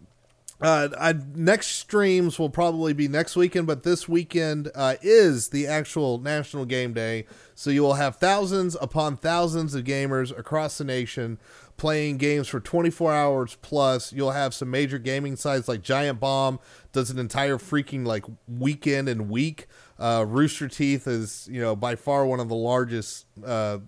[0.61, 5.65] uh, I, next streams will probably be next weekend, but this weekend uh, is the
[5.65, 7.25] actual National Game Day.
[7.55, 11.39] So you will have thousands upon thousands of gamers across the nation
[11.77, 14.13] playing games for 24 hours plus.
[14.13, 16.59] You'll have some major gaming sites like Giant Bomb
[16.91, 19.65] does an entire freaking like weekend and week.
[19.97, 23.79] Uh, Rooster Teeth is you know by far one of the largest uh,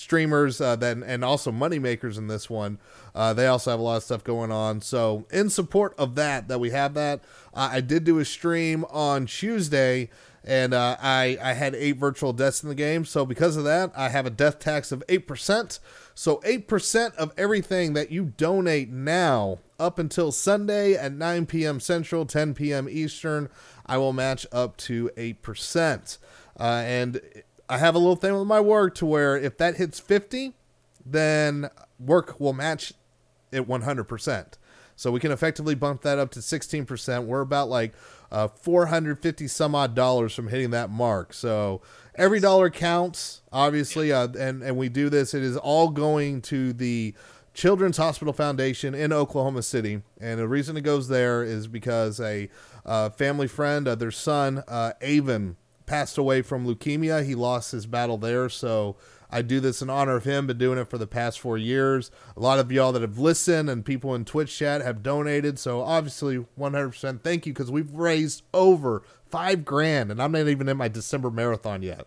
[0.00, 2.78] streamers uh, that and also money makers in this one.
[3.14, 4.80] Uh, they also have a lot of stuff going on.
[4.80, 7.20] So in support of that, that we have that,
[7.52, 10.08] uh, I did do a stream on Tuesday.
[10.42, 13.92] And uh, I I had eight virtual deaths in the game, so because of that,
[13.94, 15.80] I have a death tax of eight percent.
[16.14, 21.78] So eight percent of everything that you donate now up until Sunday at 9 p.m.
[21.78, 22.88] Central, 10 p.m.
[22.88, 23.50] Eastern,
[23.84, 26.18] I will match up to 8%.
[26.58, 27.20] Uh, and
[27.70, 30.54] I have a little thing with my work to where if that hits 50,
[31.06, 31.70] then
[32.00, 32.92] work will match
[33.52, 34.46] it 100%.
[34.96, 37.24] So we can effectively bump that up to 16%.
[37.24, 37.94] We're about like
[38.32, 41.32] uh, 450 some odd dollars from hitting that mark.
[41.32, 41.80] So
[42.16, 44.12] every dollar counts, obviously.
[44.12, 47.14] Uh, and, and we do this, it is all going to the
[47.54, 50.02] Children's Hospital Foundation in Oklahoma City.
[50.20, 52.48] And the reason it goes there is because a
[52.84, 55.56] uh, family friend, uh, their son, uh, Avon,
[55.90, 57.26] passed away from leukemia.
[57.26, 58.48] He lost his battle there.
[58.48, 58.94] So
[59.28, 60.46] I do this in honor of him.
[60.46, 62.12] Been doing it for the past four years.
[62.36, 65.58] A lot of y'all that have listened and people in Twitch chat have donated.
[65.58, 70.68] So obviously, 100% thank you because we've raised over five grand, and I'm not even
[70.68, 72.06] in my December marathon yet.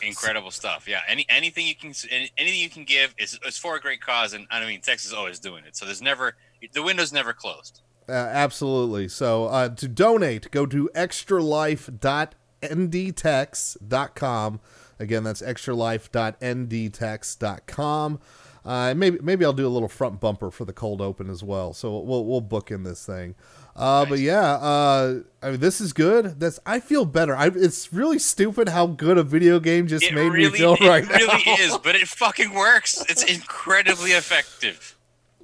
[0.00, 0.86] Incredible stuff.
[0.86, 1.00] Yeah.
[1.08, 4.34] Any anything you can any- anything you can give is, is for a great cause,
[4.34, 5.76] and I mean Texas is always doing it.
[5.76, 6.36] So there's never
[6.72, 7.80] the window's never closed.
[8.08, 9.08] Uh, absolutely.
[9.08, 10.90] So uh, to donate, go to
[12.64, 14.60] extralife.ndtex.com.
[14.98, 18.20] Again, that's extralife.ndtex.com.
[18.64, 21.74] Uh, maybe maybe I'll do a little front bumper for the cold open as well.
[21.74, 23.34] So we'll we'll book in this thing.
[23.76, 26.40] Uh, But yeah, uh, I mean, this is good.
[26.40, 27.36] That's I feel better.
[27.36, 30.76] I, it's really stupid how good a video game just It made really, me feel
[30.76, 31.34] right really now.
[31.34, 33.04] It really is, but it fucking works.
[33.10, 34.96] It's incredibly effective.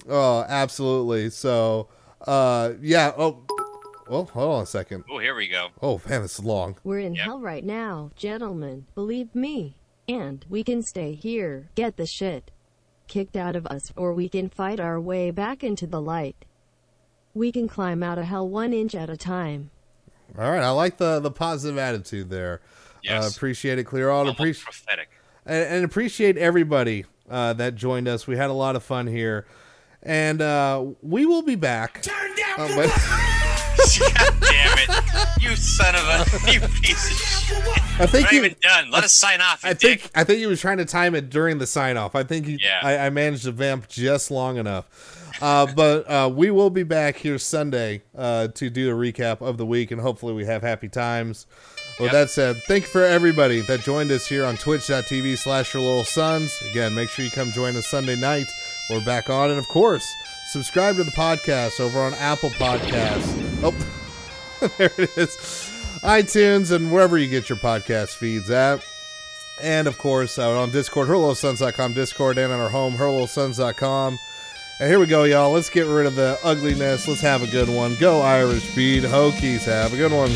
[0.09, 1.29] Oh, absolutely.
[1.29, 1.89] So,
[2.27, 3.13] uh, yeah.
[3.19, 3.45] Oh,
[4.11, 5.05] well, hold on a second.
[5.11, 5.69] Oh, here we go.
[5.81, 6.77] Oh man, this is long.
[6.85, 7.25] We're in Yep.
[7.25, 8.87] hell right now, gentlemen.
[8.95, 9.77] Believe me.
[10.09, 12.51] And we can stay here, get the shit
[13.07, 16.45] kicked out of us, or we can fight our way back into the light.
[17.35, 19.71] We can climb out of hell one inch at a time.
[20.39, 22.61] All right, I like the the positive attitude there.
[23.03, 23.25] Yes.
[23.25, 24.19] Uh, appreciate it, clear out.
[24.27, 25.09] Almost Appreciate prophetic.
[25.47, 28.27] and, and appreciate everybody uh, that joined us.
[28.27, 29.47] We had a lot of fun here,
[30.03, 32.03] and uh, we will be back.
[32.03, 33.40] Turn down Uh, for but-
[34.15, 35.43] God damn it!
[35.43, 38.01] You son of a you piece of shit.
[38.01, 38.39] I think you.
[38.45, 38.91] even done.
[38.91, 39.65] Let us sign off.
[39.65, 40.11] I think dick.
[40.15, 42.15] I think he was trying to time it during the sign off.
[42.15, 42.81] I think he, Yeah.
[42.83, 44.87] I, I managed to vamp just long enough.
[45.43, 49.57] Uh, but uh, we will be back here Sunday uh, to do a recap of
[49.59, 51.47] the week, and hopefully we have happy times.
[51.99, 52.13] With Yep.
[52.13, 56.05] that said, thank you for everybody that joined us here on twitch.tv slash your little
[56.05, 56.59] sons.
[56.71, 58.47] Again, make sure you come join us Sunday night.
[58.89, 59.51] We're back on.
[59.51, 60.11] And of course,
[60.51, 63.61] subscribe to the podcast over on Apple Podcasts.
[63.63, 63.71] Oh,
[64.79, 65.37] there it is.
[66.03, 68.85] iTunes and wherever you get your podcast feeds at.
[69.63, 74.19] And of course, uh, on Discord, herloyalsons.com, Discord, and on our home, herloyalsons.com.
[74.81, 75.53] And here we go, y'all.
[75.53, 77.07] Let's get rid of the ugliness.
[77.07, 77.95] Let's have a good one.
[77.97, 79.05] Go Irish Bead.
[79.05, 80.31] Hokies, have a good one.